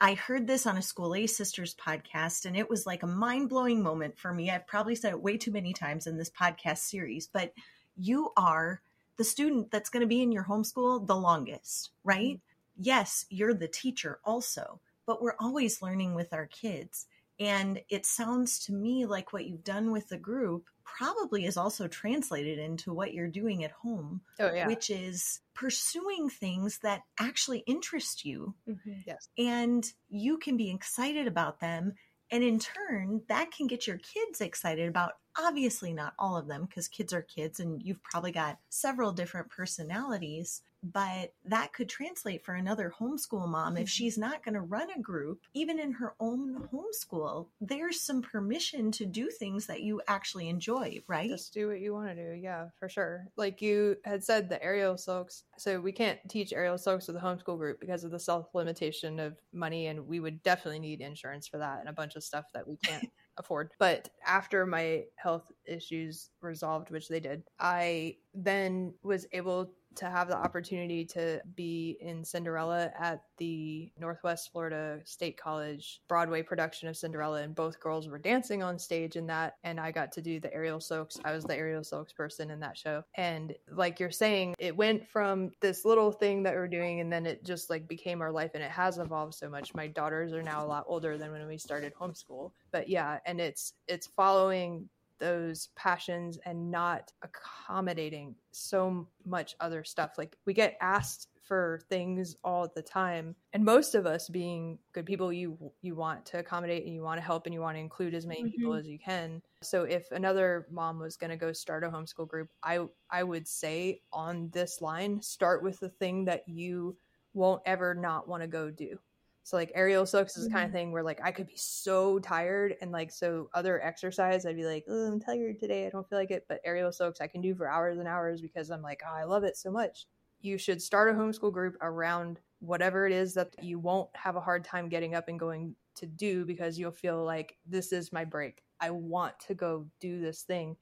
I 0.03 0.15
heard 0.15 0.47
this 0.47 0.65
on 0.65 0.77
a 0.77 0.81
School 0.81 1.13
A 1.13 1.27
Sisters 1.27 1.75
podcast, 1.75 2.45
and 2.45 2.57
it 2.57 2.67
was 2.67 2.87
like 2.87 3.03
a 3.03 3.07
mind 3.07 3.49
blowing 3.49 3.83
moment 3.83 4.17
for 4.17 4.33
me. 4.33 4.49
I've 4.49 4.65
probably 4.65 4.95
said 4.95 5.11
it 5.11 5.21
way 5.21 5.37
too 5.37 5.51
many 5.51 5.73
times 5.73 6.07
in 6.07 6.17
this 6.17 6.31
podcast 6.31 6.79
series, 6.79 7.27
but 7.31 7.53
you 7.95 8.31
are 8.35 8.81
the 9.17 9.23
student 9.23 9.69
that's 9.69 9.91
going 9.91 10.01
to 10.01 10.07
be 10.07 10.23
in 10.23 10.31
your 10.31 10.45
homeschool 10.45 11.05
the 11.05 11.15
longest, 11.15 11.91
right? 12.03 12.37
Mm-hmm. 12.37 12.81
Yes, 12.81 13.27
you're 13.29 13.53
the 13.53 13.67
teacher 13.67 14.19
also, 14.25 14.81
but 15.05 15.21
we're 15.21 15.35
always 15.39 15.83
learning 15.83 16.15
with 16.15 16.33
our 16.33 16.47
kids 16.47 17.05
And 17.41 17.81
it 17.89 18.05
sounds 18.05 18.59
to 18.65 18.73
me 18.73 19.05
like 19.05 19.33
what 19.33 19.45
you've 19.45 19.63
done 19.63 19.91
with 19.91 20.09
the 20.09 20.17
group 20.17 20.65
probably 20.83 21.45
is 21.45 21.57
also 21.57 21.87
translated 21.87 22.59
into 22.59 22.93
what 22.93 23.13
you're 23.13 23.27
doing 23.27 23.63
at 23.63 23.71
home, 23.71 24.21
Oh 24.39 24.51
yeah. 24.53 24.67
which 24.67 24.89
is 24.89 25.39
pursuing 25.53 26.29
things 26.29 26.79
that 26.83 27.01
actually 27.19 27.59
interest 27.59 28.25
you 28.25 28.53
Mm-hmm. 28.69 28.91
yes. 29.07 29.29
and 29.37 29.85
you 30.09 30.37
can 30.37 30.57
be 30.57 30.69
excited 30.71 31.27
about 31.27 31.59
them. 31.59 31.93
And 32.29 32.43
in 32.43 32.59
turn, 32.59 33.21
that 33.27 33.51
can 33.51 33.67
get 33.67 33.87
your 33.87 33.97
kids 33.97 34.39
excited 34.39 34.87
about 34.87 35.13
obviously 35.37 35.93
not 35.93 36.13
all 36.19 36.37
of 36.37 36.47
them 36.47 36.65
because 36.65 36.87
kids 36.87 37.11
are 37.13 37.21
kids 37.21 37.59
and 37.59 37.81
you've 37.83 38.03
probably 38.03 38.31
got 38.31 38.59
several 38.69 39.11
different 39.11 39.49
personalities. 39.49 40.61
But 40.83 41.33
that 41.45 41.73
could 41.73 41.89
translate 41.89 42.43
for 42.43 42.55
another 42.55 42.89
homeschool 42.97 43.47
mom 43.47 43.77
if 43.77 43.87
Mhm. 43.87 43.91
she's 43.91 44.17
not 44.17 44.43
going 44.43 44.55
to 44.55 44.61
run 44.61 44.89
a 44.91 44.99
group, 44.99 45.41
even 45.53 45.79
in 45.79 45.91
her 45.93 46.15
own 46.19 46.67
homeschool. 46.69 47.47
There's 47.59 48.01
some 48.01 48.21
permission 48.21 48.91
to 48.93 49.05
do 49.05 49.29
things 49.29 49.67
that 49.67 49.81
you 49.83 50.01
actually 50.07 50.49
enjoy, 50.49 51.03
right? 51.07 51.29
Just 51.29 51.53
do 51.53 51.67
what 51.67 51.79
you 51.79 51.93
want 51.93 52.09
to 52.09 52.15
do. 52.15 52.39
Yeah, 52.39 52.69
for 52.79 52.89
sure. 52.89 53.27
Like 53.35 53.61
you 53.61 53.97
had 54.05 54.23
said, 54.23 54.49
the 54.49 54.61
aerial 54.63 54.97
silks. 54.97 55.43
So 55.57 55.79
we 55.79 55.91
can't 55.91 56.19
teach 56.27 56.51
aerial 56.53 56.77
silks 56.77 57.07
with 57.07 57.15
a 57.15 57.19
homeschool 57.19 57.57
group 57.57 57.79
because 57.79 58.03
of 58.03 58.11
the 58.11 58.19
self 58.19 58.53
limitation 58.55 59.19
of 59.19 59.37
money, 59.53 59.87
and 59.87 60.07
we 60.07 60.19
would 60.19 60.41
definitely 60.43 60.79
need 60.79 61.01
insurance 61.01 61.47
for 61.47 61.57
that 61.59 61.79
and 61.79 61.89
a 61.89 61.93
bunch 61.93 62.15
of 62.15 62.23
stuff 62.23 62.45
that 62.53 62.67
we 62.67 62.75
can't 62.77 63.03
afford. 63.37 63.71
But 63.77 64.09
after 64.25 64.65
my 64.65 65.05
health 65.15 65.51
issues 65.65 66.31
resolved, 66.41 66.89
which 66.89 67.07
they 67.07 67.19
did, 67.19 67.43
I 67.59 68.17
then 68.33 68.93
was 69.03 69.27
able 69.31 69.73
to 69.95 70.05
have 70.05 70.27
the 70.27 70.37
opportunity 70.37 71.05
to 71.05 71.41
be 71.55 71.97
in 72.01 72.23
Cinderella 72.23 72.91
at 72.99 73.23
the 73.37 73.91
Northwest 73.99 74.51
Florida 74.51 74.99
State 75.05 75.37
College 75.37 76.01
Broadway 76.07 76.41
production 76.41 76.87
of 76.87 76.97
Cinderella, 76.97 77.41
and 77.41 77.55
both 77.55 77.79
girls 77.79 78.07
were 78.07 78.19
dancing 78.19 78.63
on 78.63 78.79
stage 78.79 79.15
in 79.15 79.27
that. 79.27 79.55
And 79.63 79.79
I 79.79 79.91
got 79.91 80.11
to 80.13 80.21
do 80.21 80.39
the 80.39 80.53
aerial 80.53 80.79
silks. 80.79 81.19
I 81.25 81.33
was 81.33 81.43
the 81.43 81.55
aerial 81.55 81.83
silks 81.83 82.13
person 82.13 82.51
in 82.51 82.59
that 82.61 82.77
show. 82.77 83.03
And 83.15 83.53
like 83.69 83.99
you're 83.99 84.11
saying, 84.11 84.55
it 84.59 84.75
went 84.75 85.07
from 85.07 85.51
this 85.61 85.85
little 85.85 86.11
thing 86.11 86.43
that 86.43 86.55
we're 86.55 86.67
doing, 86.67 86.99
and 86.99 87.11
then 87.11 87.25
it 87.25 87.43
just 87.43 87.69
like 87.69 87.87
became 87.87 88.21
our 88.21 88.31
life, 88.31 88.51
and 88.53 88.63
it 88.63 88.71
has 88.71 88.97
evolved 88.97 89.33
so 89.33 89.49
much. 89.49 89.73
My 89.73 89.87
daughters 89.87 90.33
are 90.33 90.43
now 90.43 90.63
a 90.63 90.67
lot 90.67 90.85
older 90.87 91.17
than 91.17 91.31
when 91.31 91.47
we 91.47 91.57
started 91.57 91.93
homeschool, 91.93 92.51
but 92.71 92.87
yeah, 92.87 93.19
and 93.25 93.41
it's 93.41 93.73
it's 93.87 94.07
following 94.07 94.89
those 95.21 95.69
passions 95.77 96.37
and 96.45 96.69
not 96.69 97.13
accommodating 97.21 98.35
so 98.51 99.07
much 99.25 99.55
other 99.61 99.85
stuff. 99.85 100.17
Like 100.17 100.35
we 100.45 100.53
get 100.53 100.77
asked 100.81 101.29
for 101.41 101.79
things 101.89 102.35
all 102.43 102.71
the 102.75 102.81
time 102.83 103.35
and 103.53 103.65
most 103.65 103.95
of 103.95 104.05
us 104.05 104.29
being 104.29 104.77
good 104.93 105.05
people 105.05 105.33
you 105.33 105.57
you 105.81 105.95
want 105.95 106.23
to 106.25 106.37
accommodate 106.39 106.85
and 106.85 106.93
you 106.93 107.01
want 107.01 107.17
to 107.19 107.25
help 107.25 107.45
and 107.45 107.53
you 107.53 107.59
want 107.59 107.75
to 107.75 107.79
include 107.81 108.13
as 108.13 108.27
many 108.27 108.43
people 108.43 108.71
Mhm. 108.71 108.79
as 108.79 108.87
you 108.87 108.99
can 108.99 109.41
so 109.61 109.83
if 109.83 110.09
another 110.11 110.67
mom 110.69 110.99
was 110.99 111.17
going 111.17 111.31
to 111.31 111.35
go 111.35 111.51
start 111.51 111.83
a 111.83 111.89
homeschool 111.89 112.27
group 112.27 112.49
i 112.63 112.85
i 113.09 113.23
would 113.23 113.47
say 113.47 114.01
on 114.13 114.49
this 114.51 114.81
line 114.81 115.19
start 115.21 115.63
with 115.63 115.79
the 115.79 115.89
thing 115.89 116.23
that 116.25 116.47
you 116.47 116.95
won't 117.33 117.61
ever 117.65 117.95
not 117.95 118.27
want 118.27 118.43
to 118.43 118.47
go 118.47 118.69
do 118.69 118.97
so 119.43 119.57
like 119.57 119.71
aerial 119.73 120.05
silks 120.05 120.37
is 120.37 120.45
the 120.45 120.51
kind 120.51 120.65
of 120.65 120.69
mm-hmm. 120.69 120.77
thing 120.77 120.91
where 120.91 121.03
like 121.03 121.19
I 121.23 121.31
could 121.31 121.47
be 121.47 121.57
so 121.57 122.19
tired 122.19 122.75
and 122.81 122.91
like 122.91 123.11
so 123.11 123.49
other 123.53 123.81
exercise 123.81 124.45
I'd 124.45 124.55
be 124.55 124.65
like, 124.65 124.85
oh, 124.87 125.07
I'm 125.07 125.19
tired 125.19 125.59
today. 125.59 125.87
I 125.87 125.89
don't 125.89 126.07
feel 126.07 126.19
like 126.19 126.31
it. 126.31 126.45
But 126.47 126.61
aerial 126.63 126.91
silks 126.91 127.21
I 127.21 127.27
can 127.27 127.41
do 127.41 127.55
for 127.55 127.67
hours 127.67 127.97
and 127.97 128.07
hours 128.07 128.41
because 128.41 128.69
I'm 128.69 128.83
like, 128.83 129.01
oh, 129.05 129.15
I 129.15 129.23
love 129.23 129.43
it 129.43 129.57
so 129.57 129.71
much. 129.71 130.05
You 130.41 130.57
should 130.57 130.81
start 130.81 131.09
a 131.09 131.17
homeschool 131.17 131.53
group 131.53 131.75
around 131.81 132.39
whatever 132.59 133.07
it 133.07 133.13
is 133.13 133.33
that 133.33 133.55
you 133.61 133.79
won't 133.79 134.09
have 134.15 134.35
a 134.35 134.41
hard 134.41 134.63
time 134.63 134.89
getting 134.89 135.15
up 135.15 135.27
and 135.27 135.39
going 135.39 135.75
to 135.95 136.05
do 136.05 136.45
because 136.45 136.77
you'll 136.77 136.91
feel 136.91 137.23
like 137.23 137.57
this 137.65 137.91
is 137.91 138.13
my 138.13 138.23
break. 138.23 138.63
I 138.79 138.91
want 138.91 139.39
to 139.47 139.55
go 139.55 139.87
do 139.99 140.21
this 140.21 140.43
thing. 140.43 140.77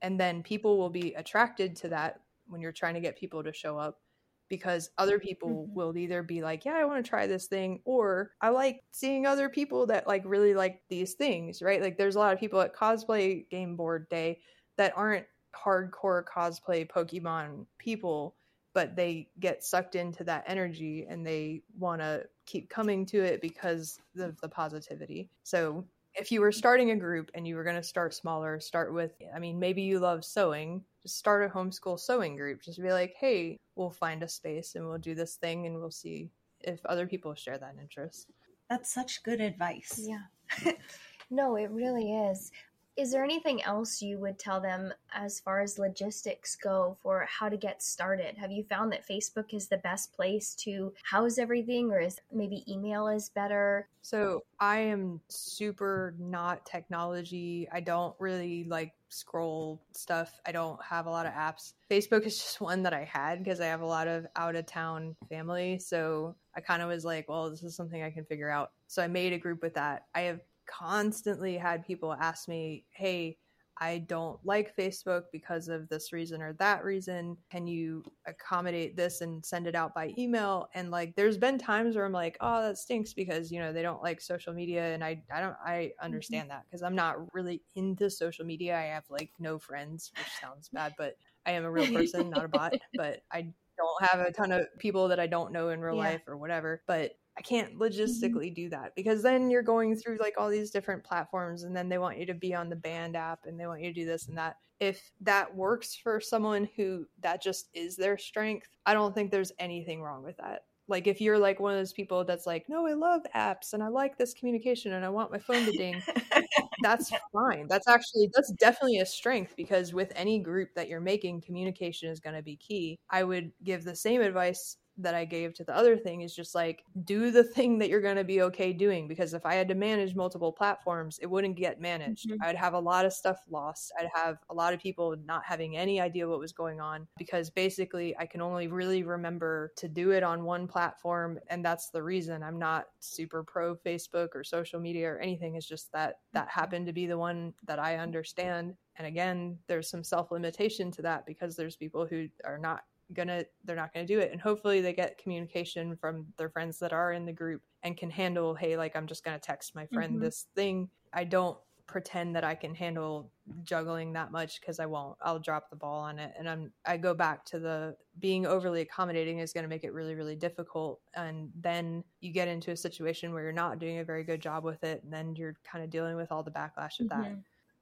And 0.00 0.18
then 0.18 0.42
people 0.42 0.78
will 0.78 0.90
be 0.90 1.14
attracted 1.14 1.76
to 1.76 1.88
that 1.88 2.20
when 2.46 2.60
you're 2.60 2.72
trying 2.72 2.94
to 2.94 3.00
get 3.00 3.18
people 3.18 3.42
to 3.42 3.52
show 3.52 3.76
up 3.76 4.00
because 4.48 4.90
other 4.98 5.18
people 5.18 5.68
Mhm. 5.68 5.74
will 5.74 5.96
either 5.96 6.22
be 6.22 6.42
like, 6.42 6.64
yeah, 6.64 6.74
I 6.76 6.84
want 6.84 7.04
to 7.04 7.08
try 7.08 7.26
this 7.26 7.46
thing, 7.46 7.82
or 7.84 8.32
I 8.40 8.50
like 8.50 8.84
seeing 8.92 9.26
other 9.26 9.48
people 9.48 9.86
that 9.86 10.06
like 10.06 10.22
really 10.24 10.54
like 10.54 10.82
these 10.88 11.14
things, 11.14 11.62
right? 11.62 11.82
Like 11.82 11.98
there's 11.98 12.16
a 12.16 12.18
lot 12.18 12.32
of 12.34 12.40
people 12.40 12.60
at 12.60 12.74
cosplay 12.74 13.48
game 13.50 13.76
board 13.76 14.08
day 14.08 14.42
that 14.76 14.96
aren't 14.96 15.26
hardcore 15.54 16.24
cosplay 16.24 16.88
Pokemon 16.88 17.66
people, 17.78 18.36
but 18.74 18.96
they 18.96 19.30
get 19.38 19.64
sucked 19.64 19.94
into 19.94 20.24
that 20.24 20.44
energy 20.46 21.06
and 21.08 21.26
they 21.26 21.64
want 21.76 22.00
to 22.00 22.28
keep 22.46 22.70
coming 22.70 23.06
to 23.06 23.22
it 23.22 23.40
because 23.40 23.98
of 24.16 24.40
the 24.40 24.48
positivity. 24.48 25.30
So 25.42 25.88
if 26.14 26.32
you 26.32 26.40
were 26.40 26.52
starting 26.52 26.90
a 26.90 26.96
group 26.96 27.30
and 27.34 27.46
you 27.46 27.56
were 27.56 27.64
going 27.64 27.76
to 27.76 27.82
start 27.82 28.14
smaller, 28.14 28.60
start 28.60 28.92
with, 28.92 29.12
I 29.34 29.38
mean, 29.38 29.58
maybe 29.58 29.82
you 29.82 30.00
love 30.00 30.24
sewing, 30.24 30.84
start 31.08 31.44
a 31.44 31.52
homeschool 31.52 31.98
sewing 31.98 32.36
group. 32.36 32.62
Just 32.62 32.80
be 32.80 32.92
like, 32.92 33.14
hey, 33.18 33.56
we'll 33.76 33.90
find 33.90 34.22
a 34.22 34.28
space 34.28 34.74
and 34.74 34.86
we'll 34.86 34.98
do 34.98 35.14
this 35.14 35.36
thing 35.36 35.66
and 35.66 35.78
we'll 35.78 35.90
see 35.90 36.30
if 36.60 36.84
other 36.86 37.06
people 37.06 37.34
share 37.34 37.58
that 37.58 37.76
interest. 37.80 38.30
That's 38.68 38.92
such 38.92 39.22
good 39.22 39.40
advice. 39.40 40.00
Yeah. 40.02 40.72
no, 41.30 41.56
it 41.56 41.70
really 41.70 42.12
is. 42.12 42.52
Is 42.98 43.12
there 43.12 43.22
anything 43.22 43.62
else 43.62 44.02
you 44.02 44.18
would 44.18 44.40
tell 44.40 44.60
them 44.60 44.92
as 45.14 45.38
far 45.38 45.60
as 45.60 45.78
logistics 45.78 46.56
go 46.56 46.96
for 47.00 47.24
how 47.30 47.48
to 47.48 47.56
get 47.56 47.80
started? 47.80 48.36
Have 48.36 48.50
you 48.50 48.64
found 48.64 48.90
that 48.90 49.06
Facebook 49.06 49.54
is 49.54 49.68
the 49.68 49.76
best 49.76 50.12
place 50.12 50.56
to 50.64 50.92
house 51.04 51.38
everything, 51.38 51.92
or 51.92 52.00
is 52.00 52.18
maybe 52.32 52.64
email 52.68 53.06
is 53.06 53.28
better? 53.28 53.88
So 54.02 54.42
I 54.58 54.80
am 54.80 55.20
super 55.28 56.16
not 56.18 56.66
technology. 56.66 57.68
I 57.70 57.78
don't 57.82 58.16
really 58.18 58.64
like 58.64 58.92
scroll 59.08 59.82
stuff. 59.92 60.40
I 60.46 60.52
don't 60.52 60.82
have 60.82 61.06
a 61.06 61.10
lot 61.10 61.26
of 61.26 61.32
apps. 61.32 61.72
Facebook 61.90 62.26
is 62.26 62.36
just 62.36 62.60
one 62.60 62.82
that 62.82 62.92
I 62.92 63.04
had 63.04 63.42
because 63.42 63.60
I 63.60 63.66
have 63.66 63.80
a 63.80 63.86
lot 63.86 64.08
of 64.08 64.26
out 64.36 64.56
of 64.56 64.66
town 64.66 65.16
family. 65.28 65.78
So 65.78 66.36
I 66.56 66.60
kind 66.60 66.82
of 66.82 66.88
was 66.88 67.04
like, 67.04 67.28
well, 67.28 67.50
this 67.50 67.62
is 67.62 67.76
something 67.76 68.02
I 68.02 68.10
can 68.10 68.24
figure 68.24 68.50
out. 68.50 68.72
So 68.86 69.02
I 69.02 69.08
made 69.08 69.32
a 69.32 69.38
group 69.38 69.62
with 69.62 69.74
that. 69.74 70.06
I 70.14 70.22
have 70.22 70.40
constantly 70.66 71.56
had 71.56 71.86
people 71.86 72.12
ask 72.12 72.48
me, 72.48 72.84
hey, 72.90 73.38
I 73.80 73.98
don't 73.98 74.38
like 74.44 74.76
Facebook 74.76 75.24
because 75.32 75.68
of 75.68 75.88
this 75.88 76.12
reason 76.12 76.42
or 76.42 76.52
that 76.54 76.84
reason. 76.84 77.36
Can 77.50 77.66
you 77.66 78.02
accommodate 78.26 78.96
this 78.96 79.20
and 79.20 79.44
send 79.44 79.66
it 79.66 79.76
out 79.76 79.94
by 79.94 80.12
email? 80.18 80.68
And 80.74 80.90
like, 80.90 81.14
there's 81.14 81.38
been 81.38 81.58
times 81.58 81.94
where 81.94 82.04
I'm 82.04 82.12
like, 82.12 82.36
oh, 82.40 82.62
that 82.62 82.78
stinks 82.78 83.12
because 83.12 83.52
you 83.52 83.60
know 83.60 83.72
they 83.72 83.82
don't 83.82 84.02
like 84.02 84.20
social 84.20 84.52
media, 84.52 84.94
and 84.94 85.04
I 85.04 85.22
I 85.32 85.40
don't 85.40 85.56
I 85.64 85.70
mm-hmm. 85.72 86.04
understand 86.04 86.50
that 86.50 86.64
because 86.68 86.82
I'm 86.82 86.96
not 86.96 87.32
really 87.32 87.62
into 87.76 88.10
social 88.10 88.44
media. 88.44 88.76
I 88.76 88.94
have 88.94 89.04
like 89.08 89.30
no 89.38 89.58
friends, 89.58 90.10
which 90.16 90.28
sounds 90.40 90.68
bad, 90.70 90.94
but 90.98 91.16
I 91.46 91.52
am 91.52 91.64
a 91.64 91.70
real 91.70 91.86
person, 91.94 92.30
not 92.30 92.44
a 92.44 92.48
bot. 92.48 92.74
But 92.94 93.22
I 93.32 93.52
don't 93.76 94.10
have 94.10 94.26
a 94.26 94.32
ton 94.32 94.50
of 94.50 94.66
people 94.78 95.08
that 95.08 95.20
I 95.20 95.28
don't 95.28 95.52
know 95.52 95.68
in 95.68 95.80
real 95.80 95.94
Yeah. 95.94 96.02
life 96.02 96.22
or 96.26 96.36
whatever. 96.36 96.82
But 96.86 97.12
I 97.38 97.42
can't 97.42 97.78
mm-hmm. 97.78 97.82
logistically 97.82 98.52
do 98.52 98.68
that 98.70 98.94
because 98.96 99.22
then 99.22 99.48
you're 99.48 99.62
going 99.62 99.94
through 99.94 100.18
like 100.20 100.34
all 100.36 100.50
these 100.50 100.70
different 100.70 101.04
platforms 101.04 101.62
and 101.62 101.74
then 101.74 101.88
they 101.88 101.98
want 101.98 102.18
you 102.18 102.26
to 102.26 102.34
be 102.34 102.52
on 102.52 102.68
the 102.68 102.76
band 102.76 103.16
app 103.16 103.40
and 103.46 103.58
they 103.58 103.66
want 103.66 103.80
you 103.80 103.92
to 103.92 104.00
do 104.00 104.06
this 104.06 104.26
and 104.26 104.36
that. 104.36 104.56
If 104.80 105.10
that 105.22 105.54
works 105.54 105.96
for 105.96 106.20
someone 106.20 106.68
who 106.76 107.06
that 107.20 107.42
just 107.42 107.68
is 107.74 107.96
their 107.96 108.16
strength, 108.16 108.68
I 108.86 108.94
don't 108.94 109.14
think 109.14 109.30
there's 109.30 109.52
anything 109.58 110.02
wrong 110.02 110.22
with 110.22 110.36
that. 110.36 110.64
Like 110.88 111.06
if 111.06 111.20
you're 111.20 111.38
like 111.38 111.60
one 111.60 111.72
of 111.72 111.78
those 111.78 111.92
people 111.92 112.24
that's 112.24 112.46
like, 112.46 112.68
"No, 112.68 112.86
I 112.86 112.94
love 112.94 113.22
apps 113.34 113.74
and 113.74 113.82
I 113.82 113.88
like 113.88 114.16
this 114.16 114.34
communication 114.34 114.92
and 114.92 115.04
I 115.04 115.08
want 115.08 115.32
my 115.32 115.38
phone 115.38 115.64
to 115.64 115.72
ding." 115.72 116.00
that's 116.82 117.12
fine. 117.32 117.66
That's 117.68 117.88
actually 117.88 118.30
that's 118.32 118.52
definitely 118.52 118.98
a 118.98 119.06
strength 119.06 119.54
because 119.56 119.92
with 119.92 120.12
any 120.14 120.38
group 120.38 120.70
that 120.74 120.88
you're 120.88 121.00
making, 121.00 121.42
communication 121.42 122.08
is 122.08 122.20
going 122.20 122.36
to 122.36 122.42
be 122.42 122.56
key. 122.56 122.98
I 123.10 123.24
would 123.24 123.52
give 123.64 123.84
the 123.84 123.96
same 123.96 124.22
advice 124.22 124.76
that 124.98 125.14
I 125.14 125.24
gave 125.24 125.54
to 125.54 125.64
the 125.64 125.74
other 125.76 125.96
thing 125.96 126.22
is 126.22 126.34
just 126.34 126.54
like 126.54 126.84
do 127.04 127.30
the 127.30 127.44
thing 127.44 127.78
that 127.78 127.88
you're 127.88 128.00
going 128.00 128.16
to 128.16 128.24
be 128.24 128.42
okay 128.42 128.72
doing 128.72 129.08
because 129.08 129.32
if 129.32 129.46
I 129.46 129.54
had 129.54 129.68
to 129.68 129.74
manage 129.74 130.14
multiple 130.14 130.52
platforms, 130.52 131.18
it 131.20 131.26
wouldn't 131.26 131.56
get 131.56 131.80
managed. 131.80 132.30
Mhm. 132.30 132.38
I'd 132.40 132.56
have 132.56 132.74
a 132.74 132.80
lot 132.80 133.06
of 133.06 133.12
stuff 133.12 133.40
lost. 133.48 133.92
I'd 133.98 134.10
have 134.14 134.38
a 134.50 134.54
lot 134.54 134.74
of 134.74 134.80
people 134.80 135.14
not 135.24 135.44
having 135.44 135.76
any 135.76 136.00
idea 136.00 136.28
what 136.28 136.38
was 136.40 136.52
going 136.52 136.80
on 136.80 137.08
because 137.16 137.50
basically 137.50 138.16
I 138.18 138.26
can 138.26 138.40
only 138.40 138.66
really 138.68 139.02
remember 139.02 139.72
to 139.76 139.88
do 139.88 140.10
it 140.10 140.22
on 140.22 140.44
one 140.44 140.66
platform 140.66 141.38
and 141.48 141.64
that's 141.64 141.90
the 141.90 142.02
reason 142.02 142.42
I'm 142.42 142.58
not 142.58 142.86
super 143.00 143.44
pro 143.44 143.76
Facebook 143.76 144.30
or 144.34 144.44
social 144.44 144.80
media 144.80 145.08
or 145.12 145.18
anything. 145.18 145.54
It's 145.54 145.66
just 145.68 145.92
that 145.92 146.16
that 146.32 146.48
happened 146.48 146.86
to 146.86 146.92
be 146.92 147.06
the 147.06 147.18
one 147.18 147.54
that 147.64 147.78
I 147.78 147.96
understand. 147.96 148.76
And 148.96 149.06
again, 149.06 149.60
there's 149.68 149.88
some 149.88 150.02
self 150.04 150.30
limitation 150.30 150.90
to 150.92 151.02
that 151.02 151.26
because 151.26 151.56
there's 151.56 151.76
people 151.76 152.06
who 152.06 152.28
are 152.44 152.58
not 152.58 152.82
gonna 153.12 153.44
they're 153.64 153.76
not 153.76 153.92
gonna 153.92 154.06
do 154.06 154.18
it 154.18 154.30
and 154.32 154.40
hopefully 154.40 154.80
they 154.80 154.92
get 154.92 155.18
communication 155.18 155.96
from 155.96 156.26
their 156.36 156.50
friends 156.50 156.78
that 156.78 156.92
are 156.92 157.12
in 157.12 157.24
the 157.24 157.32
group 157.32 157.62
and 157.82 157.96
can 157.96 158.10
handle 158.10 158.54
hey 158.54 158.76
like 158.76 158.94
i'm 158.94 159.06
just 159.06 159.24
gonna 159.24 159.38
text 159.38 159.74
my 159.74 159.86
friend 159.86 160.16
Mhm. 160.16 160.20
this 160.20 160.46
thing 160.54 160.90
i 161.12 161.24
don't 161.24 161.58
pretend 161.88 162.36
that 162.36 162.44
I 162.44 162.54
can 162.54 162.74
handle 162.74 163.32
juggling 163.64 164.12
that 164.12 164.30
much 164.30 164.60
because 164.60 164.78
I 164.78 164.86
won't. 164.86 165.16
I'll 165.22 165.38
drop 165.38 165.70
the 165.70 165.76
ball 165.76 166.02
on 166.02 166.18
it. 166.18 166.34
And 166.38 166.48
I'm 166.48 166.70
I 166.86 166.98
go 166.98 167.14
back 167.14 167.44
to 167.46 167.58
the 167.58 167.96
being 168.20 168.46
overly 168.46 168.82
accommodating 168.82 169.38
is 169.38 169.52
going 169.52 169.64
to 169.64 169.68
make 169.68 169.84
it 169.84 169.92
really 169.92 170.14
really 170.14 170.36
difficult 170.36 171.00
and 171.14 171.50
then 171.58 172.04
you 172.20 172.30
get 172.30 172.46
into 172.46 172.70
a 172.70 172.76
situation 172.76 173.32
where 173.32 173.42
you're 173.42 173.52
not 173.52 173.78
doing 173.78 173.98
a 173.98 174.04
very 174.04 174.22
good 174.22 174.40
job 174.40 174.64
with 174.64 174.84
it 174.84 175.02
and 175.02 175.12
then 175.12 175.34
you're 175.34 175.56
kind 175.64 175.82
of 175.82 175.90
dealing 175.90 176.14
with 176.14 176.30
all 176.30 176.42
the 176.42 176.50
backlash 176.50 177.00
of 177.00 177.06
mm-hmm. 177.06 177.22
that. 177.22 177.36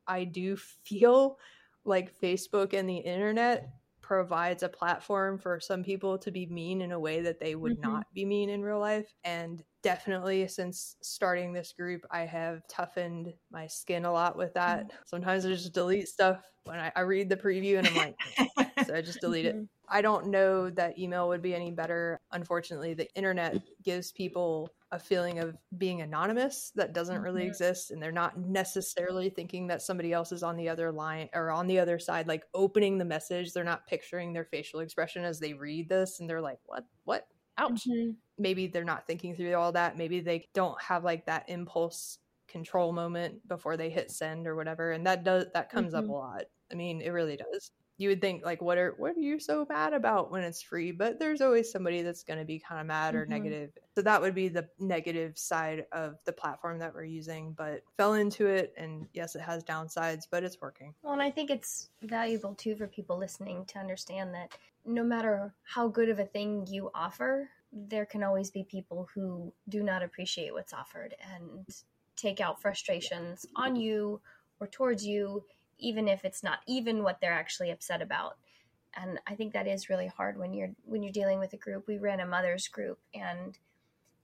I 0.07 0.24
do 0.24 0.57
feel 0.57 1.39
like 1.85 2.18
Facebook 2.18 2.72
and 2.72 2.89
the 2.89 2.97
internet 2.97 3.68
provides 4.07 4.63
a 4.63 4.69
platform 4.69 5.37
for 5.37 5.59
some 5.59 5.83
people 5.83 6.17
to 6.17 6.31
be 6.31 6.47
mean 6.47 6.81
in 6.81 6.93
a 6.93 7.01
way 7.01 7.21
that 7.23 7.41
they 7.41 7.57
would 7.57 7.73
mm-hmm. 7.73 7.91
not 7.91 8.07
be 8.15 8.25
mean 8.25 8.49
in 8.49 8.63
real 8.63 8.79
life. 8.79 9.13
And 9.25 9.65
definitely 9.83 10.47
since 10.47 10.95
starting 11.03 11.53
this 11.53 11.73
group, 11.73 12.03
I 12.09 12.21
have 12.21 12.63
toughened 12.69 13.35
my 13.51 13.67
skin 13.67 14.05
a 14.05 14.13
lot 14.13 14.37
with 14.37 14.55
that. 14.55 14.85
Mm-hmm. 14.85 14.97
Sometimes 15.07 15.45
I 15.45 15.49
just 15.49 15.73
delete 15.73 16.07
stuff 16.07 16.41
when 16.63 16.79
I, 16.79 16.93
I, 16.95 17.01
read 17.01 17.29
the 17.29 17.37
preview 17.37 17.79
and 17.79 17.89
I'm 17.89 17.97
like, 17.97 18.17
so 18.87 18.95
I 18.95 19.01
just 19.01 19.21
delete 19.21 19.47
mm-hmm. 19.47 19.63
it. 19.63 19.69
I 19.89 20.03
don't 20.03 20.29
know 20.29 20.71
that 20.71 21.01
email 21.01 21.27
would 21.27 21.43
be 21.43 21.57
any 21.57 21.73
better. 21.73 22.21
Unfortunately, 22.31 22.95
the 22.95 23.13
internet 23.15 23.61
gives 23.83 24.13
people 24.13 24.71
a 24.93 24.99
feeling 24.99 25.41
of 25.41 25.57
being 25.78 26.01
anonymous 26.01 26.70
that 26.76 26.93
doesn't 26.93 27.20
really 27.20 27.43
mm-hmm. 27.43 27.49
exist 27.49 27.91
and 27.91 28.01
they're 28.01 28.12
not 28.12 28.39
necessarily 28.39 29.28
thinking 29.28 29.66
that 29.66 29.82
somebody 29.82 30.12
else 30.12 30.30
is 30.30 30.45
on 30.45 30.57
the 30.57 30.68
other 30.68 30.93
line 30.93 31.28
or 31.34 31.51
on 31.51 31.66
the 31.66 31.78
other 31.78 31.99
side 31.99 32.28
like 32.28 32.45
opening 32.55 32.97
the 32.97 33.05
message. 33.05 33.53
They're 33.53 33.64
not 33.64 33.87
picturing 33.87 34.32
their 34.32 34.45
facial 34.45 34.80
expression 34.80 35.24
as 35.24 35.41
they 35.41 35.55
read 35.55 35.89
this 35.89 36.20
and 36.20 36.30
they're 36.30 36.41
like 36.41 36.59
what? 36.66 36.84
What? 37.05 37.26
Ouch. 37.59 37.84
Mm-hmm. 37.89 38.11
maybe 38.39 38.66
they're 38.66 38.84
not 38.84 39.07
thinking 39.07 39.34
through 39.34 39.55
all 39.55 39.72
that. 39.72 39.97
Maybe 39.97 40.20
they 40.20 40.47
don't 40.55 40.80
have 40.80 41.05
like 41.05 41.26
that 41.26 41.49
impulse 41.49 42.18
control 42.47 42.93
moment 42.93 43.47
before 43.49 43.76
they 43.76 43.91
hit 43.91 44.11
send 44.11 44.47
or 44.47 44.55
whatever 44.55 44.93
and 44.93 45.05
that 45.07 45.24
does 45.24 45.47
that 45.53 45.68
comes 45.68 45.95
mm-hmm. 45.95 46.05
up 46.05 46.09
a 46.09 46.12
lot. 46.12 46.43
I 46.70 46.76
mean 46.76 47.01
it 47.01 47.11
really 47.11 47.37
does 47.37 47.72
you 47.99 48.11
would 48.11 48.20
think 48.20 48.44
like 48.44 48.61
what 48.61 48.78
are 48.78 48.94
what 48.99 49.16
are 49.16 49.20
you 49.20 49.38
so 49.38 49.66
mad 49.68 49.92
about 49.92 50.30
when 50.30 50.42
it's 50.42 50.62
free? 50.62 50.92
But 50.92 51.18
there's 51.18 51.40
always 51.40 51.70
somebody 51.70 52.03
that's 52.03 52.22
going 52.22 52.38
to 52.38 52.44
be 52.44 52.59
kind 52.59 52.80
of 52.80 52.86
mad 52.86 53.14
or 53.14 53.22
mm-hmm. 53.22 53.32
negative. 53.32 53.70
So 53.94 54.03
that 54.03 54.20
would 54.20 54.34
be 54.34 54.49
the 54.49 54.68
negative 54.78 55.38
side 55.38 55.86
of 55.92 56.18
the 56.24 56.32
platform 56.32 56.78
that 56.80 56.94
we're 56.94 57.05
using 57.05 57.55
but 57.57 57.82
fell 57.97 58.14
into 58.14 58.47
it 58.47 58.74
and 58.76 59.07
yes 59.12 59.34
it 59.34 59.40
has 59.40 59.64
downsides 59.64 60.26
but 60.30 60.44
it's 60.44 60.61
working. 60.61 60.94
Well 61.03 61.12
and 61.12 61.22
i 61.22 61.30
think 61.30 61.51
it's 61.51 61.88
valuable 62.03 62.55
too 62.55 62.76
for 62.76 62.86
people 62.86 63.18
listening 63.18 63.64
to 63.66 63.78
understand 63.78 64.34
that 64.34 64.53
no 64.84 65.03
matter 65.03 65.55
how 65.64 65.88
good 65.88 66.09
of 66.09 66.18
a 66.18 66.24
thing 66.24 66.66
you 66.68 66.90
offer 66.94 67.49
there 67.72 68.07
can 68.07 68.22
always 68.22 68.51
be 68.51 68.64
people 68.64 69.09
who 69.14 69.53
do 69.68 69.82
not 69.82 70.03
appreciate 70.03 70.53
what's 70.53 70.72
offered 70.72 71.14
and 71.34 71.66
take 72.16 72.40
out 72.40 72.61
frustrations 72.61 73.44
on 73.57 73.76
you 73.76 74.20
or 74.61 74.66
towards 74.66 75.05
you 75.05 75.44
even 75.79 76.09
if 76.09 76.24
it's 76.24 76.43
not 76.43 76.61
even 76.66 77.03
what 77.03 77.20
they're 77.20 77.33
actually 77.33 77.70
upset 77.70 78.03
about. 78.03 78.37
And 78.95 79.18
i 79.27 79.35
think 79.35 79.53
that 79.53 79.66
is 79.66 79.91
really 79.91 80.07
hard 80.07 80.39
when 80.39 80.55
you're 80.55 80.70
when 80.85 81.03
you're 81.03 81.12
dealing 81.12 81.39
with 81.39 81.53
a 81.53 81.59
group. 81.59 81.87
We 81.87 81.99
ran 81.99 82.20
a 82.20 82.27
mothers 82.27 82.68
group 82.68 82.99
and 83.14 83.59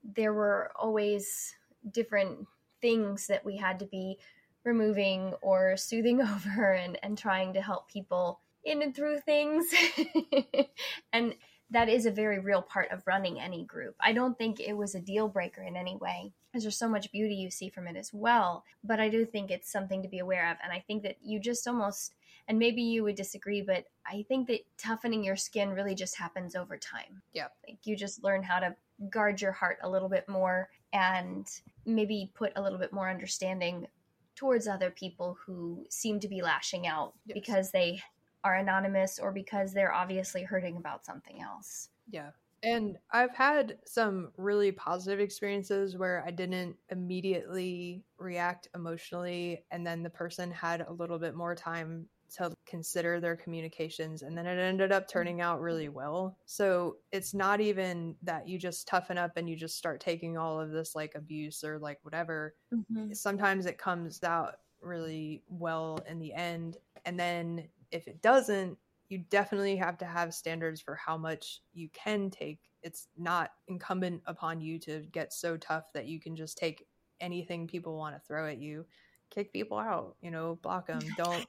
there 0.03 0.33
were 0.33 0.71
always 0.75 1.55
different 1.91 2.47
things 2.81 3.27
that 3.27 3.45
we 3.45 3.57
had 3.57 3.79
to 3.79 3.85
be 3.85 4.17
removing 4.63 5.33
or 5.41 5.77
soothing 5.77 6.21
over 6.35 6.73
and 6.73 6.97
and 7.03 7.17
trying 7.17 7.53
to 7.53 7.61
help 7.61 7.89
people 7.89 8.39
in 8.63 8.81
and 8.81 8.95
through 8.95 9.19
things. 9.19 9.65
And 11.13 11.35
that 11.69 11.89
is 11.89 12.05
a 12.05 12.11
very 12.11 12.39
real 12.39 12.61
part 12.61 12.91
of 12.91 13.05
running 13.07 13.39
any 13.39 13.63
group. 13.65 13.95
I 13.99 14.13
don't 14.13 14.37
think 14.37 14.59
it 14.59 14.73
was 14.73 14.95
a 14.95 14.99
deal 15.01 15.27
breaker 15.27 15.63
in 15.63 15.75
any 15.75 15.95
way, 15.95 16.33
because 16.51 16.63
there's 16.63 16.77
so 16.77 16.89
much 16.89 17.11
beauty 17.11 17.35
you 17.35 17.49
see 17.49 17.69
from 17.69 17.87
it 17.87 17.95
as 17.95 18.11
well. 18.13 18.63
But 18.83 18.99
I 18.99 19.09
do 19.09 19.25
think 19.25 19.49
it's 19.49 19.71
something 19.71 20.03
to 20.03 20.07
be 20.07 20.19
aware 20.19 20.51
of. 20.51 20.57
And 20.63 20.71
I 20.71 20.83
think 20.85 21.03
that 21.03 21.17
you 21.23 21.39
just 21.39 21.67
almost, 21.67 22.13
and 22.47 22.59
maybe 22.59 22.81
you 22.81 23.03
would 23.03 23.15
disagree, 23.15 23.61
but 23.61 23.85
I 24.05 24.25
think 24.27 24.47
that 24.47 24.65
toughening 24.77 25.23
your 25.23 25.35
skin 25.35 25.69
really 25.69 25.95
just 25.95 26.17
happens 26.17 26.55
over 26.55 26.77
time. 26.77 27.21
Yeah. 27.33 27.47
Like 27.67 27.79
you 27.83 27.95
just 27.95 28.23
learn 28.23 28.43
how 28.43 28.59
to 28.59 28.75
guard 29.09 29.41
your 29.41 29.51
heart 29.51 29.79
a 29.81 29.89
little 29.89 30.09
bit 30.09 30.29
more 30.29 30.69
and 30.91 31.47
maybe 31.85 32.31
put 32.35 32.53
a 32.55 32.61
little 32.61 32.77
bit 32.77 32.93
more 32.93 33.09
understanding 33.09 33.87
towards 34.35 34.67
other 34.67 34.91
people 34.91 35.37
who 35.45 35.85
seem 35.89 36.19
to 36.19 36.27
be 36.27 36.41
lashing 36.41 36.85
out 36.87 37.13
yes. 37.25 37.33
because 37.33 37.71
they 37.71 38.01
are 38.43 38.55
anonymous 38.55 39.19
or 39.19 39.31
because 39.31 39.73
they're 39.73 39.93
obviously 39.93 40.43
hurting 40.43 40.77
about 40.77 41.05
something 41.05 41.41
else. 41.41 41.89
Yeah. 42.09 42.31
And 42.63 42.97
I've 43.11 43.35
had 43.35 43.77
some 43.85 44.31
really 44.37 44.71
positive 44.71 45.19
experiences 45.19 45.97
where 45.97 46.23
I 46.25 46.31
didn't 46.31 46.77
immediately 46.89 48.03
react 48.17 48.69
emotionally, 48.73 49.65
and 49.71 49.85
then 49.85 50.01
the 50.01 50.09
person 50.09 50.49
had 50.49 50.85
a 50.87 50.93
little 50.93 51.19
bit 51.19 51.35
more 51.35 51.55
time 51.55 52.07
to 52.37 52.53
consider 52.65 53.19
their 53.19 53.35
communications, 53.35 54.21
and 54.21 54.37
then 54.37 54.47
it 54.47 54.57
ended 54.57 54.93
up 54.93 55.09
turning 55.09 55.41
out 55.41 55.59
really 55.59 55.89
well. 55.89 56.37
So 56.45 56.95
it's 57.11 57.33
not 57.33 57.59
even 57.59 58.15
that 58.23 58.47
you 58.47 58.57
just 58.57 58.87
toughen 58.87 59.17
up 59.17 59.35
and 59.35 59.49
you 59.49 59.57
just 59.57 59.77
start 59.77 59.99
taking 59.99 60.37
all 60.37 60.59
of 60.59 60.71
this 60.71 60.95
like 60.95 61.15
abuse 61.15 61.65
or 61.65 61.77
like 61.77 61.99
whatever. 62.03 62.55
Mm-hmm. 62.73 63.11
Sometimes 63.11 63.65
it 63.65 63.77
comes 63.77 64.23
out 64.23 64.55
really 64.81 65.43
well 65.47 65.99
in 66.09 66.17
the 66.19 66.33
end. 66.33 66.77
And 67.05 67.19
then 67.19 67.67
if 67.93 68.07
it 68.07 68.21
doesn't, 68.21 68.77
you 69.09 69.19
definitely 69.29 69.75
have 69.75 69.97
to 69.99 70.05
have 70.05 70.33
standards 70.33 70.81
for 70.81 70.95
how 70.95 71.17
much 71.17 71.61
you 71.73 71.87
can 71.93 72.29
take. 72.29 72.59
It's 72.81 73.07
not 73.17 73.51
incumbent 73.67 74.21
upon 74.25 74.59
you 74.59 74.79
to 74.79 75.01
get 75.11 75.31
so 75.31 75.55
tough 75.55 75.93
that 75.93 76.07
you 76.07 76.19
can 76.19 76.35
just 76.35 76.57
take 76.57 76.85
anything 77.21 77.67
people 77.67 77.95
want 77.95 78.15
to 78.15 78.21
throw 78.27 78.49
at 78.49 78.57
you. 78.57 78.85
Kick 79.29 79.53
people 79.53 79.77
out, 79.77 80.15
you 80.21 80.31
know, 80.31 80.59
block 80.61 80.87
them. 80.87 80.99
Don't 81.17 81.45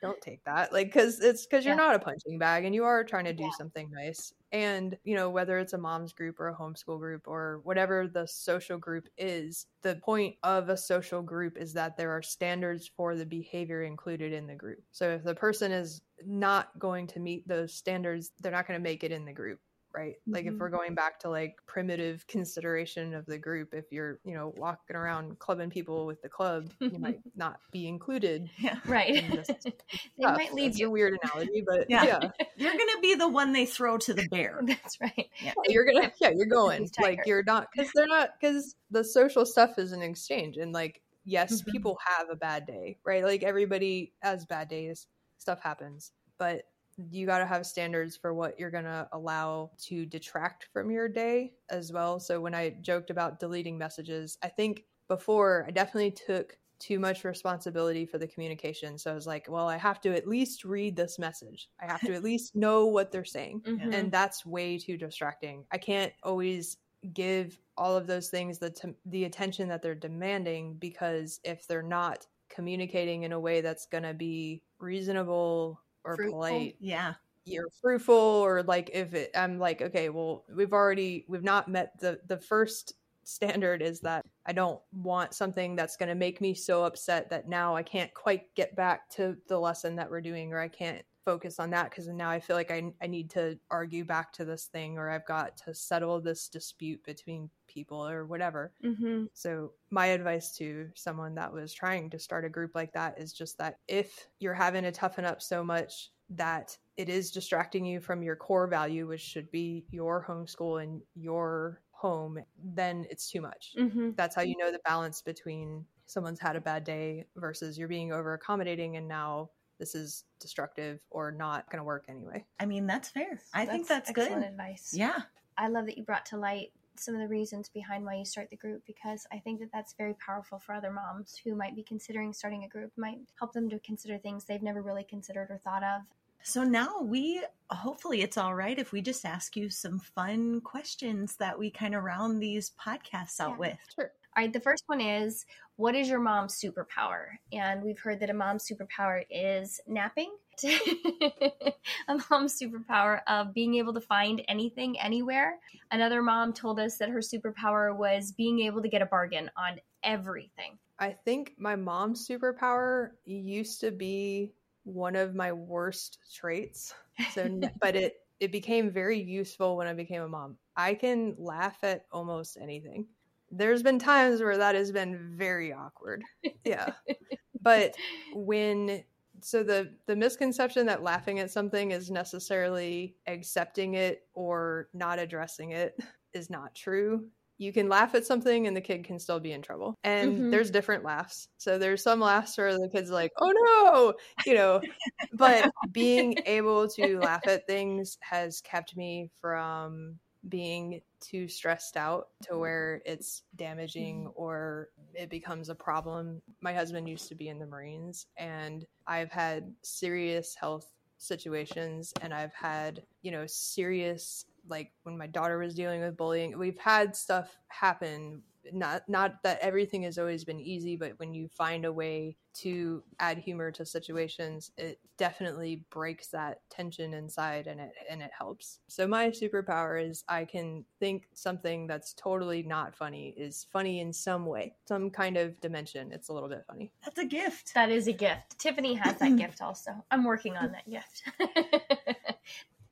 don't 0.00 0.20
take 0.20 0.44
that 0.44 0.72
like 0.72 0.86
because 0.86 1.18
it's 1.18 1.44
because 1.44 1.66
you're 1.66 1.74
not 1.74 1.96
a 1.96 1.98
punching 1.98 2.38
bag 2.38 2.64
and 2.64 2.72
you 2.72 2.84
are 2.84 3.02
trying 3.02 3.24
to 3.24 3.32
do 3.32 3.42
yeah. 3.42 3.50
something 3.58 3.90
nice 3.90 4.32
and 4.52 4.96
you 5.04 5.14
know 5.14 5.28
whether 5.28 5.58
it's 5.58 5.74
a 5.74 5.78
mom's 5.78 6.12
group 6.12 6.40
or 6.40 6.48
a 6.48 6.54
homeschool 6.54 6.98
group 6.98 7.22
or 7.26 7.60
whatever 7.64 8.08
the 8.08 8.26
social 8.26 8.78
group 8.78 9.06
is 9.18 9.66
the 9.82 9.96
point 9.96 10.34
of 10.42 10.68
a 10.68 10.76
social 10.76 11.22
group 11.22 11.56
is 11.58 11.72
that 11.72 11.96
there 11.96 12.10
are 12.10 12.22
standards 12.22 12.90
for 12.96 13.14
the 13.14 13.26
behavior 13.26 13.82
included 13.82 14.32
in 14.32 14.46
the 14.46 14.54
group. 14.54 14.82
So 14.90 15.10
if 15.10 15.22
the 15.22 15.34
person 15.34 15.70
is 15.70 16.00
not 16.24 16.76
going 16.78 17.06
to 17.08 17.20
meet 17.20 17.46
those 17.46 17.74
standards 17.74 18.32
they're 18.40 18.52
not 18.52 18.66
going 18.66 18.78
to 18.78 18.82
make 18.82 19.04
it 19.04 19.12
in 19.12 19.24
the 19.24 19.32
group 19.32 19.60
right? 19.98 20.14
Mm-hmm. 20.14 20.32
like 20.32 20.44
if 20.44 20.52
mm-hmm. 20.52 20.60
we're 20.60 20.68
going 20.68 20.94
back 20.94 21.18
to 21.20 21.30
like 21.30 21.56
primitive 21.66 22.26
consideration 22.26 23.14
of 23.14 23.26
the 23.26 23.38
group 23.38 23.74
if 23.74 23.86
you're 23.90 24.20
you 24.24 24.34
know 24.34 24.52
walking 24.56 24.96
around 24.96 25.38
clubbing 25.38 25.70
people 25.70 26.06
with 26.06 26.22
the 26.22 26.28
club 26.28 26.70
you 26.80 26.90
might 26.98 27.20
not 27.36 27.58
be 27.72 27.88
included 27.88 28.48
yeah 28.58 28.78
right. 28.86 29.24
they 29.56 29.72
might 30.18 30.54
leave 30.54 30.72
That's 30.72 30.80
you. 30.80 30.88
a 30.88 30.90
weird 30.90 31.18
analogy 31.22 31.64
but 31.66 31.86
yeah. 31.88 32.04
yeah. 32.04 32.30
you're 32.56 32.72
gonna 32.72 33.00
be 33.02 33.14
the 33.14 33.28
one 33.28 33.52
they 33.52 33.66
throw 33.66 33.98
to 33.98 34.14
the 34.14 34.26
bear. 34.28 34.60
That's 34.62 35.00
right. 35.00 35.28
Yeah. 35.42 35.54
You're 35.66 35.84
gonna 35.84 36.12
yeah. 36.20 36.30
you're 36.34 36.46
going. 36.46 36.88
like 37.00 37.20
you're 37.26 37.42
not 37.42 37.68
because 37.74 37.90
they're 37.94 38.06
not 38.06 38.30
because 38.40 38.76
the 38.90 39.04
social 39.04 39.44
stuff 39.44 39.78
is 39.78 39.92
an 39.92 40.02
exchange 40.02 40.56
and 40.56 40.72
like 40.72 41.00
yes 41.24 41.60
mm-hmm. 41.60 41.70
people 41.70 41.98
have 42.06 42.28
a 42.30 42.36
bad 42.36 42.66
day 42.66 42.98
right? 43.04 43.24
Like 43.24 43.42
everybody 43.42 44.12
has 44.20 44.44
bad 44.46 44.68
days. 44.68 45.06
Stuff 45.38 45.60
happens. 45.60 46.12
But 46.38 46.62
you 47.10 47.26
got 47.26 47.38
to 47.38 47.46
have 47.46 47.64
standards 47.64 48.16
for 48.16 48.34
what 48.34 48.58
you're 48.58 48.70
going 48.70 48.84
to 48.84 49.08
allow 49.12 49.70
to 49.84 50.04
detract 50.04 50.68
from 50.72 50.90
your 50.90 51.08
day 51.08 51.52
as 51.70 51.92
well. 51.92 52.18
So 52.18 52.40
when 52.40 52.54
I 52.54 52.76
joked 52.80 53.10
about 53.10 53.38
deleting 53.38 53.78
messages, 53.78 54.36
I 54.42 54.48
think 54.48 54.84
before 55.08 55.64
I 55.66 55.70
definitely 55.70 56.10
took 56.10 56.56
too 56.78 56.98
much 56.98 57.24
responsibility 57.24 58.06
for 58.06 58.18
the 58.18 58.26
communication. 58.26 58.98
So 58.98 59.10
I 59.10 59.14
was 59.14 59.26
like, 59.26 59.46
well, 59.48 59.68
I 59.68 59.76
have 59.76 60.00
to 60.02 60.14
at 60.14 60.28
least 60.28 60.64
read 60.64 60.96
this 60.96 61.18
message. 61.18 61.68
I 61.80 61.86
have 61.86 62.00
to 62.02 62.14
at 62.14 62.22
least 62.24 62.54
know 62.54 62.86
what 62.86 63.10
they're 63.10 63.24
saying. 63.24 63.62
Mm-hmm. 63.66 63.92
And 63.92 64.12
that's 64.12 64.46
way 64.46 64.78
too 64.78 64.96
distracting. 64.96 65.64
I 65.72 65.78
can't 65.78 66.12
always 66.22 66.76
give 67.12 67.58
all 67.76 67.96
of 67.96 68.06
those 68.06 68.28
things 68.28 68.58
the 68.58 68.70
t- 68.70 68.94
the 69.06 69.24
attention 69.24 69.68
that 69.68 69.82
they're 69.82 69.94
demanding 69.94 70.74
because 70.74 71.40
if 71.44 71.66
they're 71.66 71.82
not 71.82 72.26
communicating 72.48 73.22
in 73.22 73.32
a 73.32 73.38
way 73.38 73.60
that's 73.60 73.86
going 73.86 74.02
to 74.02 74.14
be 74.14 74.62
reasonable 74.80 75.80
or 76.04 76.16
fruitful. 76.16 76.38
polite. 76.38 76.76
Yeah. 76.80 77.14
You're 77.44 77.70
fruitful 77.80 78.14
or 78.14 78.62
like 78.62 78.90
if 78.92 79.14
it 79.14 79.30
I'm 79.34 79.58
like, 79.58 79.80
okay, 79.80 80.10
well, 80.10 80.44
we've 80.54 80.72
already 80.72 81.24
we've 81.28 81.42
not 81.42 81.68
met 81.68 81.98
the 81.98 82.20
the 82.26 82.36
first 82.36 82.94
standard 83.24 83.82
is 83.82 84.00
that 84.00 84.24
I 84.46 84.52
don't 84.52 84.80
want 84.92 85.34
something 85.34 85.76
that's 85.76 85.96
going 85.96 86.08
to 86.08 86.14
make 86.14 86.40
me 86.40 86.54
so 86.54 86.84
upset 86.84 87.28
that 87.30 87.48
now 87.48 87.76
I 87.76 87.82
can't 87.82 88.12
quite 88.14 88.54
get 88.54 88.74
back 88.74 89.08
to 89.10 89.36
the 89.48 89.58
lesson 89.58 89.96
that 89.96 90.10
we're 90.10 90.22
doing 90.22 90.52
or 90.52 90.60
I 90.60 90.68
can't 90.68 91.04
focus 91.28 91.60
on 91.60 91.68
that 91.68 91.90
because 91.90 92.08
now 92.08 92.30
I 92.30 92.40
feel 92.40 92.56
like 92.56 92.70
I, 92.70 92.90
I 93.02 93.06
need 93.06 93.28
to 93.32 93.58
argue 93.70 94.02
back 94.02 94.32
to 94.32 94.46
this 94.46 94.64
thing 94.64 94.96
or 94.96 95.10
I've 95.10 95.26
got 95.26 95.58
to 95.58 95.74
settle 95.74 96.22
this 96.22 96.48
dispute 96.48 97.04
between 97.04 97.50
people 97.66 98.08
or 98.08 98.24
whatever. 98.24 98.72
Mm-hmm. 98.82 99.24
So, 99.34 99.72
my 99.90 100.06
advice 100.06 100.56
to 100.56 100.88
someone 100.94 101.34
that 101.34 101.52
was 101.52 101.74
trying 101.74 102.08
to 102.10 102.18
start 102.18 102.46
a 102.46 102.48
group 102.48 102.74
like 102.74 102.94
that 102.94 103.18
is 103.18 103.34
just 103.34 103.58
that 103.58 103.78
if 103.88 104.28
you're 104.38 104.54
having 104.54 104.84
to 104.84 104.90
toughen 104.90 105.26
up 105.26 105.42
so 105.42 105.62
much 105.62 106.12
that 106.30 106.78
it 106.96 107.10
is 107.10 107.30
distracting 107.30 107.84
you 107.84 108.00
from 108.00 108.22
your 108.22 108.36
core 108.36 108.66
value, 108.66 109.06
which 109.06 109.20
should 109.20 109.50
be 109.50 109.84
your 109.90 110.24
homeschool 110.26 110.82
and 110.82 111.02
your 111.14 111.82
home, 111.90 112.38
then 112.64 113.04
it's 113.10 113.30
too 113.30 113.42
much. 113.42 113.74
Mm-hmm. 113.78 114.12
That's 114.16 114.34
how 114.34 114.42
you 114.42 114.56
know 114.56 114.72
the 114.72 114.80
balance 114.86 115.20
between 115.20 115.84
someone's 116.06 116.40
had 116.40 116.56
a 116.56 116.60
bad 116.60 116.84
day 116.84 117.26
versus 117.36 117.76
you're 117.76 117.86
being 117.86 118.12
over 118.12 118.32
accommodating 118.32 118.96
and 118.96 119.06
now 119.06 119.50
this 119.78 119.94
is 119.94 120.24
destructive 120.40 121.00
or 121.10 121.30
not 121.32 121.70
going 121.70 121.78
to 121.78 121.84
work 121.84 122.04
anyway. 122.08 122.44
I 122.60 122.66
mean, 122.66 122.86
that's 122.86 123.08
fair. 123.08 123.40
I 123.54 123.64
think 123.66 123.86
that's 123.88 124.10
good. 124.10 124.30
advice. 124.32 124.92
Yeah. 124.94 125.18
I 125.56 125.68
love 125.68 125.86
that 125.86 125.96
you 125.98 126.04
brought 126.04 126.26
to 126.26 126.36
light 126.36 126.72
some 126.96 127.14
of 127.14 127.20
the 127.20 127.28
reasons 127.28 127.68
behind 127.68 128.04
why 128.04 128.16
you 128.16 128.24
start 128.24 128.50
the 128.50 128.56
group 128.56 128.82
because 128.86 129.26
I 129.32 129.38
think 129.38 129.60
that 129.60 129.70
that's 129.72 129.94
very 129.96 130.14
powerful 130.14 130.58
for 130.58 130.74
other 130.74 130.90
moms 130.90 131.40
who 131.44 131.54
might 131.54 131.76
be 131.76 131.82
considering 131.84 132.32
starting 132.32 132.64
a 132.64 132.68
group, 132.68 132.90
might 132.96 133.18
help 133.38 133.52
them 133.52 133.70
to 133.70 133.78
consider 133.80 134.18
things 134.18 134.44
they've 134.44 134.62
never 134.62 134.82
really 134.82 135.04
considered 135.04 135.48
or 135.50 135.58
thought 135.58 135.84
of. 135.84 136.02
So 136.42 136.64
now 136.64 137.00
we 137.02 137.42
hopefully 137.70 138.22
it's 138.22 138.36
all 138.38 138.54
right 138.54 138.78
if 138.78 138.92
we 138.92 139.00
just 139.00 139.24
ask 139.24 139.56
you 139.56 139.70
some 139.70 139.98
fun 139.98 140.60
questions 140.60 141.36
that 141.36 141.58
we 141.58 141.70
kind 141.70 141.94
of 141.94 142.02
round 142.04 142.40
these 142.42 142.72
podcasts 142.80 143.38
out 143.40 143.50
Yeah. 143.50 143.56
with. 143.58 143.78
Sure. 143.94 144.12
All 144.38 144.44
right, 144.44 144.52
the 144.52 144.60
first 144.60 144.84
one 144.86 145.00
is 145.00 145.44
what 145.74 145.96
is 145.96 146.08
your 146.08 146.20
mom's 146.20 146.54
superpower? 146.54 147.24
And 147.52 147.82
we've 147.82 147.98
heard 147.98 148.20
that 148.20 148.30
a 148.30 148.32
mom's 148.32 148.70
superpower 148.70 149.24
is 149.28 149.80
napping. 149.88 150.30
a 150.64 152.20
mom's 152.30 152.56
superpower 152.56 153.22
of 153.26 153.52
being 153.52 153.74
able 153.74 153.92
to 153.94 154.00
find 154.00 154.40
anything 154.46 154.96
anywhere. 155.00 155.58
Another 155.90 156.22
mom 156.22 156.52
told 156.52 156.78
us 156.78 156.98
that 156.98 157.08
her 157.08 157.18
superpower 157.18 157.96
was 157.96 158.30
being 158.30 158.60
able 158.60 158.80
to 158.80 158.88
get 158.88 159.02
a 159.02 159.06
bargain 159.06 159.50
on 159.56 159.80
everything. 160.04 160.78
I 161.00 161.10
think 161.10 161.54
my 161.58 161.74
mom's 161.74 162.24
superpower 162.28 163.10
used 163.24 163.80
to 163.80 163.90
be 163.90 164.52
one 164.84 165.16
of 165.16 165.34
my 165.34 165.52
worst 165.52 166.18
traits. 166.32 166.94
So, 167.32 167.60
but 167.80 167.96
it 167.96 168.14
it 168.38 168.52
became 168.52 168.92
very 168.92 169.20
useful 169.20 169.76
when 169.76 169.88
I 169.88 169.94
became 169.94 170.22
a 170.22 170.28
mom. 170.28 170.58
I 170.76 170.94
can 170.94 171.34
laugh 171.38 171.78
at 171.82 172.06
almost 172.12 172.56
anything. 172.56 173.08
There's 173.50 173.82
been 173.82 173.98
times 173.98 174.40
where 174.42 174.58
that 174.58 174.74
has 174.74 174.92
been 174.92 175.36
very 175.36 175.72
awkward. 175.72 176.22
Yeah. 176.64 176.92
but 177.60 177.94
when 178.34 179.04
so 179.40 179.62
the 179.62 179.94
the 180.06 180.16
misconception 180.16 180.86
that 180.86 181.02
laughing 181.02 181.38
at 181.38 181.50
something 181.50 181.92
is 181.92 182.10
necessarily 182.10 183.16
accepting 183.26 183.94
it 183.94 184.26
or 184.34 184.88
not 184.92 185.18
addressing 185.18 185.70
it 185.72 185.96
is 186.32 186.50
not 186.50 186.74
true 186.74 187.28
you 187.60 187.72
can 187.72 187.88
laugh 187.88 188.14
at 188.14 188.24
something 188.26 188.66
and 188.66 188.76
the 188.76 188.80
kid 188.80 189.04
can 189.04 189.18
still 189.18 189.38
be 189.40 189.52
in 189.52 189.62
trouble 189.62 189.94
and 190.04 190.38
Mhm. 190.38 190.50
there's 190.50 190.70
different 190.70 191.04
laughs 191.04 191.48
so 191.56 191.78
there's 191.78 192.02
some 192.02 192.20
laughs 192.20 192.56
where 192.58 192.76
the 192.76 192.88
kid's 192.88 193.10
like 193.10 193.30
oh 193.38 193.52
no 193.52 194.14
you 194.44 194.54
know 194.54 194.80
but 195.34 195.70
being 195.92 196.36
able 196.46 196.88
to 196.88 197.18
laugh 197.20 197.46
at 197.46 197.66
things 197.66 198.18
has 198.20 198.60
kept 198.60 198.96
me 198.96 199.30
from 199.40 200.18
being 200.48 201.00
too 201.20 201.48
stressed 201.48 201.96
out 201.96 202.28
to 202.42 202.50
mm-hmm. 202.50 202.60
where 202.60 203.02
it's 203.04 203.42
damaging 203.56 204.20
mm-hmm. 204.24 204.32
or 204.34 204.88
it 205.14 205.30
becomes 205.30 205.68
a 205.68 205.74
problem. 205.74 206.40
My 206.60 206.72
husband 206.72 207.08
used 207.08 207.28
to 207.28 207.34
be 207.34 207.48
in 207.48 207.58
the 207.58 207.66
Marines 207.66 208.26
and 208.36 208.86
I've 209.06 209.30
had 209.30 209.72
serious 209.82 210.54
health 210.54 210.92
situations 211.18 212.12
and 212.22 212.32
I've 212.32 212.54
had, 212.54 213.02
you 213.22 213.32
know, 213.32 213.44
serious 213.46 214.44
like 214.68 214.92
when 215.02 215.18
my 215.18 215.26
daughter 215.26 215.58
was 215.58 215.74
dealing 215.74 216.00
with 216.00 216.16
bullying, 216.16 216.58
we've 216.58 216.78
had 216.78 217.16
stuff 217.16 217.56
happen 217.68 218.42
not 218.72 219.02
not 219.08 219.42
that 219.42 219.58
everything 219.60 220.02
has 220.02 220.18
always 220.18 220.44
been 220.44 220.60
easy 220.60 220.96
but 220.96 221.18
when 221.18 221.32
you 221.32 221.48
find 221.48 221.84
a 221.84 221.92
way 221.92 222.36
to 222.52 223.02
add 223.20 223.38
humor 223.38 223.70
to 223.70 223.84
situations 223.84 224.72
it 224.76 224.98
definitely 225.16 225.84
breaks 225.90 226.28
that 226.28 226.60
tension 226.68 227.14
inside 227.14 227.66
and 227.66 227.80
it 227.80 227.92
and 228.10 228.20
it 228.20 228.30
helps 228.36 228.80
so 228.88 229.06
my 229.06 229.28
superpower 229.28 230.04
is 230.04 230.24
i 230.28 230.44
can 230.44 230.84
think 230.98 231.28
something 231.32 231.86
that's 231.86 232.12
totally 232.14 232.62
not 232.62 232.94
funny 232.94 233.34
is 233.36 233.66
funny 233.72 234.00
in 234.00 234.12
some 234.12 234.44
way 234.44 234.74
some 234.86 235.10
kind 235.10 235.36
of 235.36 235.58
dimension 235.60 236.10
it's 236.12 236.28
a 236.28 236.32
little 236.32 236.48
bit 236.48 236.64
funny 236.66 236.92
That's 237.04 237.18
a 237.18 237.24
gift. 237.24 237.74
That 237.74 237.90
is 237.90 238.06
a 238.06 238.12
gift. 238.12 238.58
Tiffany 238.58 238.94
has 238.94 239.16
that 239.18 239.36
gift 239.36 239.62
also. 239.62 239.92
I'm 240.10 240.24
working 240.24 240.56
on 240.56 240.72
that 240.72 240.88
gift. 240.88 241.22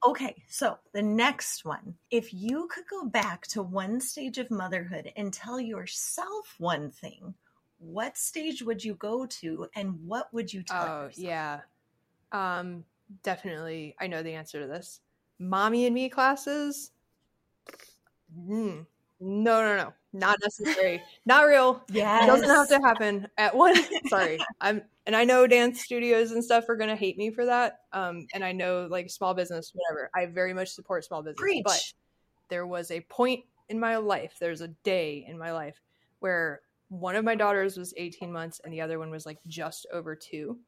Okay, 0.07 0.45
so 0.49 0.79
the 0.93 1.03
next 1.03 1.65
one. 1.65 1.95
If 2.11 2.33
you 2.33 2.69
could 2.69 2.85
go 2.89 3.05
back 3.05 3.47
to 3.49 3.63
one 3.63 4.01
stage 4.01 4.39
of 4.39 4.51
motherhood 4.51 5.13
and 5.17 5.33
tell 5.33 5.61
yourself 5.61 6.55
one 6.59 6.91
thing, 6.91 7.35
what 7.79 8.17
stage 8.17 8.63
would 8.63 8.85
you 8.85 8.95
go 8.95 9.27
to 9.27 9.69
and 9.75 9.95
what 10.07 10.33
would 10.33 10.53
you 10.53 10.63
tell 10.63 10.83
oh 10.83 11.05
yourself? 11.05 11.19
yeah 11.19 11.61
um 12.33 12.85
definitely 13.23 13.95
i 14.01 14.07
know 14.07 14.23
the 14.23 14.33
answer 14.33 14.61
to 14.61 14.67
this 14.67 15.01
mommy 15.39 15.87
and 15.87 15.95
me 15.95 16.09
classes 16.09 16.93
mm, 18.39 18.85
no 19.21 19.61
no 19.61 19.77
no 19.77 19.93
not 20.19 20.39
necessary 20.43 21.03
not 21.25 21.47
real 21.47 21.83
Yeah, 21.91 22.25
It 22.25 22.27
doesn't 22.27 22.49
have 22.49 22.69
to 22.69 22.81
happen 22.81 23.29
at 23.37 23.55
one. 23.55 23.75
Sorry, 24.09 24.39
I'm, 24.61 24.83
and 25.07 25.15
I 25.15 25.25
know 25.25 25.47
dance 25.47 25.83
studios 25.83 26.33
and 26.33 26.43
stuff 26.43 26.69
are 26.69 26.77
gonna 26.77 26.97
hate 26.97 27.19
me 27.19 27.31
for 27.31 27.45
that. 27.47 27.81
Um, 27.93 28.27
and 28.35 28.45
I 28.45 28.53
know 28.53 28.89
like 28.91 29.11
small 29.11 29.35
business, 29.35 29.73
whatever. 29.75 30.11
I 30.15 30.27
very 30.27 30.55
much 30.55 30.71
support 30.71 31.05
small 31.05 31.23
business, 31.23 31.41
Preach. 31.41 31.65
but 31.65 31.81
there 32.49 32.67
was 32.67 32.91
a 32.91 33.01
point 33.03 33.45
in 33.69 33.79
my 33.81 33.97
life. 33.97 34.37
There's 34.41 34.61
a 34.61 34.69
day 34.69 35.25
in 35.29 35.39
my 35.39 35.53
life 35.53 35.81
where 36.21 36.61
one 36.89 37.17
of 37.17 37.25
my 37.25 37.35
daughters 37.35 37.77
was 37.77 37.93
18 37.97 38.33
months 38.33 38.61
and 38.65 38.73
the 38.73 38.81
other 38.81 38.99
one 38.99 39.11
was 39.11 39.27
like 39.27 39.39
just 39.47 39.87
over 39.93 40.15
two. 40.15 40.59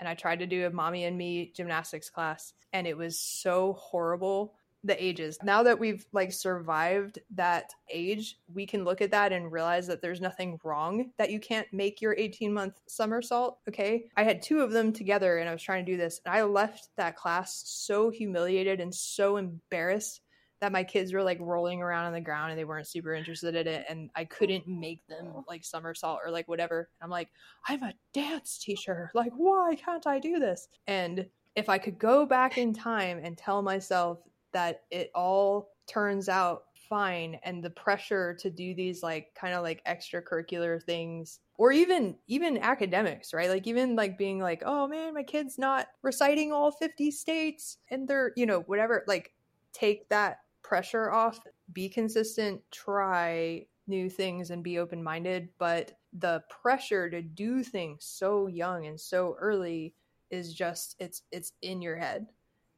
And 0.00 0.08
I 0.08 0.14
tried 0.14 0.40
to 0.40 0.46
do 0.46 0.66
a 0.66 0.70
mommy 0.70 1.04
and 1.04 1.16
me 1.16 1.52
gymnastics 1.54 2.10
class, 2.10 2.54
and 2.72 2.86
it 2.86 2.96
was 2.96 3.20
so 3.20 3.74
horrible 3.78 4.54
the 4.84 5.02
ages. 5.02 5.38
Now 5.42 5.62
that 5.62 5.78
we've 5.78 6.04
like 6.12 6.32
survived 6.32 7.18
that 7.34 7.70
age, 7.90 8.38
we 8.52 8.66
can 8.66 8.84
look 8.84 9.00
at 9.00 9.10
that 9.12 9.32
and 9.32 9.52
realize 9.52 9.86
that 9.86 10.02
there's 10.02 10.20
nothing 10.20 10.58
wrong 10.64 11.10
that 11.18 11.30
you 11.30 11.38
can't 11.40 11.68
make 11.72 12.00
your 12.00 12.14
18 12.18 12.52
month 12.52 12.80
somersault. 12.88 13.58
Okay. 13.68 14.06
I 14.16 14.24
had 14.24 14.42
two 14.42 14.60
of 14.60 14.72
them 14.72 14.92
together 14.92 15.38
and 15.38 15.48
I 15.48 15.52
was 15.52 15.62
trying 15.62 15.84
to 15.84 15.92
do 15.92 15.96
this. 15.96 16.20
And 16.24 16.34
I 16.34 16.42
left 16.42 16.88
that 16.96 17.16
class 17.16 17.62
so 17.66 18.10
humiliated 18.10 18.80
and 18.80 18.94
so 18.94 19.36
embarrassed 19.36 20.20
that 20.60 20.72
my 20.72 20.84
kids 20.84 21.12
were 21.12 21.24
like 21.24 21.38
rolling 21.40 21.82
around 21.82 22.06
on 22.06 22.12
the 22.12 22.20
ground 22.20 22.50
and 22.50 22.58
they 22.58 22.64
weren't 22.64 22.86
super 22.86 23.12
interested 23.14 23.56
in 23.56 23.66
it. 23.66 23.84
And 23.88 24.10
I 24.14 24.24
couldn't 24.24 24.68
make 24.68 25.04
them 25.08 25.44
like 25.48 25.64
somersault 25.64 26.20
or 26.24 26.30
like 26.30 26.46
whatever. 26.46 26.88
I'm 27.00 27.10
like, 27.10 27.30
I'm 27.66 27.82
a 27.82 27.94
dance 28.12 28.58
teacher. 28.58 29.10
Like, 29.12 29.32
why 29.36 29.74
can't 29.74 30.06
I 30.06 30.20
do 30.20 30.38
this? 30.38 30.68
And 30.86 31.26
if 31.56 31.68
I 31.68 31.78
could 31.78 31.98
go 31.98 32.24
back 32.26 32.58
in 32.58 32.72
time 32.72 33.20
and 33.22 33.36
tell 33.36 33.60
myself 33.60 34.20
that 34.52 34.82
it 34.90 35.10
all 35.14 35.70
turns 35.86 36.28
out 36.28 36.64
fine 36.88 37.38
and 37.42 37.64
the 37.64 37.70
pressure 37.70 38.34
to 38.34 38.50
do 38.50 38.74
these 38.74 39.02
like 39.02 39.34
kind 39.34 39.54
of 39.54 39.62
like 39.62 39.82
extracurricular 39.86 40.82
things 40.82 41.40
or 41.56 41.72
even 41.72 42.14
even 42.26 42.58
academics 42.58 43.32
right? 43.32 43.48
Like 43.48 43.66
even 43.66 43.96
like 43.96 44.18
being 44.18 44.38
like 44.40 44.62
oh 44.66 44.86
man 44.86 45.14
my 45.14 45.22
kid's 45.22 45.58
not 45.58 45.86
reciting 46.02 46.52
all 46.52 46.70
50 46.70 47.10
states 47.10 47.78
and 47.90 48.06
they're 48.06 48.32
you 48.36 48.44
know 48.44 48.60
whatever 48.60 49.04
like 49.06 49.32
take 49.72 50.08
that 50.10 50.40
pressure 50.62 51.10
off. 51.10 51.40
Be 51.72 51.88
consistent 51.88 52.60
try 52.70 53.64
new 53.86 54.10
things 54.10 54.50
and 54.50 54.62
be 54.62 54.78
open 54.78 55.02
minded 55.02 55.48
but 55.58 55.92
the 56.18 56.42
pressure 56.50 57.08
to 57.08 57.22
do 57.22 57.62
things 57.62 58.04
so 58.04 58.46
young 58.46 58.86
and 58.86 59.00
so 59.00 59.34
early 59.40 59.94
is 60.30 60.52
just 60.52 60.94
it's 60.98 61.22
it's 61.32 61.52
in 61.62 61.80
your 61.80 61.96
head 61.96 62.26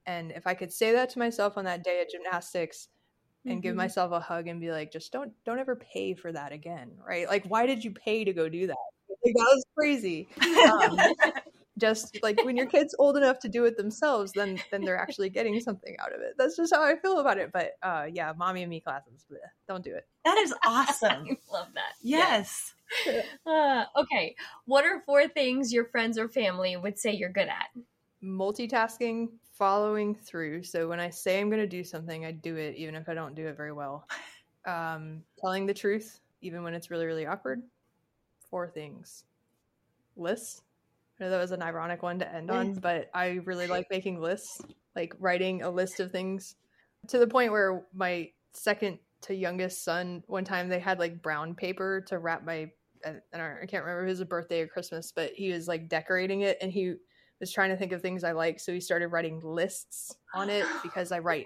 and 0.07 0.33
if 0.33 0.47
i 0.47 0.55
could 0.55 0.73
say 0.73 0.93
that 0.93 1.11
to 1.11 1.19
myself 1.19 1.57
on 1.57 1.65
that 1.65 1.83
day 1.85 2.01
at 2.01 2.11
gymnastics 2.11 2.89
and 3.47 3.63
give 3.63 3.75
Mhm. 3.75 3.79
myself 3.79 4.13
a 4.13 4.21
hug 4.21 4.49
and 4.49 4.61
be 4.61 4.71
like 4.71 4.91
just 4.93 5.13
don't 5.13 5.33
don't 5.45 5.59
ever 5.59 5.77
pay 5.77 6.15
for 6.15 6.33
that 6.33 6.53
again 6.53 6.93
right 7.07 7.29
like 7.29 7.45
why 7.47 7.67
did 7.67 7.85
you 7.85 7.91
pay 7.91 8.25
to 8.25 8.33
go 8.33 8.49
do 8.49 8.67
that 8.67 8.77
like, 9.25 9.35
that 9.35 9.51
was 9.55 9.65
crazy 9.77 10.29
um, 10.71 10.99
just 11.79 12.17
like 12.23 12.43
when 12.45 12.57
your 12.57 12.67
kid's 12.67 12.95
old 12.99 13.17
enough 13.17 13.39
to 13.41 13.49
do 13.49 13.65
it 13.65 13.77
themselves 13.77 14.33
then 14.33 14.59
then 14.71 14.85
they're 14.85 14.97
actually 14.97 15.29
getting 15.29 15.59
something 15.61 15.97
out 16.01 16.15
of 16.15 16.21
it 16.21 16.35
that's 16.39 16.57
just 16.57 16.73
how 16.75 16.83
i 16.83 16.95
feel 16.97 17.19
about 17.19 17.37
it 17.37 17.51
but 17.53 17.73
uh 17.83 18.07
yeah 18.13 18.33
mommy 18.37 18.63
and 18.63 18.71
me 18.71 18.81
classes 18.81 19.25
bleh, 19.31 19.37
don't 19.69 19.85
do 19.85 19.95
it 19.95 20.07
That 20.25 20.39
is 20.39 20.55
awesome. 20.65 21.27
I 21.51 21.53
love 21.53 21.69
that. 21.75 21.95
yes. 22.03 22.75
Uh, 23.47 23.85
okay. 23.97 24.37
What 24.67 24.85
are 24.85 25.03
four 25.05 25.27
things 25.29 25.73
your 25.73 25.85
friends 25.87 26.17
or 26.17 26.29
family 26.29 26.77
would 26.77 26.99
say 26.99 27.13
you're 27.13 27.29
good 27.33 27.49
at? 27.49 27.69
Multitasking 28.25 29.29
following 29.53 30.15
through. 30.15 30.63
So 30.63 30.89
when 30.89 31.01
i 31.01 31.11
say 31.11 31.41
i'm 31.41 31.49
going 31.49 31.61
to 31.61 31.67
do 31.67 31.85
something 31.85 32.25
i 32.25 32.33
do 32.33 32.57
it 32.57 32.75
even 32.77 32.95
if 32.95 33.09
i 33.09 33.15
don't 33.15 33.35
do 33.35 33.47
it 33.47 33.57
very 33.57 33.73
well. 33.73 34.07
Um 34.67 35.23
telling 35.39 35.67
the 35.67 35.75
truth 35.75 36.21
even 36.41 36.63
when 36.63 36.75
it's 36.75 36.91
really 36.91 37.07
really 37.07 37.27
awkward. 37.27 37.63
Four 38.51 38.69
things. 38.69 39.25
Lists. 40.17 40.63
I 41.21 41.25
know 41.25 41.31
that 41.31 41.39
was 41.39 41.53
an 41.53 41.63
ironic 41.63 42.03
one 42.03 42.19
to 42.19 42.35
end 42.35 42.51
on 42.51 42.75
but 42.75 43.09
i 43.15 43.41
really 43.45 43.69
like 43.69 43.87
making 43.91 44.21
lists 44.21 44.61
like 44.97 45.15
writing 45.21 45.63
a 45.63 45.71
list 45.71 46.01
of 46.01 46.11
things 46.11 46.57
to 47.09 47.19
the 47.19 47.27
point 47.27 47.53
where 47.53 47.85
my 47.93 48.31
second 48.53 48.99
to 49.21 49.35
youngest 49.35 49.85
son 49.85 50.25
one 50.27 50.45
time 50.45 50.69
they 50.69 50.79
had 50.79 50.99
like 50.99 51.23
brown 51.23 51.55
paper 51.55 52.01
to 52.09 52.19
wrap 52.19 52.45
my 52.45 52.69
I, 53.05 53.11
I 53.35 53.67
can't 53.67 53.85
remember 53.85 54.03
if 54.03 54.07
it 54.07 54.13
was 54.13 54.21
a 54.21 54.27
birthday 54.27 54.61
or 54.61 54.67
Christmas, 54.67 55.13
but 55.13 55.33
he 55.35 55.53
was 55.53 55.69
like 55.69 55.89
decorating 55.89 56.43
it 56.43 56.59
and 56.61 56.73
he 56.73 56.95
was 57.41 57.53
trying 57.53 57.71
to 57.71 57.77
think 57.77 57.93
of 57.93 58.01
things 58.01 58.25
I 58.25 58.33
like, 58.33 58.61
so 58.61 58.73
he 58.73 58.81
started 58.81 59.09
writing 59.09 59.41
lists 59.41 60.17
on 60.35 60.51
it 60.51 60.67
because 60.83 61.13
I 61.13 61.19
write 61.19 61.45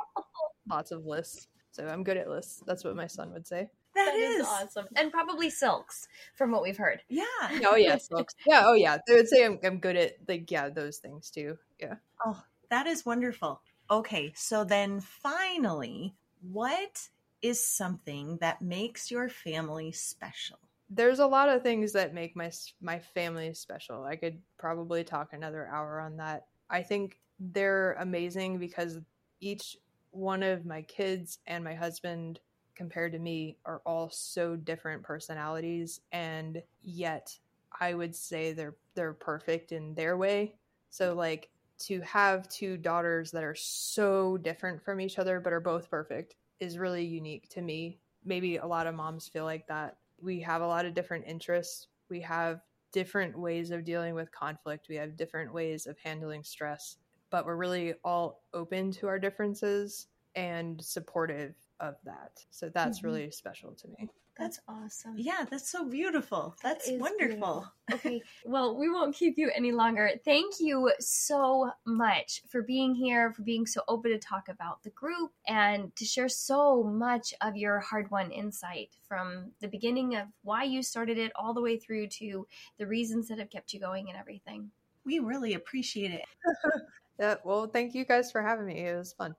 lots 0.68 0.90
of 0.90 1.06
lists. 1.06 1.48
So 1.72 1.86
I'm 1.86 2.02
good 2.02 2.16
at 2.16 2.28
lists. 2.28 2.62
That's 2.66 2.84
what 2.84 2.96
my 2.96 3.06
son 3.06 3.32
would 3.32 3.46
say. 3.46 3.68
That 3.94 4.14
is 4.14 4.40
is. 4.40 4.46
awesome. 4.46 4.86
And 4.96 5.10
probably 5.10 5.50
silks, 5.50 6.06
from 6.34 6.52
what 6.52 6.62
we've 6.62 6.76
heard. 6.76 7.02
Yeah. 7.08 7.24
Oh 7.64 7.76
yeah, 7.76 7.96
silks. 7.96 8.34
Yeah. 8.46 8.62
Oh 8.64 8.74
yeah. 8.74 8.98
They 9.06 9.14
would 9.14 9.28
say 9.28 9.44
I'm, 9.44 9.58
I'm 9.64 9.78
good 9.78 9.96
at 9.96 10.12
like 10.28 10.50
yeah 10.50 10.68
those 10.68 10.98
things 10.98 11.30
too. 11.30 11.58
Yeah. 11.80 11.94
Oh, 12.24 12.40
that 12.70 12.86
is 12.86 13.04
wonderful. 13.04 13.60
Okay, 13.90 14.32
so 14.36 14.64
then 14.64 15.00
finally, 15.00 16.14
what 16.42 17.08
is 17.40 17.64
something 17.64 18.36
that 18.40 18.60
makes 18.60 19.10
your 19.10 19.28
family 19.28 19.92
special? 19.92 20.58
There's 20.90 21.18
a 21.18 21.26
lot 21.26 21.48
of 21.48 21.62
things 21.62 21.92
that 21.92 22.14
make 22.14 22.34
my 22.34 22.50
my 22.80 22.98
family 22.98 23.52
special. 23.54 24.04
I 24.04 24.16
could 24.16 24.40
probably 24.58 25.04
talk 25.04 25.32
another 25.32 25.68
hour 25.68 26.00
on 26.00 26.16
that. 26.16 26.46
I 26.70 26.82
think 26.82 27.20
they're 27.38 27.92
amazing 27.94 28.58
because 28.58 28.98
each 29.40 29.76
one 30.10 30.42
of 30.42 30.64
my 30.64 30.82
kids 30.82 31.38
and 31.46 31.62
my 31.62 31.74
husband 31.74 32.40
compared 32.74 33.12
to 33.12 33.18
me 33.18 33.56
are 33.64 33.82
all 33.84 34.08
so 34.10 34.56
different 34.56 35.02
personalities 35.02 36.00
and 36.12 36.62
yet 36.82 37.36
I 37.80 37.94
would 37.94 38.14
say 38.14 38.52
they're 38.52 38.76
they're 38.94 39.12
perfect 39.12 39.72
in 39.72 39.94
their 39.94 40.16
way. 40.16 40.54
So 40.90 41.14
like 41.14 41.50
to 41.80 42.00
have 42.00 42.48
two 42.48 42.76
daughters 42.76 43.30
that 43.32 43.44
are 43.44 43.54
so 43.54 44.36
different 44.38 44.82
from 44.82 45.00
each 45.00 45.18
other 45.18 45.38
but 45.38 45.52
are 45.52 45.60
both 45.60 45.90
perfect 45.90 46.36
is 46.60 46.78
really 46.78 47.04
unique 47.04 47.48
to 47.50 47.62
me. 47.62 47.98
Maybe 48.24 48.56
a 48.56 48.66
lot 48.66 48.86
of 48.86 48.94
moms 48.94 49.28
feel 49.28 49.44
like 49.44 49.66
that. 49.68 49.96
We 50.20 50.40
have 50.40 50.62
a 50.62 50.66
lot 50.66 50.86
of 50.86 50.94
different 50.94 51.26
interests. 51.26 51.88
We 52.08 52.20
have 52.22 52.62
different 52.92 53.38
ways 53.38 53.70
of 53.70 53.84
dealing 53.84 54.14
with 54.14 54.32
conflict. 54.32 54.88
We 54.88 54.96
have 54.96 55.16
different 55.16 55.52
ways 55.52 55.86
of 55.86 55.98
handling 55.98 56.44
stress, 56.44 56.96
but 57.30 57.44
we're 57.46 57.56
really 57.56 57.94
all 58.04 58.44
open 58.54 58.90
to 58.92 59.08
our 59.08 59.18
differences 59.18 60.08
and 60.34 60.82
supportive 60.82 61.54
of 61.80 61.96
that. 62.04 62.44
So 62.50 62.68
that's 62.70 63.02
Mhm. 63.02 63.04
really 63.04 63.30
special 63.30 63.74
to 63.74 63.88
me. 63.88 64.10
That's 64.38 64.60
awesome. 64.68 65.14
Yeah, 65.16 65.44
that's 65.50 65.68
so 65.68 65.84
beautiful. 65.84 66.56
That's 66.62 66.88
is 66.88 67.00
wonderful. 67.00 67.66
beautiful. 67.88 68.10
okay, 68.10 68.22
well, 68.44 68.78
we 68.78 68.88
won't 68.88 69.16
keep 69.16 69.36
you 69.36 69.50
any 69.54 69.72
longer. 69.72 70.12
Thank 70.24 70.60
you 70.60 70.92
so 71.00 71.72
much 71.84 72.42
for 72.48 72.62
being 72.62 72.94
here, 72.94 73.32
for 73.32 73.42
being 73.42 73.66
so 73.66 73.82
open 73.88 74.12
to 74.12 74.18
talk 74.18 74.48
about 74.48 74.82
the 74.84 74.90
group, 74.90 75.32
and 75.48 75.94
to 75.96 76.04
share 76.04 76.28
so 76.28 76.84
much 76.84 77.34
of 77.40 77.56
your 77.56 77.80
hard 77.80 78.10
won 78.10 78.30
insight 78.30 78.90
from 79.08 79.50
the 79.60 79.68
beginning 79.68 80.14
of 80.16 80.28
why 80.42 80.62
you 80.62 80.82
started 80.82 81.18
it 81.18 81.32
all 81.34 81.52
the 81.52 81.62
way 81.62 81.76
through 81.76 82.06
to 82.06 82.46
the 82.78 82.86
reasons 82.86 83.28
that 83.28 83.38
have 83.38 83.50
kept 83.50 83.72
you 83.72 83.80
going 83.80 84.08
and 84.08 84.16
everything. 84.16 84.70
We 85.04 85.18
really 85.18 85.54
appreciate 85.54 86.12
it. 86.12 86.24
Yeah, 87.18 87.34
well, 87.44 87.66
thank 87.66 87.94
you 87.94 88.04
guys 88.04 88.30
for 88.30 88.42
having 88.42 88.66
me. 88.66 88.86
It 88.86 88.96
was 88.96 89.12
fun. 89.12 89.34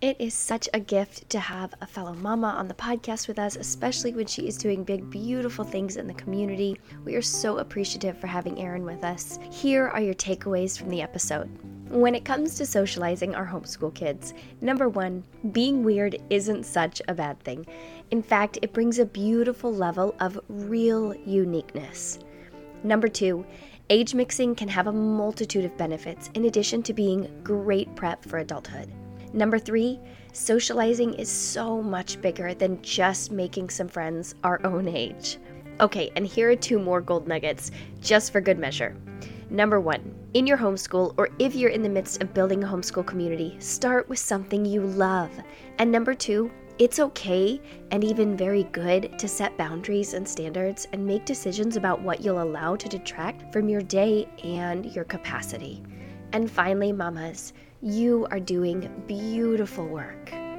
It 0.00 0.16
is 0.18 0.32
such 0.32 0.66
a 0.72 0.80
gift 0.80 1.28
to 1.28 1.38
have 1.38 1.74
a 1.82 1.86
fellow 1.86 2.14
mama 2.14 2.46
on 2.46 2.68
the 2.68 2.74
podcast 2.74 3.28
with 3.28 3.38
us, 3.38 3.56
especially 3.56 4.14
when 4.14 4.26
she 4.26 4.48
is 4.48 4.56
doing 4.56 4.82
big, 4.82 5.10
beautiful 5.10 5.62
things 5.62 5.98
in 5.98 6.06
the 6.06 6.14
community. 6.14 6.80
We 7.04 7.16
are 7.16 7.22
so 7.22 7.58
appreciative 7.58 8.16
for 8.16 8.26
having 8.26 8.58
Erin 8.58 8.86
with 8.86 9.04
us. 9.04 9.38
Here 9.52 9.88
are 9.88 10.00
your 10.00 10.14
takeaways 10.14 10.78
from 10.78 10.88
the 10.88 11.02
episode. 11.02 11.50
When 11.90 12.14
it 12.14 12.24
comes 12.24 12.54
to 12.54 12.64
socializing 12.64 13.34
our 13.34 13.46
homeschool 13.46 13.94
kids, 13.94 14.32
number 14.62 14.88
one, 14.88 15.22
being 15.52 15.84
weird 15.84 16.16
isn't 16.30 16.64
such 16.64 17.02
a 17.06 17.14
bad 17.14 17.38
thing. 17.40 17.66
In 18.10 18.22
fact, 18.22 18.58
it 18.62 18.72
brings 18.72 18.98
a 18.98 19.04
beautiful 19.04 19.70
level 19.70 20.14
of 20.18 20.40
real 20.48 21.14
uniqueness. 21.26 22.18
Number 22.84 23.08
two, 23.08 23.44
age 23.90 24.14
mixing 24.14 24.54
can 24.54 24.68
have 24.68 24.86
a 24.86 24.92
multitude 24.92 25.66
of 25.66 25.76
benefits 25.76 26.30
in 26.32 26.46
addition 26.46 26.82
to 26.84 26.94
being 26.94 27.28
great 27.44 27.94
prep 27.96 28.24
for 28.24 28.38
adulthood. 28.38 28.90
Number 29.32 29.58
three, 29.58 30.00
socializing 30.32 31.14
is 31.14 31.28
so 31.28 31.80
much 31.82 32.20
bigger 32.20 32.52
than 32.54 32.82
just 32.82 33.30
making 33.30 33.70
some 33.70 33.88
friends 33.88 34.34
our 34.42 34.60
own 34.64 34.88
age. 34.88 35.38
Okay, 35.80 36.10
and 36.16 36.26
here 36.26 36.50
are 36.50 36.56
two 36.56 36.78
more 36.78 37.00
gold 37.00 37.28
nuggets, 37.28 37.70
just 38.00 38.32
for 38.32 38.40
good 38.40 38.58
measure. 38.58 38.96
Number 39.48 39.80
one, 39.80 40.14
in 40.34 40.46
your 40.46 40.58
homeschool, 40.58 41.14
or 41.16 41.28
if 41.38 41.54
you're 41.54 41.70
in 41.70 41.82
the 41.82 41.88
midst 41.88 42.22
of 42.22 42.34
building 42.34 42.62
a 42.62 42.66
homeschool 42.66 43.06
community, 43.06 43.56
start 43.60 44.08
with 44.08 44.18
something 44.18 44.64
you 44.64 44.82
love. 44.82 45.30
And 45.78 45.90
number 45.90 46.14
two, 46.14 46.50
it's 46.78 46.98
okay 46.98 47.60
and 47.90 48.02
even 48.02 48.36
very 48.36 48.64
good 48.64 49.18
to 49.18 49.28
set 49.28 49.56
boundaries 49.56 50.14
and 50.14 50.26
standards 50.26 50.88
and 50.92 51.04
make 51.04 51.24
decisions 51.24 51.76
about 51.76 52.00
what 52.00 52.24
you'll 52.24 52.42
allow 52.42 52.74
to 52.76 52.88
detract 52.88 53.52
from 53.52 53.68
your 53.68 53.82
day 53.82 54.28
and 54.44 54.86
your 54.86 55.04
capacity. 55.04 55.82
And 56.32 56.50
finally, 56.50 56.92
mamas, 56.92 57.52
you 57.82 58.26
are 58.30 58.40
doing 58.40 59.02
beautiful 59.06 59.86
work. 59.86 60.49